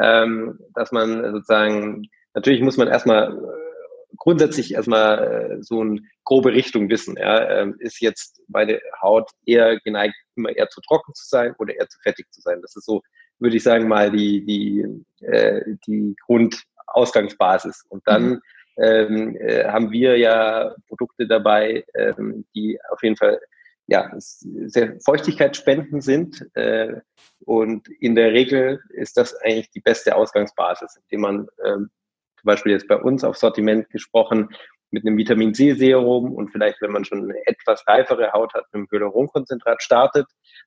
Ähm, 0.00 0.58
dass 0.74 0.92
man 0.92 1.22
sozusagen, 1.32 2.08
natürlich 2.32 2.62
muss 2.62 2.76
man 2.76 2.88
erstmal 2.88 3.32
äh, 3.32 4.16
grundsätzlich 4.16 4.74
erstmal 4.74 5.18
äh, 5.58 5.62
so 5.62 5.80
eine 5.80 6.00
grobe 6.24 6.52
Richtung 6.52 6.88
wissen. 6.88 7.16
Ja? 7.16 7.48
Ähm, 7.48 7.76
ist 7.78 8.00
jetzt 8.00 8.40
meine 8.48 8.80
Haut 9.02 9.30
eher 9.46 9.78
geneigt, 9.80 10.14
immer 10.36 10.50
eher 10.50 10.68
zu 10.68 10.80
trocken 10.80 11.14
zu 11.14 11.26
sein 11.26 11.54
oder 11.58 11.74
eher 11.74 11.88
zu 11.88 11.98
fettig 12.00 12.32
zu 12.32 12.40
sein? 12.40 12.60
Das 12.62 12.76
ist 12.76 12.86
so 12.86 13.02
würde 13.38 13.56
ich 13.56 13.62
sagen, 13.62 13.88
mal 13.88 14.10
die, 14.10 14.44
die, 14.44 14.86
äh, 15.24 15.62
die 15.86 16.16
Grundausgangsbasis. 16.26 17.84
Und 17.88 18.02
dann 18.06 18.28
mhm. 18.28 18.40
ähm, 18.78 19.36
äh, 19.36 19.64
haben 19.64 19.90
wir 19.90 20.16
ja 20.18 20.74
Produkte 20.88 21.26
dabei, 21.26 21.84
ähm, 21.94 22.44
die 22.54 22.78
auf 22.90 23.02
jeden 23.02 23.16
Fall 23.16 23.40
ja, 23.86 24.10
sehr 24.16 24.98
feuchtigkeitsspendend 25.00 26.02
sind. 26.02 26.46
Äh, 26.54 27.00
und 27.40 27.88
in 28.00 28.14
der 28.14 28.32
Regel 28.32 28.80
ist 28.90 29.16
das 29.16 29.34
eigentlich 29.42 29.70
die 29.70 29.80
beste 29.80 30.16
Ausgangsbasis, 30.16 30.96
indem 31.02 31.20
man 31.20 31.48
ähm, 31.64 31.90
zum 32.40 32.46
Beispiel 32.46 32.72
jetzt 32.72 32.88
bei 32.88 32.96
uns 32.96 33.24
auf 33.24 33.36
Sortiment 33.36 33.90
gesprochen, 33.90 34.48
mit 34.94 35.04
einem 35.04 35.18
Vitamin 35.18 35.52
C-Serum 35.52 36.32
und 36.32 36.50
vielleicht, 36.50 36.80
wenn 36.80 36.92
man 36.92 37.04
schon 37.04 37.24
eine 37.24 37.46
etwas 37.46 37.86
reifere 37.86 38.32
Haut 38.32 38.54
hat, 38.54 38.64
mit 38.72 38.74
einem 38.74 38.88
Hyaluronkonzentrat 38.90 39.82
startet, 39.82 40.26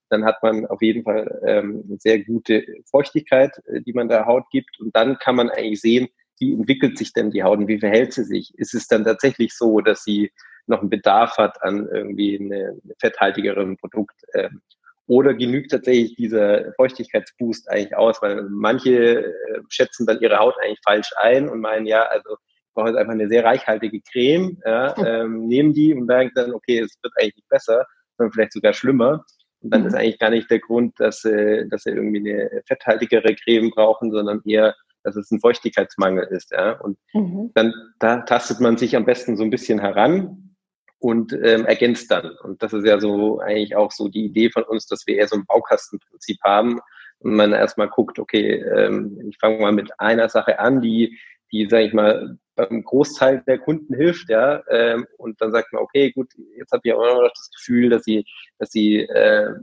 dann 0.10 0.26
hat 0.26 0.44
man 0.44 0.66
auf 0.66 0.82
jeden 0.82 1.04
Fall 1.04 1.42
ähm, 1.46 1.84
sehr 2.00 2.20
gute 2.20 2.64
Feuchtigkeit, 2.92 3.52
äh, 3.68 3.82
die 3.82 3.94
man 3.94 4.10
der 4.10 4.26
Haut 4.26 4.44
gibt. 4.52 4.80
Und 4.80 4.96
dann 4.96 5.18
kann 5.18 5.38
man 5.38 5.50
eigentlich 5.50 5.82
sehen, 5.82 6.10
wie 6.40 6.54
entwickelt 6.54 6.98
sich 6.98 7.14
denn 7.14 7.32
die 7.32 7.44
Haut 7.44 7.58
und 7.58 7.68
wie 7.68 7.80
verhält 7.80 8.14
sie 8.14 8.26
sich? 8.26 8.54
Ist 8.58 8.76
es 8.76 8.88
dann 8.88 9.06
tatsächlich 9.06 9.54
so, 9.56 9.80
dass 9.80 10.04
sie 10.04 10.32
noch 10.68 10.82
einen 10.82 10.90
Bedarf 10.90 11.38
hat 11.38 11.64
an 11.64 11.88
irgendwie 11.92 12.38
eine, 12.40 12.80
eine 12.84 12.96
fetthaltigeren 13.00 13.78
Produkt? 13.78 14.22
Ähm, 14.34 14.62
oder 15.08 15.34
genügt 15.34 15.72
tatsächlich 15.72 16.16
dieser 16.16 16.74
Feuchtigkeitsboost 16.74 17.70
eigentlich 17.70 17.96
aus? 17.96 18.22
Weil 18.22 18.44
manche 18.50 19.26
äh, 19.26 19.62
schätzen 19.70 20.06
dann 20.06 20.20
ihre 20.20 20.38
Haut 20.38 20.56
eigentlich 20.62 20.82
falsch 20.84 21.12
ein 21.16 21.48
und 21.48 21.62
meinen, 21.62 21.86
ja, 21.86 22.04
also 22.04 22.36
brauche 22.78 22.90
jetzt 22.90 22.98
einfach 22.98 23.14
eine 23.14 23.28
sehr 23.28 23.44
reichhaltige 23.44 24.00
Creme, 24.02 24.62
ja, 24.64 24.96
ähm, 25.06 25.48
nehmen 25.48 25.74
die 25.74 25.94
und 25.94 26.06
merken 26.06 26.32
dann, 26.36 26.54
okay, 26.54 26.80
es 26.80 26.96
wird 27.02 27.14
eigentlich 27.18 27.38
nicht 27.38 27.50
besser, 27.50 27.86
sondern 28.18 28.32
vielleicht 28.32 28.54
sogar 28.54 28.74
schlimmer. 28.74 29.26
Und 29.62 29.74
dann 29.74 29.82
mhm. 29.82 29.88
ist 29.88 29.96
eigentlich 29.96 30.20
gar 30.20 30.30
nicht 30.30 30.50
der 30.52 30.60
Grund, 30.60 30.94
dass, 31.00 31.26
äh, 31.26 31.68
dass 31.68 31.84
sie 31.84 31.90
irgendwie 31.90 32.20
eine 32.20 32.62
fetthaltigere 32.68 33.36
Creme 33.36 33.72
brauchen, 33.72 34.12
sondern 34.12 34.42
eher, 34.46 34.76
dass 35.04 35.16
es 35.16 35.32
ein 35.32 35.40
Feuchtigkeitsmangel 35.40 36.26
ist. 36.26 36.52
Ja? 36.52 36.74
Und 36.74 37.00
mhm. 37.14 37.52
dann 37.56 37.74
da 38.00 38.18
tastet 38.22 38.60
man 38.60 38.78
sich 38.78 38.96
am 38.96 39.06
besten 39.06 39.36
so 39.36 39.44
ein 39.44 39.50
bisschen 39.50 39.80
heran 39.80 40.56
und 41.00 41.34
ähm, 41.34 41.66
ergänzt 41.66 42.12
dann. 42.12 42.32
Und 42.44 42.62
das 42.62 42.74
ist 42.74 42.86
ja 42.86 43.00
so 43.00 43.40
eigentlich 43.40 43.76
auch 43.76 43.92
so 43.92 44.08
die 44.08 44.26
Idee 44.26 44.52
von 44.52 44.64
uns, 44.64 44.86
dass 44.86 45.08
wir 45.08 45.16
eher 45.16 45.28
so 45.28 45.36
ein 45.36 45.46
Baukastenprinzip 45.48 46.38
haben 46.44 46.80
und 47.20 47.36
man 47.36 47.54
erstmal 47.54 47.90
guckt, 47.90 48.20
okay, 48.20 48.62
ähm, 48.62 49.20
ich 49.28 49.40
fange 49.40 49.60
mal 49.60 49.72
mit 49.72 50.00
einer 50.00 50.30
Sache 50.30 50.60
an, 50.60 50.82
die, 50.82 51.18
die, 51.52 51.68
sage 51.68 51.86
ich 51.86 51.94
mal, 51.94 52.38
beim 52.58 52.84
Großteil 52.84 53.44
der 53.48 53.60
Kunden 53.60 53.96
hilft, 53.96 54.30
ja, 54.30 54.64
ähm, 54.70 55.08
und 55.18 55.40
dann 55.40 55.52
sagt 55.52 55.72
man, 55.72 55.84
okay, 55.84 56.12
gut, 56.12 56.34
jetzt 56.58 56.72
habe 56.72 56.82
ich 56.84 56.94
auch 56.94 57.06
noch 57.06 57.30
das 57.30 57.52
Gefühl, 57.56 57.90
dass 57.90 58.04
sie, 58.04 58.26
dass 58.58 58.72
sie 58.72 59.02
äh, 59.02 59.54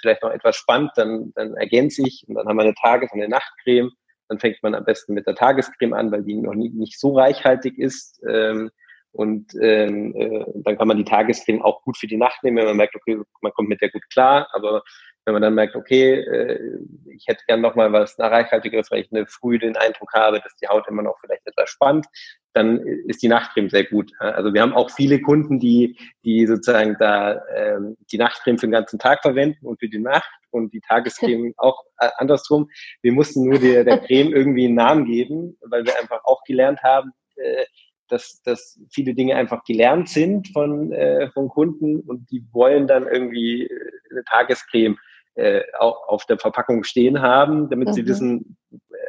vielleicht 0.00 0.22
noch 0.22 0.30
etwas 0.30 0.54
spannt, 0.54 0.92
dann, 0.96 1.32
dann 1.34 1.54
ergänze 1.54 2.02
ich 2.06 2.24
und 2.28 2.34
dann 2.36 2.46
haben 2.46 2.56
wir 2.56 2.62
eine 2.62 2.74
Tages- 2.74 3.10
und 3.12 3.20
eine 3.20 3.30
Nachtcreme. 3.30 3.90
Dann 4.28 4.38
fängt 4.38 4.62
man 4.62 4.74
am 4.74 4.84
besten 4.84 5.14
mit 5.14 5.26
der 5.26 5.34
Tagescreme 5.34 5.94
an, 5.94 6.12
weil 6.12 6.22
die 6.22 6.34
noch 6.34 6.54
nie, 6.54 6.70
nicht 6.70 6.98
so 6.98 7.16
reichhaltig 7.16 7.78
ist. 7.78 8.22
Ähm, 8.28 8.70
und 9.14 9.54
ähm, 9.60 10.14
äh, 10.16 10.44
dann 10.56 10.76
kann 10.76 10.88
man 10.88 10.96
die 10.96 11.04
Tagescreme 11.04 11.62
auch 11.62 11.82
gut 11.82 11.96
für 11.96 12.08
die 12.08 12.16
Nacht 12.16 12.42
nehmen, 12.42 12.56
wenn 12.58 12.66
man 12.66 12.76
merkt, 12.76 12.96
okay, 12.96 13.18
man 13.40 13.52
kommt 13.52 13.68
mit 13.68 13.80
der 13.80 13.90
gut 13.90 14.02
klar, 14.10 14.48
aber 14.52 14.82
wenn 15.24 15.34
man 15.34 15.42
dann 15.42 15.54
merkt, 15.54 15.76
okay, 15.76 16.20
äh, 16.20 16.78
ich 17.14 17.26
hätte 17.26 17.44
gern 17.46 17.60
noch 17.60 17.76
mal 17.76 17.92
was 17.92 18.18
nachhaltigeres, 18.18 18.90
weil 18.90 19.00
ich 19.00 19.12
eine 19.12 19.26
früh 19.26 19.58
den 19.58 19.76
Eindruck 19.76 20.12
habe, 20.12 20.40
dass 20.40 20.54
die 20.56 20.66
Haut 20.66 20.86
immer 20.88 21.02
noch 21.02 21.18
vielleicht 21.20 21.46
etwas 21.46 21.70
spannt, 21.70 22.06
dann 22.54 22.80
ist 23.06 23.22
die 23.22 23.28
Nachtcreme 23.28 23.70
sehr 23.70 23.84
gut. 23.84 24.12
Also 24.18 24.52
wir 24.52 24.62
haben 24.62 24.74
auch 24.74 24.90
viele 24.90 25.20
Kunden, 25.20 25.58
die, 25.58 25.96
die 26.24 26.46
sozusagen 26.46 26.96
da 26.98 27.40
ähm, 27.54 27.96
die 28.12 28.18
Nachtcreme 28.18 28.58
für 28.58 28.66
den 28.66 28.72
ganzen 28.72 28.98
Tag 28.98 29.22
verwenden 29.22 29.66
und 29.66 29.80
für 29.80 29.88
die 29.88 29.98
Nacht 29.98 30.30
und 30.50 30.72
die 30.72 30.80
Tagescreme 30.80 31.54
auch 31.56 31.82
äh, 31.98 32.10
andersrum. 32.18 32.68
Wir 33.02 33.12
mussten 33.12 33.48
nur 33.48 33.58
der, 33.58 33.84
der 33.84 33.98
Creme 33.98 34.32
irgendwie 34.32 34.66
einen 34.66 34.74
Namen 34.74 35.04
geben, 35.06 35.56
weil 35.62 35.84
wir 35.84 35.98
einfach 35.98 36.22
auch 36.24 36.42
gelernt 36.44 36.82
haben, 36.82 37.12
äh, 37.36 37.64
dass, 38.08 38.42
dass 38.42 38.78
viele 38.90 39.14
Dinge 39.14 39.36
einfach 39.36 39.64
gelernt 39.64 40.08
sind 40.08 40.48
von, 40.48 40.92
äh, 40.92 41.30
von 41.30 41.48
Kunden 41.48 42.00
und 42.00 42.30
die 42.30 42.44
wollen 42.52 42.86
dann 42.86 43.06
irgendwie 43.06 43.68
eine 44.10 44.24
Tagescreme 44.24 44.96
äh, 45.36 45.62
auch 45.78 46.08
auf 46.08 46.26
der 46.26 46.38
Verpackung 46.38 46.84
stehen 46.84 47.20
haben, 47.20 47.68
damit 47.68 47.88
mhm. 47.88 47.92
sie 47.92 48.06
wissen, 48.06 48.56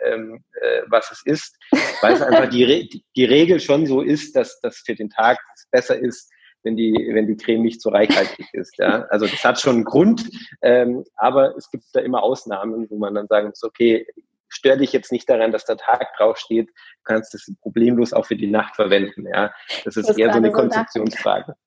ähm, 0.06 0.44
äh, 0.62 0.82
was 0.88 1.12
es 1.12 1.22
ist, 1.26 1.58
weil 2.02 2.14
es 2.14 2.22
einfach 2.22 2.50
die, 2.50 2.64
Re 2.64 2.90
die 3.16 3.26
Regel 3.26 3.60
schon 3.60 3.86
so 3.86 4.02
ist, 4.02 4.36
dass 4.36 4.60
das 4.62 4.78
für 4.86 4.96
den 4.96 5.10
Tag 5.10 5.38
besser 5.72 5.98
ist, 5.98 6.32
wenn 6.64 6.76
die, 6.76 6.94
wenn 7.14 7.28
die 7.28 7.38
Creme 7.38 7.62
nicht 7.62 7.82
so 7.82 7.90
reichhaltig 7.90 8.48
ist. 8.54 8.78
Ja? 8.78 9.06
Also 9.10 9.28
das 9.28 9.44
hat 9.44 9.60
schon 9.60 9.76
einen 9.76 9.84
Grund, 9.86 10.28
ähm, 10.62 11.04
aber 11.16 11.56
es 11.56 11.70
gibt 11.70 11.86
da 11.94 12.00
immer 12.00 12.24
Ausnahmen, 12.24 12.90
wo 12.90 12.98
man 12.98 13.14
dann 13.14 13.28
sagen 13.28 13.50
muss, 13.50 13.64
okay, 13.64 14.08
stör 14.50 14.78
dich 14.78 14.94
jetzt 14.94 15.12
nicht 15.12 15.30
daran, 15.30 15.52
dass 15.52 15.66
der 15.66 15.78
Tag 15.78 16.16
draufsteht, 16.18 16.70
du 16.70 17.04
kannst 17.04 17.34
das 17.34 17.52
problemlos 17.62 18.14
auch 18.14 18.26
für 18.26 18.36
die 18.36 18.48
Nacht 18.48 18.76
verwenden. 18.76 19.28
Ja? 19.28 19.54
Das 19.84 19.98
ist 19.98 20.18
eher 20.18 20.32
so 20.32 20.38
eine 20.38 20.52
Konzeptionsfrage. 20.52 21.56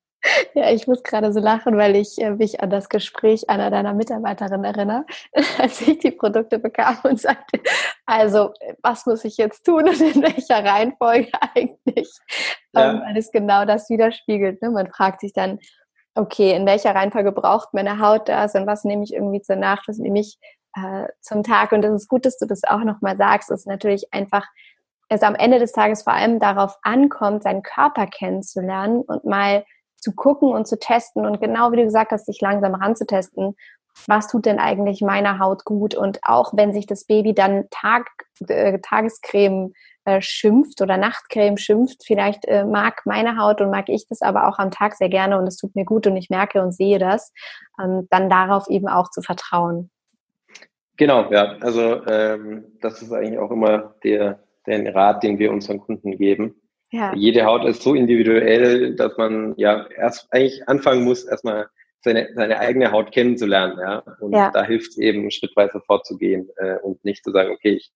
Ja, 0.55 0.71
ich 0.71 0.87
muss 0.87 1.03
gerade 1.03 1.33
so 1.33 1.41
lachen, 1.41 1.77
weil 1.77 1.95
ich 1.97 2.21
äh, 2.21 2.33
mich 2.33 2.61
an 2.61 2.71
das 2.71 2.89
Gespräch 2.89 3.49
einer 3.49 3.71
deiner 3.71 3.95
Mitarbeiterinnen 3.95 4.65
erinnere, 4.65 5.07
als 5.59 5.81
ich 5.81 5.99
die 5.99 6.11
Produkte 6.11 6.59
bekam 6.59 6.99
und 7.05 7.21
sagte, 7.21 7.61
also 8.07 8.53
was 8.83 9.07
muss 9.07 9.25
ich 9.25 9.37
jetzt 9.37 9.65
tun 9.65 9.89
und 9.89 10.01
in 10.01 10.23
welcher 10.23 10.65
Reihenfolge 10.65 11.31
eigentlich? 11.55 12.11
Ja. 12.75 12.91
Ähm, 12.91 13.03
weil 13.07 13.17
es 13.17 13.31
genau 13.31 13.65
das 13.65 13.89
widerspiegelt. 13.91 14.61
Ne? 14.61 14.71
Man 14.71 14.91
fragt 14.91 15.21
sich 15.21 15.33
dann, 15.33 15.61
okay, 16.15 16.53
in 16.55 16.67
welcher 16.67 16.95
Reihenfolge 16.95 17.33
braucht 17.33 17.73
meine 17.73 18.01
Haut 18.01 18.29
das 18.29 18.55
und 18.55 18.67
was 18.67 18.85
nehme 18.85 19.05
ich 19.05 19.15
irgendwie 19.15 19.41
zur 19.41 19.57
Nacht, 19.57 19.87
was 19.87 19.99
nehme 19.99 20.19
ich 20.19 20.39
äh, 20.85 21.09
zum 21.21 21.43
Tag? 21.43 21.73
Und 21.73 21.83
das 21.83 22.03
ist 22.03 22.09
gut, 22.09 22.25
dass 22.25 22.39
du 22.39 22.47
das 22.47 22.65
auch 22.65 22.85
nochmal 22.85 23.17
sagst. 23.17 23.51
Ist 23.51 23.67
natürlich 23.67 24.13
einfach 24.13 24.47
es 25.09 25.23
am 25.23 25.35
Ende 25.35 25.59
des 25.59 25.73
Tages 25.73 26.03
vor 26.03 26.13
allem 26.13 26.39
darauf 26.39 26.77
ankommt, 26.83 27.43
seinen 27.43 27.63
Körper 27.63 28.07
kennenzulernen 28.07 29.03
und 29.03 29.25
mal 29.25 29.65
zu 29.97 30.13
gucken 30.13 30.51
und 30.51 30.67
zu 30.67 30.79
testen 30.79 31.27
und 31.27 31.41
genau 31.41 31.73
wie 31.73 31.77
du 31.77 31.85
gesagt 31.85 32.13
hast, 32.13 32.27
sich 32.27 32.41
langsam 32.41 32.75
ranzutesten, 32.75 33.57
was 34.07 34.29
tut 34.29 34.47
denn 34.47 34.59
eigentlich 34.59 35.01
meiner 35.01 35.41
Haut 35.41 35.65
gut 35.65 35.95
und 35.95 36.21
auch 36.23 36.53
wenn 36.55 36.73
sich 36.73 36.87
das 36.87 37.05
Baby 37.05 37.35
dann 37.35 37.65
Tag, 37.71 38.09
äh, 38.47 38.79
Tagescreme 38.81 39.73
äh, 40.05 40.21
schimpft 40.21 40.81
oder 40.81 40.97
Nachtcreme 40.97 41.57
schimpft, 41.57 42.05
vielleicht 42.07 42.45
äh, 42.45 42.65
mag 42.65 43.03
meine 43.07 43.39
Haut 43.39 43.61
und 43.61 43.71
mag 43.71 43.89
ich 43.89 44.07
das 44.09 44.23
aber 44.23 44.47
auch 44.47 44.59
am 44.59 44.71
Tag 44.71 44.95
sehr 44.95 45.09
gerne 45.09 45.39
und 45.39 45.47
es 45.49 45.57
tut 45.57 45.75
mir 45.75 45.85
gut 45.85 46.07
und 46.07 46.17
ich 46.17 46.31
merke 46.31 46.63
und 46.63 46.73
sehe 46.73 46.99
das, 46.99 47.33
ähm, 47.83 48.07
dann 48.11 48.31
darauf 48.31 48.69
eben 48.69 48.89
auch 48.89 49.11
zu 49.11 49.21
vertrauen. 49.21 49.91
Genau, 50.99 51.33
ja, 51.33 51.57
also 51.61 52.05
ähm, 52.07 52.65
das 52.83 53.01
ist 53.01 53.13
eigentlich 53.13 53.39
auch 53.39 53.51
immer 53.51 53.95
der, 54.05 54.41
der 54.67 54.95
Rat, 54.95 55.23
den 55.23 55.39
wir 55.39 55.51
unseren 55.51 55.81
Kunden 55.81 56.19
geben 56.19 56.55
ja. 56.91 57.15
Jede 57.15 57.45
Haut 57.45 57.65
ist 57.67 57.83
so 57.83 57.95
individuell, 57.95 58.95
dass 58.95 59.17
man 59.19 59.55
ja 59.57 59.87
erst 59.97 60.33
eigentlich 60.33 60.67
anfangen 60.69 61.05
muss, 61.05 61.25
erstmal 61.25 61.69
seine, 62.01 62.31
seine 62.35 62.59
eigene 62.59 62.93
Haut 62.93 63.13
kennenzulernen. 63.13 63.79
Ja? 63.79 63.99
Und 64.21 64.33
ja. 64.33 64.51
da 64.51 64.65
hilft 64.65 64.93
es 64.93 64.99
eben, 64.99 65.31
schrittweise 65.31 65.81
vorzugehen 65.81 66.49
äh, 66.57 66.77
und 66.83 67.05
nicht 67.05 67.25
zu 67.25 67.31
sagen, 67.31 67.51
okay, 67.51 67.75
ich 67.75 67.91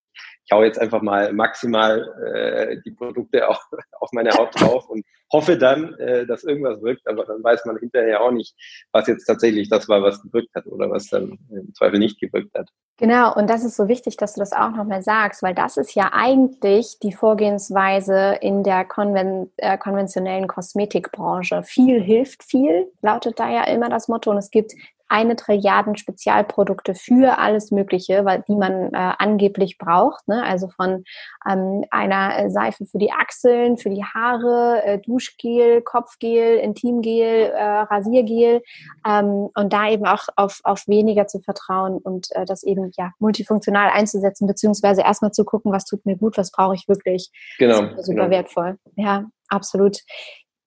ich 0.45 0.53
hau 0.53 0.63
jetzt 0.63 0.81
einfach 0.81 1.03
mal 1.03 1.33
maximal 1.33 2.09
äh, 2.35 2.81
die 2.85 2.91
Produkte 2.93 3.49
auf, 3.49 3.65
auf 4.01 4.11
meine 4.13 4.31
Haut 4.33 4.59
drauf 4.61 4.89
und 4.89 5.05
hoffe 5.33 5.57
dann, 5.57 5.95
äh, 5.95 6.27
dass 6.27 6.45
irgendwas 6.45 6.83
wirkt, 6.83 7.07
aber 7.09 7.25
dann 7.25 7.43
weiß 7.43 7.65
man 7.65 7.79
hinterher 7.79 8.21
auch 8.21 8.33
nicht, 8.33 8.55
was 8.93 9.07
jetzt 9.07 9.25
tatsächlich 9.25 9.69
das 9.69 9.89
war, 9.89 10.03
was 10.03 10.23
gewirkt 10.23 10.55
hat 10.55 10.67
oder 10.67 10.91
was 10.91 11.09
dann 11.09 11.39
im 11.51 11.73
Zweifel 11.75 11.99
nicht 11.99 12.21
gewirkt 12.21 12.55
hat. 12.55 12.69
Genau, 12.99 13.35
und 13.35 13.49
das 13.49 13.65
ist 13.65 13.77
so 13.77 13.89
wichtig, 13.89 14.17
dass 14.17 14.35
du 14.35 14.41
das 14.41 14.53
auch 14.53 14.71
nochmal 14.71 15.03
sagst, 15.03 15.43
weil 15.43 15.55
das 15.55 15.77
ist 15.77 15.95
ja 15.95 16.11
eigentlich 16.13 16.99
die 17.03 17.13
Vorgehensweise 17.13 18.39
in 18.41 18.63
der 18.63 18.85
konven 18.85 19.51
äh, 19.57 19.79
konventionellen 19.79 20.47
Kosmetikbranche. 20.47 21.63
Viel 21.63 22.01
hilft 22.01 22.45
viel, 22.45 22.93
lautet 23.01 23.41
da 23.41 23.51
ja 23.51 23.65
immer 23.65 23.89
das 23.89 24.09
Motto. 24.09 24.31
Und 24.31 24.37
es 24.37 24.51
gibt 24.51 24.75
eine 25.13 25.37
Trilliarden 25.37 25.97
Spezialprodukte 25.97 26.95
für 26.95 27.39
alles 27.39 27.71
Mögliche, 27.71 28.25
weil, 28.25 28.43
die 28.49 28.57
man 28.57 28.95
äh, 28.95 29.13
angeblich 29.19 29.77
braucht. 29.77 30.27
Ne? 30.27 30.43
Also 30.43 30.69
von 30.71 31.05
ähm, 31.49 31.85
einer 31.91 32.39
äh, 32.39 32.51
Seife 32.51 32.87
für 32.87 32.97
die 32.97 33.13
Achseln, 33.13 33.77
für 33.77 33.91
die 33.91 34.03
Haare, 34.03 34.83
äh, 34.85 34.99
Duschgel, 34.99 35.83
Kopfgel, 35.83 36.57
Intimgel, 36.57 37.53
äh, 37.55 37.63
Rasiergel 37.63 38.63
ähm, 39.07 39.51
und 39.55 39.73
da 39.73 39.91
eben 39.91 40.07
auch 40.07 40.25
auf, 40.37 40.61
auf 40.65 40.89
weniger 40.89 41.27
zu 41.27 41.41
vertrauen 41.41 41.99
und 41.99 42.29
äh, 42.33 42.47
das 42.47 42.63
eben 42.63 42.91
ja 42.97 43.13
multifunktional 43.19 43.91
einzusetzen, 43.91 44.47
beziehungsweise 44.47 45.03
erstmal 45.03 45.33
zu 45.33 45.45
gucken, 45.45 45.73
was 45.73 45.85
tut 45.85 46.07
mir 46.07 46.17
gut, 46.17 46.39
was 46.39 46.51
brauche 46.51 46.75
ich 46.75 46.89
wirklich. 46.89 47.31
Genau. 47.59 47.77
Super, 47.77 48.03
super 48.03 48.15
genau. 48.15 48.31
wertvoll. 48.31 48.79
Ja, 48.97 49.27
absolut. 49.49 49.99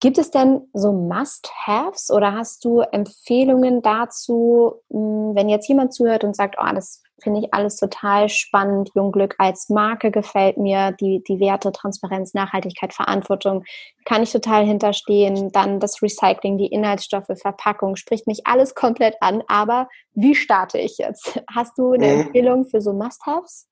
Gibt 0.01 0.17
es 0.17 0.29
denn 0.29 0.67
so 0.73 0.91
Must-Haves 0.91 2.11
oder 2.11 2.33
hast 2.33 2.65
du 2.65 2.81
Empfehlungen 2.81 3.81
dazu, 3.81 4.81
hm, 4.91 5.31
wenn 5.35 5.49
jetzt 5.49 5.67
jemand 5.67 5.93
zuhört 5.93 6.23
und 6.23 6.35
sagt, 6.35 6.57
oh, 6.59 6.73
das 6.73 7.01
finde 7.21 7.39
ich 7.39 7.53
alles 7.53 7.77
total 7.77 8.27
spannend, 8.27 8.91
Jungglück 8.93 9.35
als 9.37 9.69
Marke 9.69 10.11
gefällt 10.11 10.57
mir, 10.57 10.91
die, 10.91 11.23
die 11.27 11.39
Werte 11.39 11.71
Transparenz, 11.71 12.33
Nachhaltigkeit, 12.33 12.93
Verantwortung, 12.93 13.63
kann 14.03 14.21
ich 14.21 14.31
total 14.31 14.65
hinterstehen, 14.65 15.51
dann 15.51 15.79
das 15.79 16.01
Recycling, 16.01 16.57
die 16.57 16.67
Inhaltsstoffe, 16.67 17.31
Verpackung, 17.41 17.95
spricht 17.95 18.27
mich 18.27 18.45
alles 18.45 18.75
komplett 18.75 19.15
an, 19.21 19.43
aber 19.47 19.87
wie 20.13 20.35
starte 20.35 20.77
ich 20.77 20.97
jetzt? 20.97 21.41
Hast 21.55 21.77
du 21.77 21.93
eine 21.93 22.07
mhm. 22.07 22.21
Empfehlung 22.21 22.65
für 22.65 22.81
so 22.81 22.91
Must-Haves? 22.91 23.67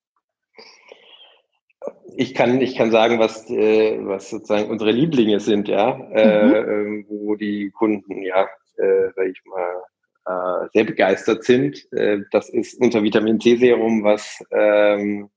Ich 2.18 2.34
kann, 2.34 2.61
ich 2.61 2.76
kann 2.76 2.91
sagen, 2.91 3.20
was, 3.20 3.49
äh, 3.49 3.97
was 4.01 4.30
sozusagen 4.30 4.70
unsere 4.70 4.91
Lieblinge 4.91 5.39
sind, 5.39 5.68
ja, 5.68 5.99
äh, 6.11 6.45
mhm. 6.45 6.99
äh, 7.01 7.05
wo 7.09 7.36
die 7.36 7.72
Kunden, 7.72 8.22
ja, 8.22 8.47
äh, 8.78 9.09
sag 9.16 9.28
ich 9.28 9.41
mal, 9.45 9.84
äh, 10.26 10.70
sehr 10.74 10.84
begeistert 10.86 11.43
sind. 11.43 11.91
Äh, 11.91 12.20
das 12.32 12.49
ist 12.49 12.80
unser 12.80 13.03
Vitamin 13.03 13.39
C 13.39 13.55
Serum, 13.55 14.03
was 14.03 14.43
ähm, 14.51 15.30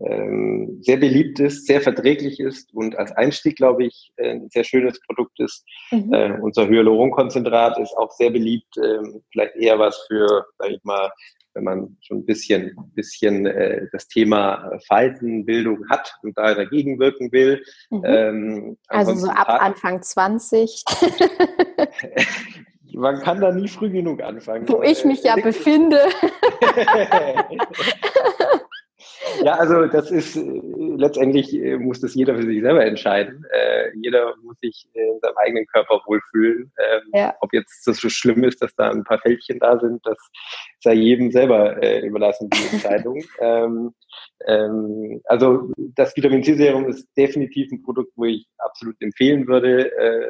ähm, 0.00 0.78
sehr 0.82 0.96
beliebt 0.96 1.38
ist, 1.38 1.66
sehr 1.66 1.80
verträglich 1.80 2.40
ist 2.40 2.74
und 2.74 2.98
als 2.98 3.12
Einstieg, 3.12 3.56
glaube 3.56 3.84
ich, 3.84 4.12
ein 4.16 4.48
sehr 4.50 4.64
schönes 4.64 5.00
Produkt 5.06 5.38
ist. 5.38 5.64
Mhm. 5.90 6.12
Äh, 6.12 6.38
unser 6.40 6.68
Hyaluronkonzentrat 6.68 7.78
ist 7.78 7.96
auch 7.96 8.10
sehr 8.12 8.30
beliebt, 8.30 8.76
äh, 8.78 8.98
vielleicht 9.30 9.56
eher 9.56 9.78
was 9.78 10.04
für, 10.08 10.46
sage 10.58 10.74
ich 10.74 10.84
mal, 10.84 11.10
wenn 11.54 11.64
man 11.64 11.96
schon 12.00 12.18
ein 12.18 12.26
bisschen, 12.26 12.76
bisschen 12.94 13.46
äh, 13.46 13.86
das 13.92 14.08
Thema 14.08 14.78
Faltenbildung 14.86 15.88
hat 15.88 16.14
und 16.22 16.36
da 16.36 16.54
dagegen 16.54 16.98
wirken 16.98 17.32
will. 17.32 17.62
Mhm. 17.90 18.02
Ähm, 18.04 18.76
also 18.88 19.14
so 19.14 19.28
ab 19.28 19.48
Anfang 19.48 20.02
20. 20.02 20.84
man 22.94 23.20
kann 23.20 23.40
da 23.40 23.52
nie 23.52 23.68
früh 23.68 23.90
genug 23.90 24.22
anfangen. 24.22 24.68
Wo 24.68 24.82
ich 24.82 25.04
mich 25.04 25.22
ja 25.22 25.36
befinde. 25.36 26.00
Ja, 29.42 29.54
also 29.54 29.86
das 29.86 30.10
ist 30.10 30.36
äh, 30.36 30.60
letztendlich 30.96 31.54
äh, 31.54 31.76
muss 31.76 32.00
das 32.00 32.14
jeder 32.14 32.36
für 32.36 32.44
sich 32.44 32.60
selber 32.60 32.84
entscheiden. 32.84 33.44
Äh, 33.50 33.90
jeder 33.96 34.34
muss 34.42 34.58
sich 34.60 34.88
in 34.94 35.18
seinem 35.20 35.36
eigenen 35.36 35.66
Körper 35.66 36.00
wohlfühlen. 36.06 36.72
Ähm, 36.78 37.02
ja. 37.12 37.34
Ob 37.40 37.52
jetzt 37.52 37.86
das 37.86 37.98
so 37.98 38.08
schlimm 38.08 38.44
ist, 38.44 38.62
dass 38.62 38.74
da 38.74 38.90
ein 38.90 39.04
paar 39.04 39.18
Fältchen 39.18 39.58
da 39.58 39.78
sind, 39.78 40.04
das 40.04 40.18
sei 40.80 40.94
jedem 40.94 41.30
selber 41.30 41.82
äh, 41.82 42.00
überlassen, 42.06 42.50
die 42.50 42.74
Entscheidung. 42.74 43.22
ähm, 43.40 43.94
ähm, 44.46 45.20
also 45.24 45.70
das 45.76 46.16
Vitamin 46.16 46.42
C-Serum 46.42 46.88
ist 46.88 47.08
definitiv 47.16 47.70
ein 47.72 47.82
Produkt, 47.82 48.12
wo 48.16 48.24
ich 48.24 48.46
absolut 48.58 49.00
empfehlen 49.00 49.46
würde, 49.46 49.96
äh, 49.96 50.26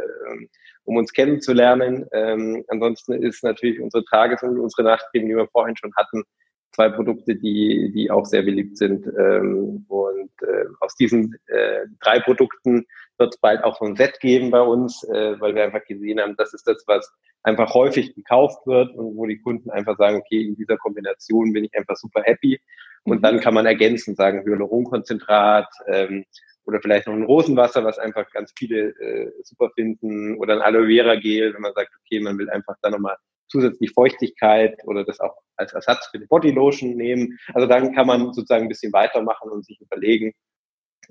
um 0.85 0.97
uns 0.97 1.13
kennenzulernen. 1.13 2.07
Ähm, 2.13 2.65
ansonsten 2.69 3.15
ist 3.15 3.43
natürlich 3.43 3.81
unsere 3.81 4.05
Tages- 4.05 4.43
und 4.43 4.59
unsere 4.59 4.85
Nachtcreme, 4.85 5.29
die 5.29 5.37
wir 5.37 5.49
vorhin 5.49 5.77
schon 5.77 5.93
hatten, 5.97 6.25
zwei 6.73 6.89
Produkte, 6.89 7.37
die, 7.37 7.93
die 7.95 8.11
auch 8.11 8.27
sehr 8.27 8.43
beliebt 8.43 8.77
sind. 8.79 9.07
Ähm, 9.07 9.85
und 9.89 10.31
äh, 10.43 10.65
aus 10.81 10.95
diesen 10.97 11.37
äh, 11.47 11.87
drei 12.01 12.21
Produkten 12.21 12.87
wird 13.19 13.35
es 13.35 13.41
bald 13.41 13.63
auch 13.63 13.79
so 13.79 13.85
ein 13.85 13.97
Set 13.97 14.19
geben 14.21 14.51
bei 14.51 14.61
uns, 14.61 15.05
äh, 15.05 15.39
weil 15.39 15.55
wir 15.55 15.65
einfach 15.65 15.85
gesehen 15.85 16.21
haben, 16.21 16.35
das 16.37 16.55
ist 16.55 16.67
das, 16.67 16.83
was 16.87 17.13
einfach 17.43 17.75
häufig 17.75 18.15
gekauft 18.15 18.67
wird 18.67 18.95
und 18.95 19.17
wo 19.17 19.27
die 19.27 19.39
Kunden 19.39 19.71
einfach 19.71 19.97
sagen, 19.99 20.17
okay, 20.17 20.43
in 20.47 20.57
dieser 20.57 20.77
Kombination 20.77 21.53
bin 21.53 21.65
ich 21.65 21.77
einfach 21.77 21.97
super 21.97 22.23
happy. 22.23 22.61
Und 23.05 23.19
mhm. 23.19 23.23
dann 23.23 23.41
kann 23.41 23.55
man 23.55 23.67
ergänzen, 23.67 24.15
sagen 24.15 24.45
Hyaluronkonzentrat 24.45 25.69
ähm, 25.89 26.25
oder 26.65 26.81
vielleicht 26.81 27.07
noch 27.07 27.15
ein 27.15 27.25
Rosenwasser, 27.25 27.85
was 27.85 27.99
einfach 27.99 28.31
ganz 28.31 28.53
viele 28.57 28.91
äh, 29.01 29.33
super 29.43 29.71
finden 29.75 30.37
oder 30.37 30.55
ein 30.55 30.63
Aloe 30.63 30.87
Vera 30.87 31.17
Gel, 31.17 31.53
wenn 31.53 31.63
man 31.63 31.75
sagt, 31.75 31.91
okay, 32.01 32.21
man 32.21 32.39
will 32.39 32.49
einfach 32.49 32.77
da 32.81 32.91
nochmal 32.91 33.17
zusätzlich 33.53 33.93
Feuchtigkeit 33.93 34.81
oder 34.87 35.05
das 35.05 35.21
auch 35.21 35.37
als 35.57 35.73
Ersatz 35.73 36.07
für 36.07 36.19
die 36.19 36.27
Bodylotion 36.27 36.97
nehmen. 36.97 37.39
Also 37.55 37.69
dann 37.69 37.95
kann 37.95 38.07
man 38.07 38.33
sozusagen 38.33 38.65
ein 38.65 38.69
bisschen 38.69 38.93
weitermachen 38.93 39.51
und 39.51 39.65
sich 39.65 39.81
überlegen, 39.81 40.33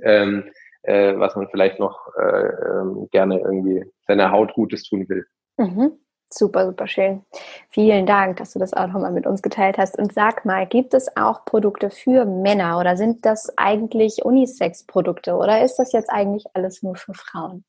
ähm, 0.02 0.52
äh, 0.84 1.18
was 1.18 1.36
man 1.36 1.48
vielleicht 1.50 1.80
noch 1.80 2.00
äh, 2.18 2.48
ähm, 2.48 3.08
gerne 3.12 3.40
irgendwie 3.40 3.86
seiner 4.08 4.32
Haut 4.32 4.54
Gutes 4.54 4.84
tun 4.84 5.08
will. 5.08 5.26
Mhm. 5.58 6.00
Super, 6.34 6.66
super 6.66 6.88
schön. 6.88 7.26
Vielen 7.70 8.06
Dank, 8.06 8.38
dass 8.38 8.54
du 8.54 8.60
das 8.60 8.74
auch 8.74 8.88
nochmal 8.88 9.12
mit 9.12 9.28
uns 9.28 9.42
geteilt 9.42 9.78
hast. 9.78 10.00
Und 10.00 10.14
sag 10.14 10.46
mal, 10.46 10.66
gibt 10.66 10.94
es 10.94 11.16
auch 11.18 11.44
Produkte 11.44 11.90
für 11.90 12.24
Männer 12.26 12.80
oder 12.80 12.96
sind 12.96 13.26
das 13.26 13.52
eigentlich 13.58 14.24
Unisex-Produkte 14.24 15.36
oder 15.36 15.62
ist 15.62 15.76
das 15.76 15.92
jetzt 15.92 16.10
eigentlich 16.10 16.46
alles 16.54 16.84
nur 16.84 16.96
für 16.96 17.14
Frauen? 17.14 17.66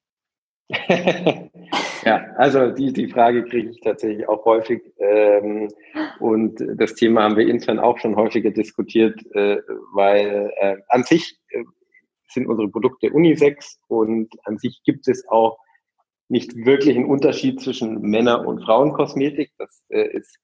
ja, 2.04 2.26
also 2.36 2.70
die, 2.70 2.92
die 2.92 3.08
Frage 3.08 3.44
kriege 3.44 3.70
ich 3.70 3.80
tatsächlich 3.80 4.28
auch 4.28 4.44
häufig. 4.44 4.82
Ähm, 4.98 5.68
und 6.20 6.62
das 6.76 6.94
Thema 6.94 7.24
haben 7.24 7.36
wir 7.36 7.46
intern 7.46 7.78
auch 7.78 7.98
schon 7.98 8.16
häufiger 8.16 8.50
diskutiert, 8.50 9.20
äh, 9.34 9.58
weil 9.92 10.52
äh, 10.56 10.76
an 10.88 11.02
sich 11.04 11.38
äh, 11.50 11.64
sind 12.28 12.46
unsere 12.46 12.68
Produkte 12.68 13.10
Unisex 13.10 13.78
und 13.88 14.30
an 14.44 14.58
sich 14.58 14.82
gibt 14.84 15.08
es 15.08 15.26
auch 15.28 15.58
nicht 16.28 16.56
wirklich 16.56 16.96
einen 16.96 17.04
Unterschied 17.04 17.60
zwischen 17.60 18.00
Männer- 18.00 18.46
und 18.46 18.64
Frauenkosmetik. 18.64 19.52
Das 19.58 19.84
äh, 19.90 20.16
ist, 20.16 20.38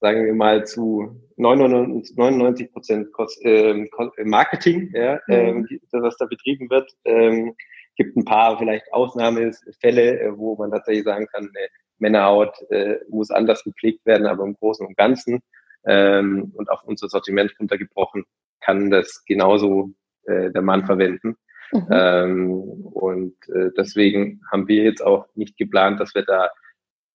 sagen 0.00 0.26
wir 0.26 0.34
mal, 0.34 0.66
zu 0.66 1.18
99 1.36 2.72
Prozent 2.72 3.08
äh, 3.42 3.86
Marketing, 4.24 4.90
ja, 4.92 5.18
mhm. 5.28 5.66
äh, 5.66 5.78
was 5.92 6.16
da 6.18 6.26
betrieben 6.26 6.68
wird. 6.68 6.92
Ähm, 7.04 7.54
gibt 8.00 8.16
ein 8.16 8.24
paar 8.24 8.56
vielleicht 8.56 8.90
Ausnahmefälle, 8.94 10.20
äh, 10.20 10.32
wo 10.34 10.56
man 10.56 10.70
tatsächlich 10.70 11.04
sagen 11.04 11.26
kann, 11.26 11.50
eine 11.54 11.68
Männerhaut 11.98 12.54
äh, 12.70 12.96
muss 13.10 13.30
anders 13.30 13.62
gepflegt 13.62 14.06
werden, 14.06 14.26
aber 14.26 14.44
im 14.44 14.54
Großen 14.54 14.86
und 14.86 14.96
Ganzen 14.96 15.40
ähm, 15.84 16.50
und 16.56 16.70
auf 16.70 16.82
unser 16.84 17.10
Sortiment 17.10 17.54
runtergebrochen 17.60 18.24
kann 18.62 18.90
das 18.90 19.22
genauso 19.26 19.90
äh, 20.24 20.50
der 20.50 20.62
Mann 20.62 20.86
verwenden. 20.86 21.36
Mhm. 21.72 21.88
Ähm, 21.90 22.52
und 22.94 23.34
äh, 23.50 23.68
deswegen 23.76 24.40
haben 24.50 24.66
wir 24.66 24.82
jetzt 24.82 25.02
auch 25.02 25.26
nicht 25.34 25.58
geplant, 25.58 26.00
dass 26.00 26.14
wir 26.14 26.22
da 26.22 26.48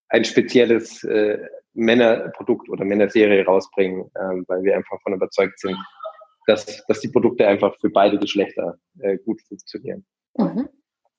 ein 0.10 0.24
spezielles 0.24 1.04
äh, 1.04 1.40
Männerprodukt 1.74 2.70
oder 2.70 2.86
Männerserie 2.86 3.44
rausbringen, 3.44 4.12
ähm, 4.22 4.46
weil 4.48 4.62
wir 4.62 4.76
einfach 4.76 4.98
davon 4.98 5.16
überzeugt 5.16 5.60
sind, 5.60 5.78
dass, 6.46 6.86
dass 6.86 7.00
die 7.00 7.10
Produkte 7.10 7.48
einfach 7.48 7.76
für 7.82 7.90
beide 7.90 8.20
Geschlechter 8.20 8.78
äh, 9.00 9.18
gut 9.18 9.42
funktionieren. 9.48 10.06
Mhm. 10.38 10.70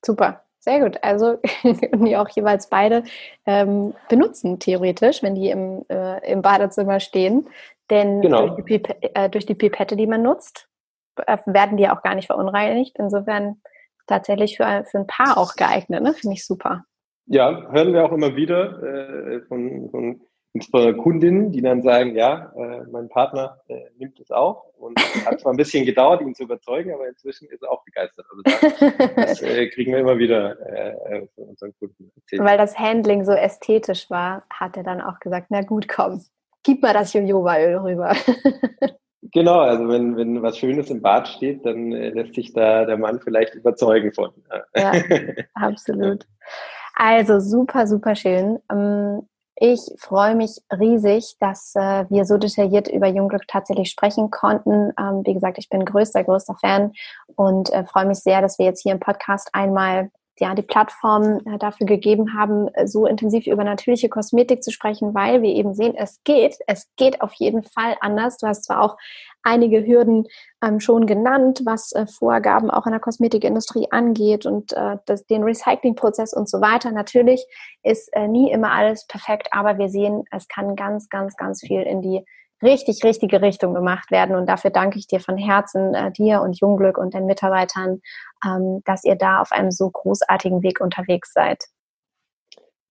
Super. 0.05 0.43
Sehr 0.59 0.81
gut. 0.81 0.99
Also 1.03 1.39
die 1.65 2.17
auch 2.17 2.29
jeweils 2.29 2.69
beide 2.69 3.05
ähm, 3.47 3.95
benutzen, 4.09 4.59
theoretisch, 4.59 5.23
wenn 5.23 5.35
die 5.35 5.51
im, 5.51 5.85
äh, 5.89 6.33
im 6.33 6.43
Badezimmer 6.43 7.01
stehen. 7.01 7.49
Denn 7.89 8.21
genau. 8.21 8.49
durch, 8.49 8.65
die 8.65 8.83
äh, 9.15 9.31
durch, 9.31 9.47
die 9.47 9.55
Pipette, 9.55 9.97
die 9.97 10.09
man 10.09 10.23
nutzt, 10.23 10.69
äh, 11.25 11.39
werden 11.47 11.77
die 11.77 11.89
auch 11.89 12.03
gar 12.03 12.17
nicht 12.17 12.27
verunreinigt. 12.27 12.97
Insofern 12.99 13.61
tatsächlich 14.09 14.57
für, 14.57 14.85
für 14.91 14.99
ein 14.99 15.07
Paar 15.07 15.39
auch 15.39 15.55
geeignet, 15.55 16.03
ne? 16.03 16.13
Finde 16.15 16.35
ich 16.35 16.45
super. 16.45 16.85
Ja, 17.27 17.71
hören 17.71 17.93
wir 17.93 18.05
auch 18.05 18.13
immer 18.13 18.35
wieder 18.35 18.83
äh, 18.83 19.41
von, 19.43 19.89
von 19.91 20.21
insbesondere 20.57 20.97
Kundinnen, 20.97 21.53
die 21.53 21.61
dann 21.61 21.83
sagen, 21.83 22.15
ja, 22.15 22.53
äh, 22.57 22.83
mein 22.91 23.09
Partner 23.09 23.61
äh, 23.69 23.91
nimmt 23.99 24.19
es 24.21 24.31
auch 24.31 24.65
und 24.79 24.99
hat 25.27 25.41
zwar 25.41 25.53
ein 25.53 25.57
bisschen 25.57 25.85
gedauert, 25.85 26.23
ihn 26.23 26.35
zu 26.35 26.45
überzeugen, 26.45 26.95
aber 26.95 27.07
inzwischen 27.09 27.49
ist 27.49 27.63
er 27.63 27.71
auch 27.71 27.85
begeistert. 27.85 28.27
Also 28.31 28.43
das, 28.43 29.15
das 29.17 29.43
äh, 29.43 29.69
kriegen 29.69 29.93
wir 29.93 30.01
immer 30.01 30.19
wieder 30.19 30.59
äh, 30.61 31.19
äh, 31.19 31.29
von 31.35 31.45
unseren 31.45 31.75
Kunden 31.79 32.11
erzählt. 32.17 32.43
Weil 32.43 32.57
das 32.57 32.79
Handling 32.79 33.25
so 33.25 33.33
ästhetisch 33.33 34.09
war, 34.11 34.45
hat 34.51 34.77
er 34.77 34.83
dann 34.83 35.03
auch 35.03 35.21
gesagt, 35.21 35.49
na 35.51 35.61
gut, 35.61 35.89
komm, 35.89 36.23
gib 36.63 36.83
mal 36.83 36.95
das 36.95 37.13
Jojobaöl 37.13 37.77
rüber. 37.77 38.15
Genau, 39.33 39.59
also 39.59 39.89
wenn, 39.89 40.17
wenn 40.17 40.41
was 40.41 40.57
Schönes 40.57 40.89
im 40.89 41.03
Bad 41.03 41.27
steht, 41.27 41.67
dann 41.67 41.91
äh, 41.93 42.11
lässt 42.11 42.35
sich 42.35 42.53
da 42.53 42.85
der 42.85 42.97
Mann 42.97 43.19
vielleicht 43.19 43.55
überzeugen 43.55 44.13
von. 44.13 44.31
Ja, 44.75 44.93
absolut. 45.55 46.25
Also 46.95 47.41
super, 47.41 47.87
super 47.87 48.15
schön. 48.15 48.59
Ich 49.59 49.81
freue 49.97 50.35
mich 50.35 50.61
riesig, 50.71 51.37
dass 51.41 51.75
äh, 51.77 52.05
wir 52.11 52.27
so 52.27 52.37
detailliert 52.37 52.89
über 52.89 53.07
Jungglück 53.07 53.49
tatsächlich 53.49 53.91
sprechen 53.91 54.31
konnten. 54.31 54.93
Ähm, 54.99 55.23
wie 55.25 55.33
gesagt, 55.33 55.57
ich 55.57 55.71
bin 55.71 55.87
größter, 55.87 56.25
größter 56.25 56.57
Fan 56.61 56.93
und 57.37 57.73
äh, 57.73 57.85
freue 57.87 58.05
mich 58.05 58.19
sehr, 58.19 58.43
dass 58.43 58.59
wir 58.59 58.67
jetzt 58.67 58.83
hier 58.83 58.93
im 58.93 59.01
Podcast 59.01 59.49
einmal 59.55 60.11
ja, 60.39 60.55
die 60.55 60.63
Plattform 60.63 61.41
äh, 61.47 61.59
dafür 61.59 61.87
gegeben 61.87 62.35
haben, 62.35 62.69
äh, 62.75 62.87
so 62.87 63.07
intensiv 63.07 63.47
über 63.47 63.65
natürliche 63.65 64.09
Kosmetik 64.09 64.63
zu 64.63 64.71
sprechen, 64.71 65.15
weil 65.15 65.43
wir 65.43 65.51
eben 65.51 65.75
sehen, 65.75 65.95
es 65.97 66.23
geht, 66.25 66.57
es 66.67 66.89
geht 66.97 67.21
auf 67.21 67.33
jeden 67.35 67.63
Fall 67.63 67.97
anders. 68.01 68.37
Du 68.39 68.47
hast 68.47 68.65
zwar 68.65 68.83
auch 68.83 68.97
einige 69.43 69.87
Hürden 69.87 70.27
ähm, 70.63 70.81
schon 70.81 71.07
genannt, 71.07 71.63
was 71.65 71.93
äh, 71.93 72.07
Vorgaben 72.07 72.71
auch 72.71 72.87
in 72.87 72.93
der 72.93 73.01
Kosmetikindustrie 73.01 73.87
angeht 73.91 74.45
und 74.45 74.73
äh, 74.73 74.99
das, 75.07 75.27
den 75.27 75.43
Recyclingprozess 75.43 76.35
und 76.35 76.49
so 76.49 76.61
weiter. 76.61 76.93
Natürlich 76.93 77.47
ist 77.83 78.09
äh, 78.13 78.29
nie 78.29 78.51
immer 78.51 78.73
alles 78.73 79.07
perfekt, 79.07 79.49
aber 79.53 79.79
wir 79.79 79.89
sehen, 79.89 80.25
es 80.31 80.49
kann 80.49 80.77
ganz, 80.77 81.09
ganz, 81.09 81.37
ganz 81.37 81.61
viel 81.61 81.83
in 81.83 82.03
die 82.03 82.25
richtig 82.63 83.05
richtige 83.05 83.43
Richtung 83.43 83.75
gemacht 83.75 84.11
werden. 84.11 84.37
Und 84.37 84.47
dafür 84.47 84.71
danke 84.71 84.99
ich 84.99 85.07
dir 85.07 85.21
von 85.21 85.37
Herzen, 85.37 85.95
äh, 85.95 86.11
dir 86.11 86.41
und 86.41 86.59
Jungglück 86.61 86.99
und 86.99 87.15
den 87.15 87.27
Mitarbeitern, 87.27 88.01
ähm, 88.45 88.83
dass 88.85 89.05
ihr 89.05 89.17
da 89.17 89.41
auf 89.41 89.53
einem 89.53 89.71
so 89.71 89.91
großartigen 89.91 90.63
Weg 90.63 90.81
unterwegs 90.81 91.33
seid. 91.33 91.65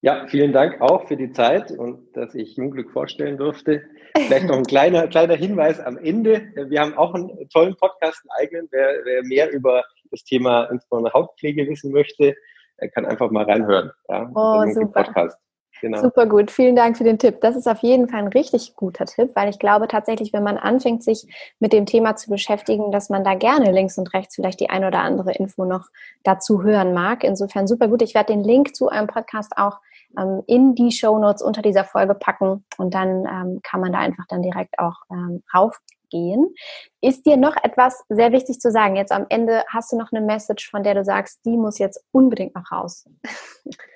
Ja, 0.01 0.28
vielen 0.28 0.53
Dank 0.53 0.82
auch 0.82 1.07
für 1.07 1.18
die 1.18 1.32
Zeit 1.32 1.72
und 1.72 2.16
dass 2.16 2.36
ich 2.36 2.55
Jungglück 2.57 2.91
vorstellen 2.91 3.38
durfte. 3.38 3.82
Vielleicht 4.16 4.45
noch 4.45 4.57
ein 4.57 4.66
kleiner, 4.66 5.07
kleiner 5.07 5.36
Hinweis 5.36 5.80
am 5.80 5.97
Ende. 5.97 6.51
Wir 6.70 6.80
haben 6.80 6.93
auch 6.95 7.16
einen 7.16 7.49
tollen 7.49 7.76
Podcast, 7.76 8.22
einen 8.22 8.45
eigenen. 8.45 8.68
Wer, 8.72 8.99
wer 9.03 9.24
mehr 9.24 9.51
über 9.51 9.84
das 10.11 10.24
Thema 10.24 10.66
insbesondere 10.66 11.13
Hautpflege 11.13 11.68
wissen 11.68 11.91
möchte, 11.91 12.36
kann 12.93 13.05
einfach 13.05 13.32
mal 13.32 13.45
reinhören. 13.45 13.91
Ja, 14.07 14.30
oh, 14.36 14.63
super. 14.72 15.03
Podcast. 15.03 15.39
Genau. 15.82 16.01
Super 16.01 16.26
gut, 16.26 16.51
vielen 16.51 16.76
Dank 16.76 16.97
für 16.97 17.03
den 17.03 17.19
Tipp. 17.19 17.41
Das 17.41 17.55
ist 17.55 17.67
auf 17.67 17.80
jeden 17.80 18.07
Fall 18.07 18.19
ein 18.19 18.28
richtig 18.30 18.76
guter 18.76 19.05
Tipp, 19.05 19.32
weil 19.36 19.49
ich 19.49 19.59
glaube 19.59 19.88
tatsächlich, 19.88 20.32
wenn 20.32 20.43
man 20.43 20.57
anfängt, 20.57 21.03
sich 21.03 21.28
mit 21.59 21.73
dem 21.73 21.86
Thema 21.86 22.15
zu 22.15 22.30
beschäftigen, 22.30 22.91
dass 22.91 23.09
man 23.09 23.23
da 23.23 23.36
gerne 23.36 23.71
links 23.71 23.97
und 23.97 24.13
rechts 24.13 24.36
vielleicht 24.36 24.59
die 24.59 24.69
ein 24.69 24.86
oder 24.86 24.99
andere 24.99 25.34
Info 25.34 25.65
noch 25.65 25.88
dazu 26.23 26.63
hören 26.63 26.93
mag. 26.93 27.23
Insofern 27.23 27.67
super 27.67 27.88
gut. 27.88 28.01
Ich 28.01 28.15
werde 28.15 28.34
den 28.34 28.43
Link 28.43 28.76
zu 28.76 28.89
eurem 28.89 29.07
Podcast 29.07 29.57
auch 29.57 29.80
ähm, 30.17 30.43
in 30.47 30.76
die 30.76 30.91
Show 30.91 31.17
Notes 31.19 31.41
unter 31.41 31.61
dieser 31.61 31.84
Folge 31.84 32.15
packen 32.15 32.65
und 32.78 32.93
dann 32.93 33.26
ähm, 33.26 33.59
kann 33.63 33.82
man 33.82 33.91
da 33.91 33.99
einfach 33.99 34.26
dann 34.30 34.41
direkt 34.41 34.80
auch 34.80 34.95
ähm, 35.11 35.43
raufgehen. 35.53 36.53
Ist 37.01 37.26
dir 37.26 37.38
noch 37.38 37.55
etwas 37.63 38.03
sehr 38.09 38.32
wichtig 38.32 38.59
zu 38.59 38.71
sagen? 38.71 38.95
Jetzt 38.95 39.11
am 39.11 39.26
Ende 39.30 39.63
hast 39.67 39.91
du 39.91 39.97
noch 39.97 40.11
eine 40.11 40.26
Message, 40.26 40.69
von 40.69 40.84
der 40.84 40.95
du 40.95 41.03
sagst, 41.03 41.41
die 41.45 41.57
muss 41.57 41.80
jetzt 41.80 42.03
unbedingt 42.11 42.55
noch 42.55 42.71
raus. 42.71 43.09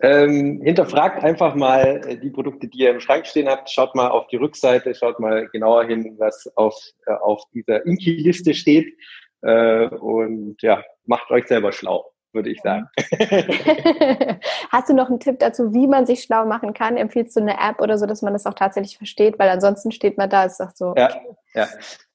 Ähm, 0.00 0.60
hinterfragt 0.62 1.22
einfach 1.22 1.54
mal 1.54 2.00
äh, 2.06 2.16
die 2.16 2.30
Produkte, 2.30 2.68
die 2.68 2.78
ihr 2.78 2.90
im 2.90 3.00
Schrank 3.00 3.26
stehen 3.26 3.48
habt. 3.48 3.70
Schaut 3.70 3.94
mal 3.94 4.08
auf 4.08 4.26
die 4.28 4.36
Rückseite, 4.36 4.94
schaut 4.94 5.20
mal 5.20 5.48
genauer 5.48 5.84
hin, 5.84 6.14
was 6.18 6.50
auf, 6.56 6.74
äh, 7.06 7.12
auf 7.12 7.42
dieser 7.52 7.84
Inki-Liste 7.84 8.54
steht. 8.54 8.96
Äh, 9.42 9.88
und 9.88 10.60
ja, 10.62 10.82
macht 11.04 11.30
euch 11.30 11.46
selber 11.46 11.72
schlau 11.72 12.10
würde 12.32 12.50
ich 12.50 12.60
sagen. 12.60 12.88
Hast 14.70 14.88
du 14.88 14.94
noch 14.94 15.08
einen 15.08 15.20
Tipp 15.20 15.38
dazu, 15.38 15.72
wie 15.72 15.86
man 15.86 16.06
sich 16.06 16.22
schlau 16.22 16.46
machen 16.46 16.74
kann? 16.74 16.96
Empfiehlst 16.96 17.36
du 17.36 17.40
eine 17.40 17.58
App 17.58 17.80
oder 17.80 17.98
so, 17.98 18.06
dass 18.06 18.22
man 18.22 18.32
das 18.32 18.46
auch 18.46 18.54
tatsächlich 18.54 18.96
versteht? 18.96 19.38
Weil 19.38 19.48
ansonsten 19.50 19.92
steht 19.92 20.18
man 20.18 20.30
da, 20.30 20.44
ist 20.44 20.60
doch 20.60 20.70
so. 20.74 20.94
Ja, 20.96 21.10
ja. 21.54 21.66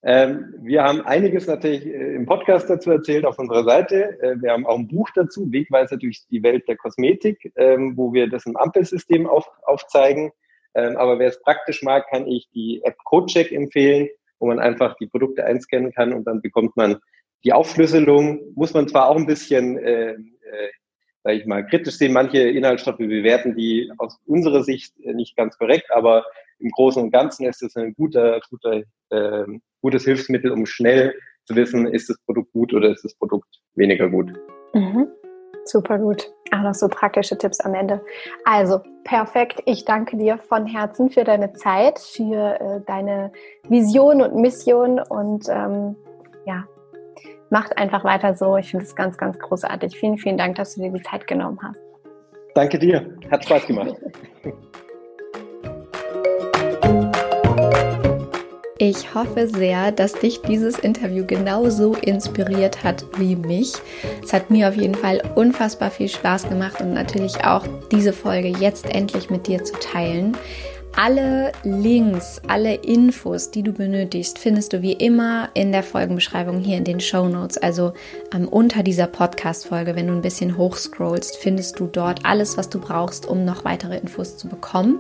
Ähm, 0.04 0.54
wir 0.60 0.84
haben 0.84 1.02
einiges 1.02 1.48
natürlich 1.48 1.86
äh, 1.86 2.16
im 2.16 2.26
Podcast 2.26 2.70
dazu 2.70 2.92
erzählt 2.92 3.26
auf 3.26 3.40
unserer 3.40 3.64
Seite. 3.64 4.20
Äh, 4.22 4.42
wir 4.42 4.52
haben 4.52 4.66
auch 4.66 4.78
ein 4.78 4.88
Buch 4.88 5.10
dazu, 5.16 5.52
Wegweiser 5.52 5.98
durch 5.98 6.26
die 6.30 6.44
Welt 6.44 6.68
der 6.68 6.76
Kosmetik, 6.76 7.52
ähm, 7.56 7.94
wo 7.96 8.14
wir 8.14 8.30
das 8.30 8.46
im 8.46 8.58
Ampelsystem 8.58 9.28
auf, 9.28 9.50
aufzeigen. 9.64 10.32
Ähm, 10.76 10.98
aber 10.98 11.20
wer 11.20 11.30
es 11.30 11.42
praktisch 11.42 11.84
mag, 11.84 12.06
kann 12.10 12.28
ich 12.28 12.50
die 12.54 12.82
App 12.84 12.98
CodeCheck 13.06 13.52
empfehlen, 13.52 14.10
wo 14.40 14.48
man 14.48 14.60
einfach 14.60 14.96
die 14.98 15.08
Produkte 15.08 15.46
einscannen 15.46 15.94
kann 15.94 16.14
und 16.14 16.26
dann 16.26 16.42
bekommt 16.42 16.76
man 16.76 16.98
die 17.44 17.54
Aufschlüsselung 17.54 18.40
muss 18.56 18.74
man 18.74 18.88
zwar 18.88 19.10
auch 19.10 19.18
ein 19.18 19.26
bisschen, 19.26 19.78
äh, 19.78 20.12
äh, 20.12 20.70
sage 21.24 21.38
ich 21.38 21.46
mal, 21.46 21.66
kritisch 21.66 21.98
sehen. 21.98 22.14
Manche 22.14 22.40
Inhaltsstoffe 22.40 22.98
bewerten 22.98 23.56
die 23.56 23.92
aus 23.98 24.20
unserer 24.26 24.64
Sicht 24.64 24.94
äh, 25.02 25.14
nicht 25.14 25.36
ganz 25.36 25.58
korrekt, 25.58 25.92
aber 25.92 26.26
im 26.60 26.70
Großen 26.70 27.02
und 27.02 27.12
Ganzen 27.12 27.46
ist 27.46 27.62
es 27.62 27.76
ein 27.76 27.94
guter, 27.94 28.40
guter, 28.50 28.84
äh, 29.10 29.46
gutes 29.82 30.06
Hilfsmittel, 30.06 30.52
um 30.52 30.66
schnell 30.66 31.14
zu 31.46 31.56
wissen, 31.56 31.88
ist 31.88 32.10
das 32.10 32.18
Produkt 32.26 32.54
gut 32.54 32.74
oder 32.74 32.90
ist 32.90 33.04
das 33.04 33.16
Produkt 33.16 33.60
weniger 33.76 34.10
gut. 34.10 34.32
Mhm. 34.74 35.08
Super 35.66 35.98
gut. 35.98 36.32
Auch 36.52 36.62
noch 36.62 36.74
so 36.74 36.88
praktische 36.88 37.38
Tipps 37.38 37.60
am 37.62 37.74
Ende. 37.74 38.04
Also, 38.46 38.82
perfekt. 39.04 39.62
Ich 39.66 39.86
danke 39.86 40.18
dir 40.18 40.38
von 40.38 40.66
Herzen 40.66 41.10
für 41.10 41.24
deine 41.24 41.54
Zeit, 41.54 42.00
für 42.00 42.60
äh, 42.60 42.82
deine 42.86 43.32
Vision 43.70 44.22
und 44.22 44.36
Mission 44.36 45.00
und 45.00 45.48
ähm, 45.50 45.96
ja, 46.46 46.66
macht 47.54 47.78
einfach 47.78 48.04
weiter 48.04 48.36
so. 48.36 48.58
Ich 48.58 48.72
finde 48.72 48.84
es 48.84 48.96
ganz, 48.96 49.16
ganz 49.16 49.38
großartig. 49.38 49.96
Vielen, 49.96 50.18
vielen 50.18 50.38
Dank, 50.38 50.56
dass 50.56 50.74
du 50.74 50.82
dir 50.82 50.92
die 50.92 51.04
Zeit 51.04 51.28
genommen 51.28 51.60
hast. 51.62 51.80
Danke 52.56 52.80
dir. 52.80 53.16
Hat 53.32 53.46
Spaß 53.46 53.68
gemacht. 53.68 53.96
Ich 58.80 59.16
hoffe 59.16 59.48
sehr, 59.48 59.94
dass 59.94 60.12
dich 60.12 60.42
dieses 60.42 60.78
Interview 60.78 61.26
genauso 61.26 61.94
inspiriert 61.94 62.84
hat 62.84 63.06
wie 63.18 63.38
mich. 63.38 63.72
Es 64.22 64.34
hat 64.34 64.50
mir 64.50 64.68
auf 64.68 64.76
jeden 64.76 64.96
Fall 64.96 65.22
unfassbar 65.36 65.90
viel 65.90 66.10
Spaß 66.10 66.50
gemacht 66.50 66.82
und 66.82 66.94
natürlich 66.94 67.46
auch 67.46 67.66
diese 67.94 68.12
Folge 68.12 68.50
jetzt 68.50 68.94
endlich 68.94 69.30
mit 69.30 69.48
dir 69.48 69.64
zu 69.64 69.80
teilen. 69.80 70.36
Alle 70.96 71.52
Links, 71.64 72.40
alle 72.48 72.76
Infos, 72.76 73.50
die 73.50 73.64
du 73.64 73.74
benötigst, 73.74 74.38
findest 74.38 74.74
du 74.74 74.84
wie 74.84 74.94
immer 74.94 75.50
in 75.56 75.72
der 75.72 75.82
Folgenbeschreibung 75.82 76.60
hier 76.60 76.78
in 76.78 76.84
den 76.84 77.00
Show 77.00 77.28
Notes. 77.28 77.58
Also 77.58 77.94
ähm, 78.32 78.48
unter 78.48 78.84
dieser 78.84 79.08
Podcast-Folge, 79.08 79.96
wenn 79.96 80.06
du 80.06 80.14
ein 80.14 80.22
bisschen 80.22 80.56
hochscrollst, 80.56 81.38
findest 81.38 81.80
du 81.80 81.88
dort 81.88 82.24
alles, 82.26 82.58
was 82.58 82.70
du 82.70 82.80
brauchst, 82.80 83.26
um 83.26 83.44
noch 83.44 83.66
weitere 83.66 83.98
Infos 83.98 84.38
zu 84.38 84.48
bekommen. 84.48 85.00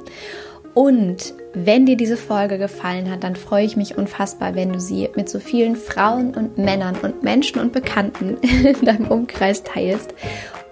Und 0.74 1.36
wenn 1.54 1.86
dir 1.86 1.96
diese 1.96 2.18
Folge 2.18 2.58
gefallen 2.58 3.12
hat, 3.12 3.24
dann 3.24 3.36
freue 3.36 3.64
ich 3.64 3.78
mich 3.78 3.96
unfassbar, 3.96 4.56
wenn 4.56 4.74
du 4.74 4.80
sie 4.80 5.10
mit 5.16 5.30
so 5.30 5.40
vielen 5.40 5.76
Frauen 5.76 6.34
und 6.34 6.58
Männern 6.58 6.96
und 7.04 7.22
Menschen 7.22 7.62
und 7.62 7.72
Bekannten 7.72 8.38
in 8.42 8.84
deinem 8.84 9.10
Umkreis 9.10 9.62
teilst 9.62 10.16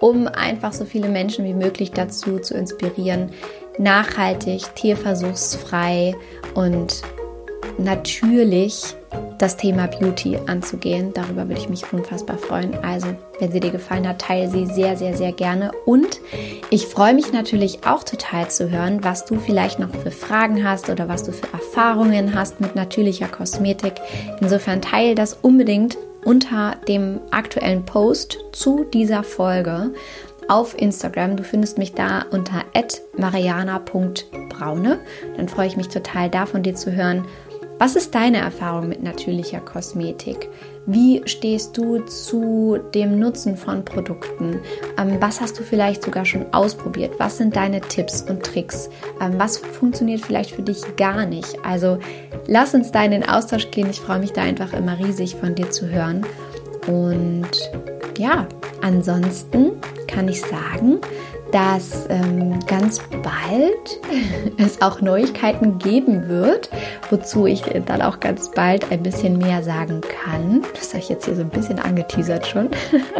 um 0.02 0.26
einfach 0.26 0.72
so 0.72 0.84
viele 0.84 1.08
Menschen 1.08 1.44
wie 1.44 1.54
möglich 1.54 1.92
dazu 1.92 2.40
zu 2.40 2.54
inspirieren, 2.54 3.30
nachhaltig, 3.78 4.74
tierversuchsfrei 4.74 6.14
und 6.54 7.02
natürlich 7.78 8.94
das 9.38 9.56
Thema 9.56 9.88
Beauty 9.88 10.38
anzugehen. 10.46 11.12
Darüber 11.12 11.48
würde 11.48 11.60
ich 11.60 11.68
mich 11.68 11.92
unfassbar 11.92 12.38
freuen. 12.38 12.74
Also, 12.82 13.08
wenn 13.40 13.50
sie 13.50 13.60
dir 13.60 13.72
gefallen 13.72 14.06
hat, 14.06 14.20
teile 14.20 14.48
sie 14.48 14.66
sehr, 14.66 14.96
sehr, 14.96 15.16
sehr 15.16 15.32
gerne. 15.32 15.72
Und 15.84 16.20
ich 16.70 16.86
freue 16.86 17.12
mich 17.12 17.32
natürlich 17.32 17.84
auch 17.84 18.04
total 18.04 18.48
zu 18.48 18.70
hören, 18.70 19.02
was 19.02 19.24
du 19.24 19.40
vielleicht 19.40 19.80
noch 19.80 19.92
für 19.94 20.12
Fragen 20.12 20.62
hast 20.62 20.90
oder 20.90 21.08
was 21.08 21.24
du 21.24 21.32
für 21.32 21.52
Erfahrungen 21.52 22.34
hast 22.34 22.60
mit 22.60 22.76
natürlicher 22.76 23.26
Kosmetik. 23.26 23.94
Insofern 24.40 24.80
teile 24.80 25.16
das 25.16 25.36
unbedingt 25.42 25.98
unter 26.24 26.76
dem 26.86 27.20
aktuellen 27.32 27.84
Post 27.84 28.38
zu 28.52 28.84
dieser 28.84 29.24
Folge 29.24 29.92
auf 30.48 30.78
Instagram. 30.78 31.36
Du 31.36 31.44
findest 31.44 31.78
mich 31.78 31.94
da 31.94 32.24
unter 32.30 32.64
mariana.braune. 33.16 34.98
Dann 35.36 35.48
freue 35.48 35.66
ich 35.66 35.76
mich 35.76 35.88
total, 35.88 36.30
da 36.30 36.46
von 36.46 36.62
dir 36.62 36.74
zu 36.74 36.92
hören, 36.92 37.24
was 37.78 37.96
ist 37.96 38.14
deine 38.14 38.38
Erfahrung 38.38 38.88
mit 38.88 39.02
natürlicher 39.02 39.58
Kosmetik? 39.58 40.48
Wie 40.86 41.22
stehst 41.24 41.76
du 41.76 41.98
zu 42.00 42.78
dem 42.94 43.18
Nutzen 43.18 43.56
von 43.56 43.84
Produkten? 43.84 44.60
Ähm, 44.96 45.16
was 45.18 45.40
hast 45.40 45.58
du 45.58 45.64
vielleicht 45.64 46.04
sogar 46.04 46.24
schon 46.24 46.46
ausprobiert? 46.52 47.14
Was 47.18 47.38
sind 47.38 47.56
deine 47.56 47.80
Tipps 47.80 48.22
und 48.22 48.44
Tricks? 48.44 48.88
Ähm, 49.20 49.32
was 49.36 49.58
funktioniert 49.58 50.20
vielleicht 50.20 50.52
für 50.52 50.62
dich 50.62 50.94
gar 50.96 51.26
nicht? 51.26 51.58
Also 51.64 51.98
lass 52.46 52.72
uns 52.72 52.92
da 52.92 53.02
in 53.02 53.10
den 53.10 53.28
Austausch 53.28 53.68
gehen. 53.72 53.90
Ich 53.90 54.00
freue 54.00 54.20
mich 54.20 54.32
da 54.32 54.42
einfach 54.42 54.72
immer 54.74 55.00
riesig 55.00 55.34
von 55.34 55.56
dir 55.56 55.68
zu 55.70 55.88
hören. 55.88 56.24
Und 56.86 57.50
ja, 58.18 58.46
ansonsten 58.82 59.72
kann 60.06 60.28
ich 60.28 60.40
sagen, 60.40 61.00
dass 61.52 62.06
ähm, 62.08 62.58
ganz 62.66 63.00
bald 63.22 64.00
es 64.56 64.80
auch 64.80 65.00
Neuigkeiten 65.00 65.78
geben 65.78 66.28
wird, 66.28 66.70
wozu 67.10 67.46
ich 67.46 67.62
dann 67.86 68.02
auch 68.02 68.20
ganz 68.20 68.50
bald 68.50 68.90
ein 68.90 69.02
bisschen 69.02 69.38
mehr 69.38 69.62
sagen 69.62 70.00
kann. 70.00 70.62
Das 70.74 70.88
habe 70.90 70.98
ich 70.98 71.08
jetzt 71.08 71.26
hier 71.26 71.36
so 71.36 71.42
ein 71.42 71.50
bisschen 71.50 71.78
angeteasert 71.78 72.46
schon. 72.46 72.70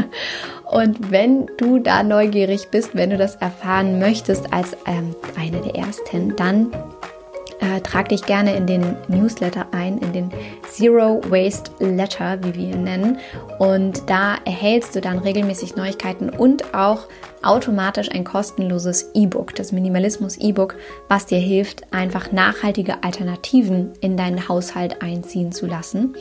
Und 0.71 1.11
wenn 1.11 1.51
du 1.59 1.79
da 1.79 2.03
neugierig 2.03 2.69
bist, 2.71 2.95
wenn 2.95 3.11
du 3.11 3.19
das 3.19 3.37
erfahren 3.37 3.99
möchtest 3.99 4.55
als 4.55 4.75
ähm, 4.87 5.15
eine 5.39 5.61
der 5.61 5.75
ersten, 5.75 6.35
dann 6.35 6.73
äh, 7.63 7.81
trag 7.81 8.09
dich 8.09 8.27
gerne 8.27 8.57
in 8.57 8.67
den 8.67 8.97
Newsletter 9.09 9.67
ein, 9.71 9.99
in 9.99 10.13
den 10.13 10.31
Zero 10.69 11.21
Waste 11.31 11.71
Letter, 11.79 12.43
wie 12.43 12.55
wir 12.55 12.75
ihn 12.75 12.83
nennen. 12.83 13.19
Und 13.59 14.11
da 14.11 14.37
erhältst 14.45 14.97
du 14.97 15.01
dann 15.01 15.19
regelmäßig 15.19 15.77
Neuigkeiten 15.77 16.29
und 16.29 16.75
auch 16.75 17.07
automatisch 17.43 18.11
ein 18.11 18.25
kostenloses 18.25 19.11
E-Book, 19.15 19.55
das 19.55 19.73
Minimalismus 19.73 20.37
E-Book, 20.37 20.75
was 21.09 21.27
dir 21.27 21.39
hilft, 21.39 21.93
einfach 21.93 22.33
nachhaltige 22.33 23.03
Alternativen 23.05 23.93
in 24.01 24.17
deinen 24.17 24.49
Haushalt 24.49 25.01
einziehen 25.01 25.53
zu 25.53 25.67
lassen. 25.67 26.17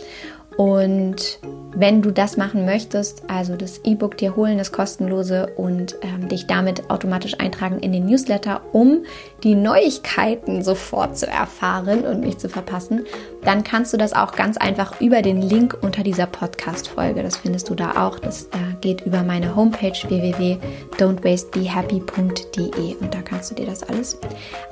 Und 0.62 1.40
wenn 1.74 2.04
du 2.04 2.12
das 2.12 2.38
machen 2.38 2.66
möchtest, 2.66 3.24
also 3.28 3.56
das 3.56 3.80
E-Book 3.84 4.16
dir 4.18 4.36
holen, 4.36 4.60
das 4.60 4.72
kostenlose 4.72 5.48
und 5.56 5.96
ähm, 6.04 6.30
dich 6.30 6.46
damit 6.46 6.92
automatisch 6.92 7.40
eintragen 7.40 7.80
in 7.80 7.92
den 7.92 8.06
Newsletter, 8.06 8.62
um 8.72 9.04
die 9.42 9.56
Neuigkeiten 9.56 10.62
sofort 10.62 11.18
zu 11.18 11.26
erfahren 11.26 12.06
und 12.06 12.20
nicht 12.20 12.40
zu 12.40 12.48
verpassen, 12.48 13.08
dann 13.44 13.64
kannst 13.64 13.92
du 13.92 13.98
das 13.98 14.14
auch 14.14 14.34
ganz 14.34 14.58
einfach 14.58 15.02
über 15.02 15.24
den 15.24 15.42
Link 15.42 15.76
unter 15.82 16.04
dieser 16.04 16.28
Podcast-Folge. 16.28 17.24
Das 17.24 17.38
findest 17.38 17.68
du 17.72 17.74
da 17.74 18.06
auch. 18.06 18.20
Das 18.20 18.44
äh, 18.44 18.76
geht 18.82 19.02
über 19.02 19.24
meine 19.24 19.56
Homepage 19.56 19.98
www.don'twastebehappy.de 20.08 22.98
und 22.98 23.16
da 23.16 23.24
kannst 23.24 23.50
du 23.50 23.56
dir 23.56 23.66
das 23.66 23.82
alles 23.82 24.20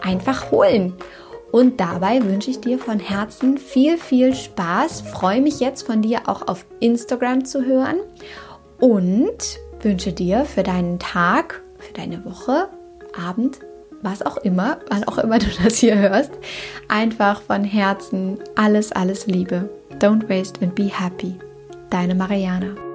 einfach 0.04 0.52
holen. 0.52 0.94
Und 1.52 1.80
dabei 1.80 2.24
wünsche 2.24 2.52
ich 2.52 2.60
dir 2.60 2.78
von 2.78 3.00
Herzen 3.00 3.58
viel, 3.58 3.98
viel 3.98 4.36
Spaß. 4.36 5.02
Freue 5.02 5.42
mich 5.42 5.60
jetzt 5.60 5.86
von 5.86 6.02
dir 6.02 6.22
auch 6.28 6.48
auf 6.48 6.66
Instagram 6.80 7.46
zu 7.46 7.66
hören 7.66 7.98
und 8.80 9.60
wünsche 9.82 10.14
dir 10.14 10.46
für 10.46 10.64
deinen 10.64 11.00
Tag, 11.00 11.62
für 11.78 11.94
deine 11.94 12.24
Woche, 12.26 12.70
Abend, 13.28 13.60
was 14.02 14.22
auch 14.22 14.38
immer, 14.38 14.80
wann 14.90 15.04
auch 15.06 15.18
immer 15.18 15.40
du 15.40 15.48
das 15.64 15.78
hier 15.78 15.98
hörst, 15.98 16.32
einfach 16.88 17.42
von 17.42 17.64
Herzen 17.64 18.40
alles, 18.56 18.92
alles 18.92 19.28
Liebe. 19.28 19.70
Don't 20.00 20.30
waste 20.30 20.62
and 20.62 20.76
be 20.76 20.86
happy. 20.86 21.36
Deine 21.90 22.16
Mariana. 22.16 22.89